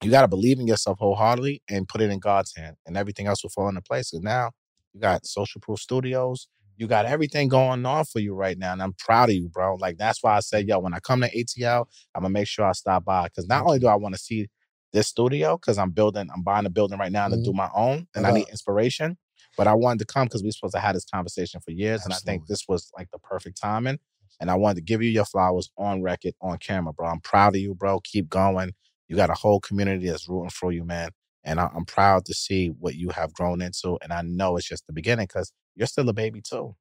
[0.03, 3.27] You got to believe in yourself wholeheartedly and put it in God's hand, and everything
[3.27, 4.13] else will fall into place.
[4.13, 4.51] And now
[4.93, 6.47] You got Social Proof Studios.
[6.77, 9.77] You got everything going on for you right now, and I'm proud of you, bro.
[9.77, 12.65] Like that's why I said, yo, when I come to ATL, I'm gonna make sure
[12.65, 14.49] I stop by because not only do I want to see
[14.93, 17.57] this studio because I'm building, I'm buying a building right now to do Mhm.
[17.57, 18.39] my own, and I Uh-huh.
[18.39, 19.17] need inspiration.
[19.57, 22.13] But I wanted to come because we supposed to have this conversation for years, and
[22.13, 23.99] I think this was like the perfect timing.
[24.41, 27.09] And I wanted to give you your flowers on record, on camera, bro.
[27.09, 28.01] I'm proud of you, bro.
[28.01, 28.73] Keep going.
[29.09, 31.11] You got a whole community that's rooting for you, man.
[31.45, 33.99] And I- I'm proud to see what you have grown into.
[34.03, 36.75] And I know it's just the beginning because you're still a baby too.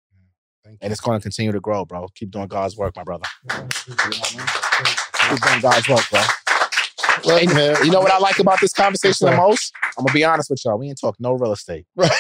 [0.66, 2.08] Thank And it's going to continue to grow, bro.
[2.16, 3.26] Keep doing God's work, my brother.
[5.30, 6.22] Keep doing God's work, bro.
[7.28, 9.74] Man, You know what I like about this conversation the most?
[9.98, 10.78] I'm gonna be honest with y'all.
[10.78, 11.86] We ain't talk no real estate.
[11.96, 12.12] Right.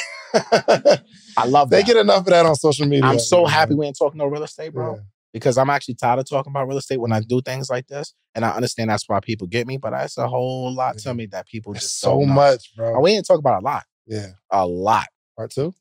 [1.38, 3.04] I love they get enough of that on social media.
[3.06, 4.96] I'm so happy we ain't talk no real estate, bro.
[4.96, 5.02] Yeah.
[5.34, 8.14] Because I'm actually tired of talking about real estate when I do things like this,
[8.36, 9.78] and I understand that's why people get me.
[9.78, 13.00] But that's a whole lot to me that people just so much, bro.
[13.00, 14.28] we ain't talk about a lot, Yeah.
[14.52, 15.08] a lot.
[15.36, 15.74] Part two?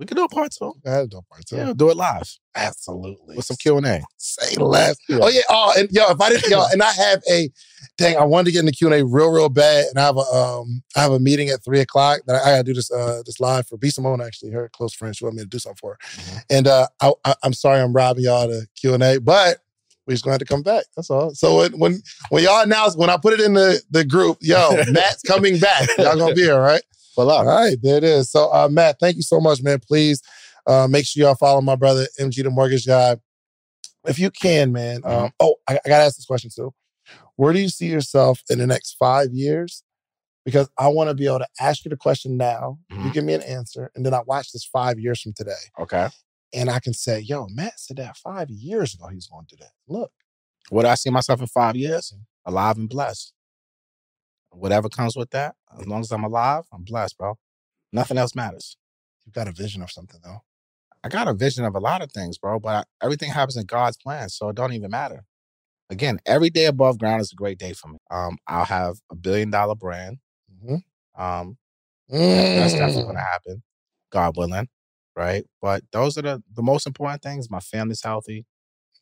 [0.00, 0.72] We can do a part two.
[0.82, 1.56] Go ahead, do part two.
[1.56, 3.36] Yeah, do it live Absolutely.
[3.36, 4.00] with some Q and A.
[4.16, 4.96] Say less.
[5.10, 5.18] Yeah.
[5.20, 5.42] Oh yeah.
[5.50, 7.50] Oh, and yo, if I didn't, yo, and I have a
[7.98, 10.04] dang, I wanted to get in the Q and A real, real bad, and I
[10.06, 12.72] have a um, I have a meeting at three o'clock that I, I gotta do
[12.72, 15.14] this uh this live for B Simone actually, her close friend.
[15.14, 16.42] She wanted me to do something for her, Mhm.
[16.48, 19.58] and uh, I, I, I'm sorry I'm robbing y'all the Q and A, but
[20.06, 20.84] we just gonna have to come back.
[20.96, 21.34] That's all.
[21.34, 24.76] So when when when y'all announce when I put it in the the group, yo,
[24.88, 25.86] Matt's coming back.
[25.98, 26.80] Y'all gonna be here, right?
[27.14, 28.30] Pull All right, there it is.
[28.30, 29.80] So, uh, Matt, thank you so much, man.
[29.86, 30.22] Please
[30.66, 33.16] uh, make sure y'all follow my brother, MG the Mortgage Guy.
[34.06, 35.02] If you can, man.
[35.04, 36.72] Um, oh, I, I got to ask this question too.
[37.36, 39.82] Where do you see yourself in the next five years?
[40.44, 42.78] Because I want to be able to ask you the question now.
[42.88, 43.12] You Mhm.
[43.12, 46.08] give me an answer, and then I watch this five years from today, Okay.
[46.54, 49.08] and I can say, "Yo, Matt said that five years ago.
[49.08, 49.72] He's going to do that.
[49.86, 50.12] Look,
[50.70, 52.14] What do I see myself in five years?
[52.46, 53.32] Alive and blessed.
[54.52, 57.36] Whatever comes with that, as long as I'm alive, I'm blessed, bro.
[57.92, 58.76] Nothing else matters.
[59.26, 60.42] you've got a vision of something, though.
[61.04, 63.66] I got a vision of a lot of things, bro, but I, everything happens in
[63.66, 65.24] God's plan, so it don't even matter.
[65.90, 67.98] Again, every day above ground is a great day for me.
[68.10, 70.18] Um, I'll have a billion dollar brand.
[70.64, 70.82] Mhm.
[71.16, 71.58] Um,
[72.54, 73.06] that's definitely Mm.
[73.06, 73.62] going to happen,
[74.10, 74.68] God willing,
[75.16, 75.46] right?
[75.62, 77.50] But those are the the most important things.
[77.50, 78.46] My family's healthy,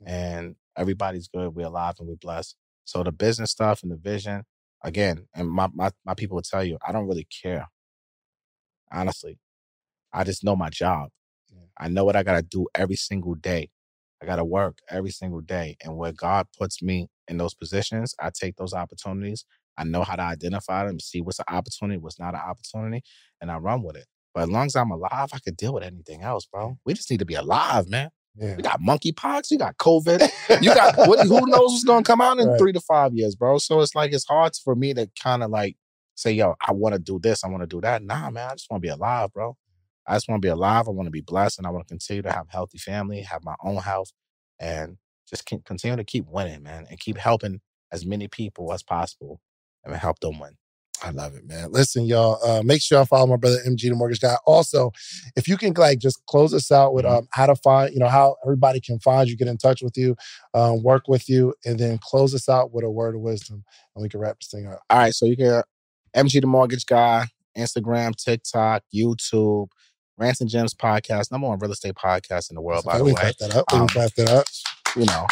[0.07, 1.55] and everybody's good.
[1.55, 2.57] We're alive and we're blessed.
[2.85, 4.45] So the business stuff and the vision,
[4.83, 7.69] again, and my my my people will tell you, I don't really care.
[8.93, 9.39] Honestly,
[10.13, 11.11] I just know my job.
[11.51, 11.63] Yeah.
[11.79, 13.71] I know what I got to do every single day.
[14.23, 15.77] I got to work every single day.
[15.85, 19.45] And where God puts me in those positions, I take those opportunities.
[19.77, 23.03] I know how to identify them, see what's an opportunity, what's not an opportunity,
[23.41, 24.07] and I run with it.
[24.35, 26.79] But as long as I'm alive, I could deal with anything else, bro.
[26.85, 28.11] We just need to be alive, man.
[28.39, 28.57] Yeah.
[28.57, 30.31] We got monkeypox, you got COVID,
[30.63, 32.59] you got what, who knows what's gonna come out in Right.
[32.59, 33.59] three to five years, bro.
[33.59, 35.77] So it's like it's hard for me to kind of like
[36.15, 38.03] say, yo, I want to do this, I want to do that.
[38.03, 39.57] Nah, man, I just want to be alive, bro.
[40.07, 40.89] I just want to be alive.
[40.89, 43.45] I want to be blessed, and I want to continue to have healthy family, have
[43.45, 44.13] my own health,
[44.59, 44.97] and
[45.29, 47.61] just continue to keep winning, man, and keep helping
[47.93, 49.41] as many people as possible
[49.85, 50.57] and help them win.
[51.03, 51.71] I love it, man.
[51.71, 54.37] Listen, y'all, uh, make sure y'all follow my brother MG the Mortgage Guy.
[54.47, 54.91] Also,
[55.37, 57.19] if you can like just close us out with Mhm.
[57.19, 59.97] um, how to find, you know, how everybody can find you, get in touch with
[59.97, 60.17] you,
[60.55, 63.65] um, work with you, and then close us out with a word of wisdom,
[63.95, 64.81] and we can wrap this thing up.
[64.91, 65.63] All right, so you can
[66.17, 67.27] MG the Mortgage Guy,
[67.57, 69.69] Instagram, TikTok, YouTube,
[70.17, 73.05] Rants and Gems podcast, number one real estate podcast in the world, by Okay, the
[73.05, 73.21] we way.
[73.21, 73.65] can clap that up.
[73.71, 74.47] We can Um, clap that up.
[74.97, 75.27] you know.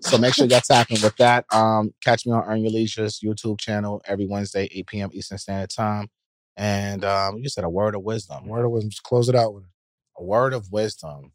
[0.00, 1.46] So make sure you're tapping with that.
[1.52, 5.10] Um, catch me on Earn Your Leisure's YouTube channel every Wednesday, 8 p.m.
[5.12, 6.08] Eastern Standard Time.
[6.56, 8.46] And um, you said a word of wisdom.
[8.48, 8.90] Word of wisdom.
[8.90, 9.70] Just close it out with it.
[10.18, 11.32] A word of wisdom.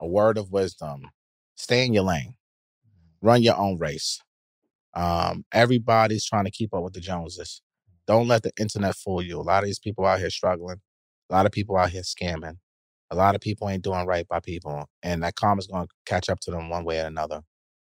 [0.00, 1.02] A word of wisdom.
[1.56, 2.34] Stay in your lane.
[3.22, 4.20] Run your own race.
[4.94, 7.62] Um, everybody's trying to keep up with the Joneses.
[8.06, 9.40] Don't let the internet fool you.
[9.40, 10.80] A lot of these people out here struggling.
[11.30, 12.58] A lot of people out here scamming.
[13.12, 14.86] A lot of people ain't doing right by people.
[15.04, 17.42] And that karma's going to catch up to them one way or another.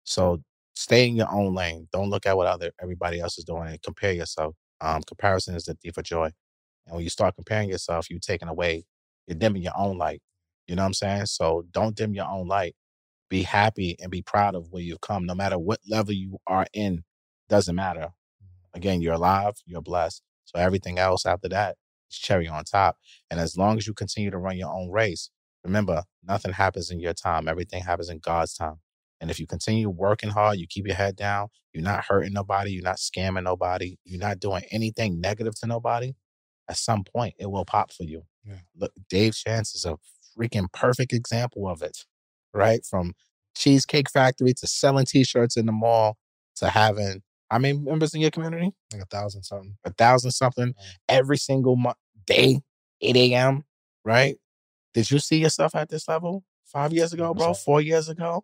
[0.06, 0.44] So
[0.76, 1.90] stay in your own lane.
[1.94, 4.56] Don't look at what other everybody else is doing and compare yourself.
[4.82, 6.32] Um, comparison is the thief of joy.
[6.88, 8.86] And when you start comparing yourself, you're taking away,
[9.28, 10.22] you're dimming your own light.
[10.68, 11.28] You know what I'm saying?
[11.28, 12.76] So don't dim your own light.
[13.30, 15.26] Be happy and be proud of where you've come.
[15.26, 17.04] No matter what level you are in,
[17.50, 18.10] doesn't matter.
[18.76, 20.24] Again, you're alive, you're blessed.
[20.46, 21.78] So everything else after that
[22.18, 22.98] cherry on top.
[23.30, 25.30] And as long as you continue to run your own race,
[25.64, 27.48] remember, nothing happens in your time.
[27.48, 28.80] Everything happens in God's time.
[29.20, 32.72] And if you continue working hard, you keep your head down, you're not hurting nobody,
[32.72, 36.14] you're not scamming nobody, you're not doing anything negative to nobody,
[36.68, 38.24] at some point it will pop for you.
[38.44, 38.56] Yeah.
[38.76, 39.98] Look, Dave Chance is a
[40.36, 42.06] freaking perfect example of it,
[42.52, 42.84] right?
[42.84, 43.14] From
[43.56, 46.18] Cheesecake Factory to selling t-shirts in the mall
[46.56, 47.22] to having
[47.52, 48.72] how many members in your community?
[48.94, 49.76] Like a thousand something.
[49.84, 50.74] A thousand something
[51.10, 52.62] every single month day.
[53.02, 53.64] 8 a.m.,
[54.06, 54.38] right?
[54.94, 57.54] Did you see yourself at this level five years ago, bro?
[57.54, 58.44] Four years ago?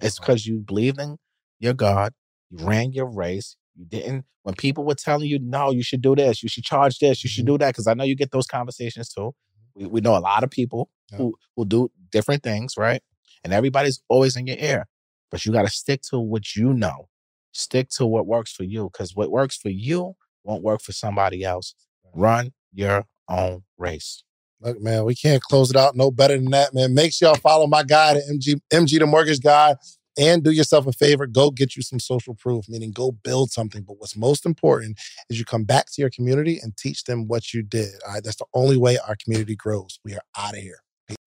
[0.00, 1.18] It's because you believed in
[1.58, 2.12] your God.
[2.50, 3.56] You ran your race.
[3.76, 6.98] You didn't, when people were telling you, no, you should do this, you should charge
[6.98, 7.54] this, you should Mm-hmm.
[7.54, 9.34] do that, because I know you get those conversations too.
[9.74, 11.18] We, we know a lot of people Yeah.
[11.18, 13.02] who will do different things, right?
[13.44, 14.86] And everybody's always in your ear.
[15.30, 17.08] But you got to stick to what you know.
[17.52, 21.44] Stick to what works for you, because what works for you won't work for somebody
[21.44, 21.74] else.
[22.14, 24.24] Run your own race.
[24.62, 26.92] Look, man, we can't close it out no better than that, man.
[26.92, 29.74] Make sure y'all follow my guy, the MG, MG the Mortgage Guy,
[30.18, 31.26] and do yourself a favor.
[31.26, 33.82] Go get you some social proof, meaning go build something.
[33.82, 34.98] But what's most important
[35.30, 37.94] is you come back to your community and teach them what you did.
[38.06, 39.98] All right, that's the only way our community grows.
[40.04, 40.80] We are out of here.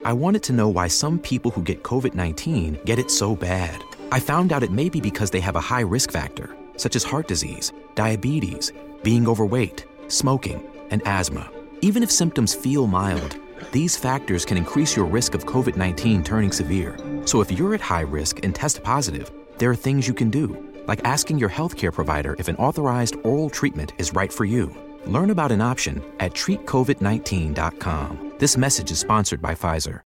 [0.05, 3.83] I wanted to know why some people who get COVID 19 get it so bad.
[4.11, 7.03] I found out it may be because they have a high risk factor, such as
[7.03, 8.71] heart disease, diabetes,
[9.01, 11.49] being overweight, smoking, and asthma.
[11.81, 13.37] Even if symptoms feel mild,
[13.71, 16.97] these factors can increase your risk of COVID 19 turning severe.
[17.25, 20.73] So if you're at high risk and test positive, there are things you can do,
[20.87, 24.75] like asking your healthcare provider if an authorized oral treatment is right for you.
[25.05, 28.33] Learn about an option at treatcovid19.com.
[28.39, 30.01] This message is sponsored by Pfizer.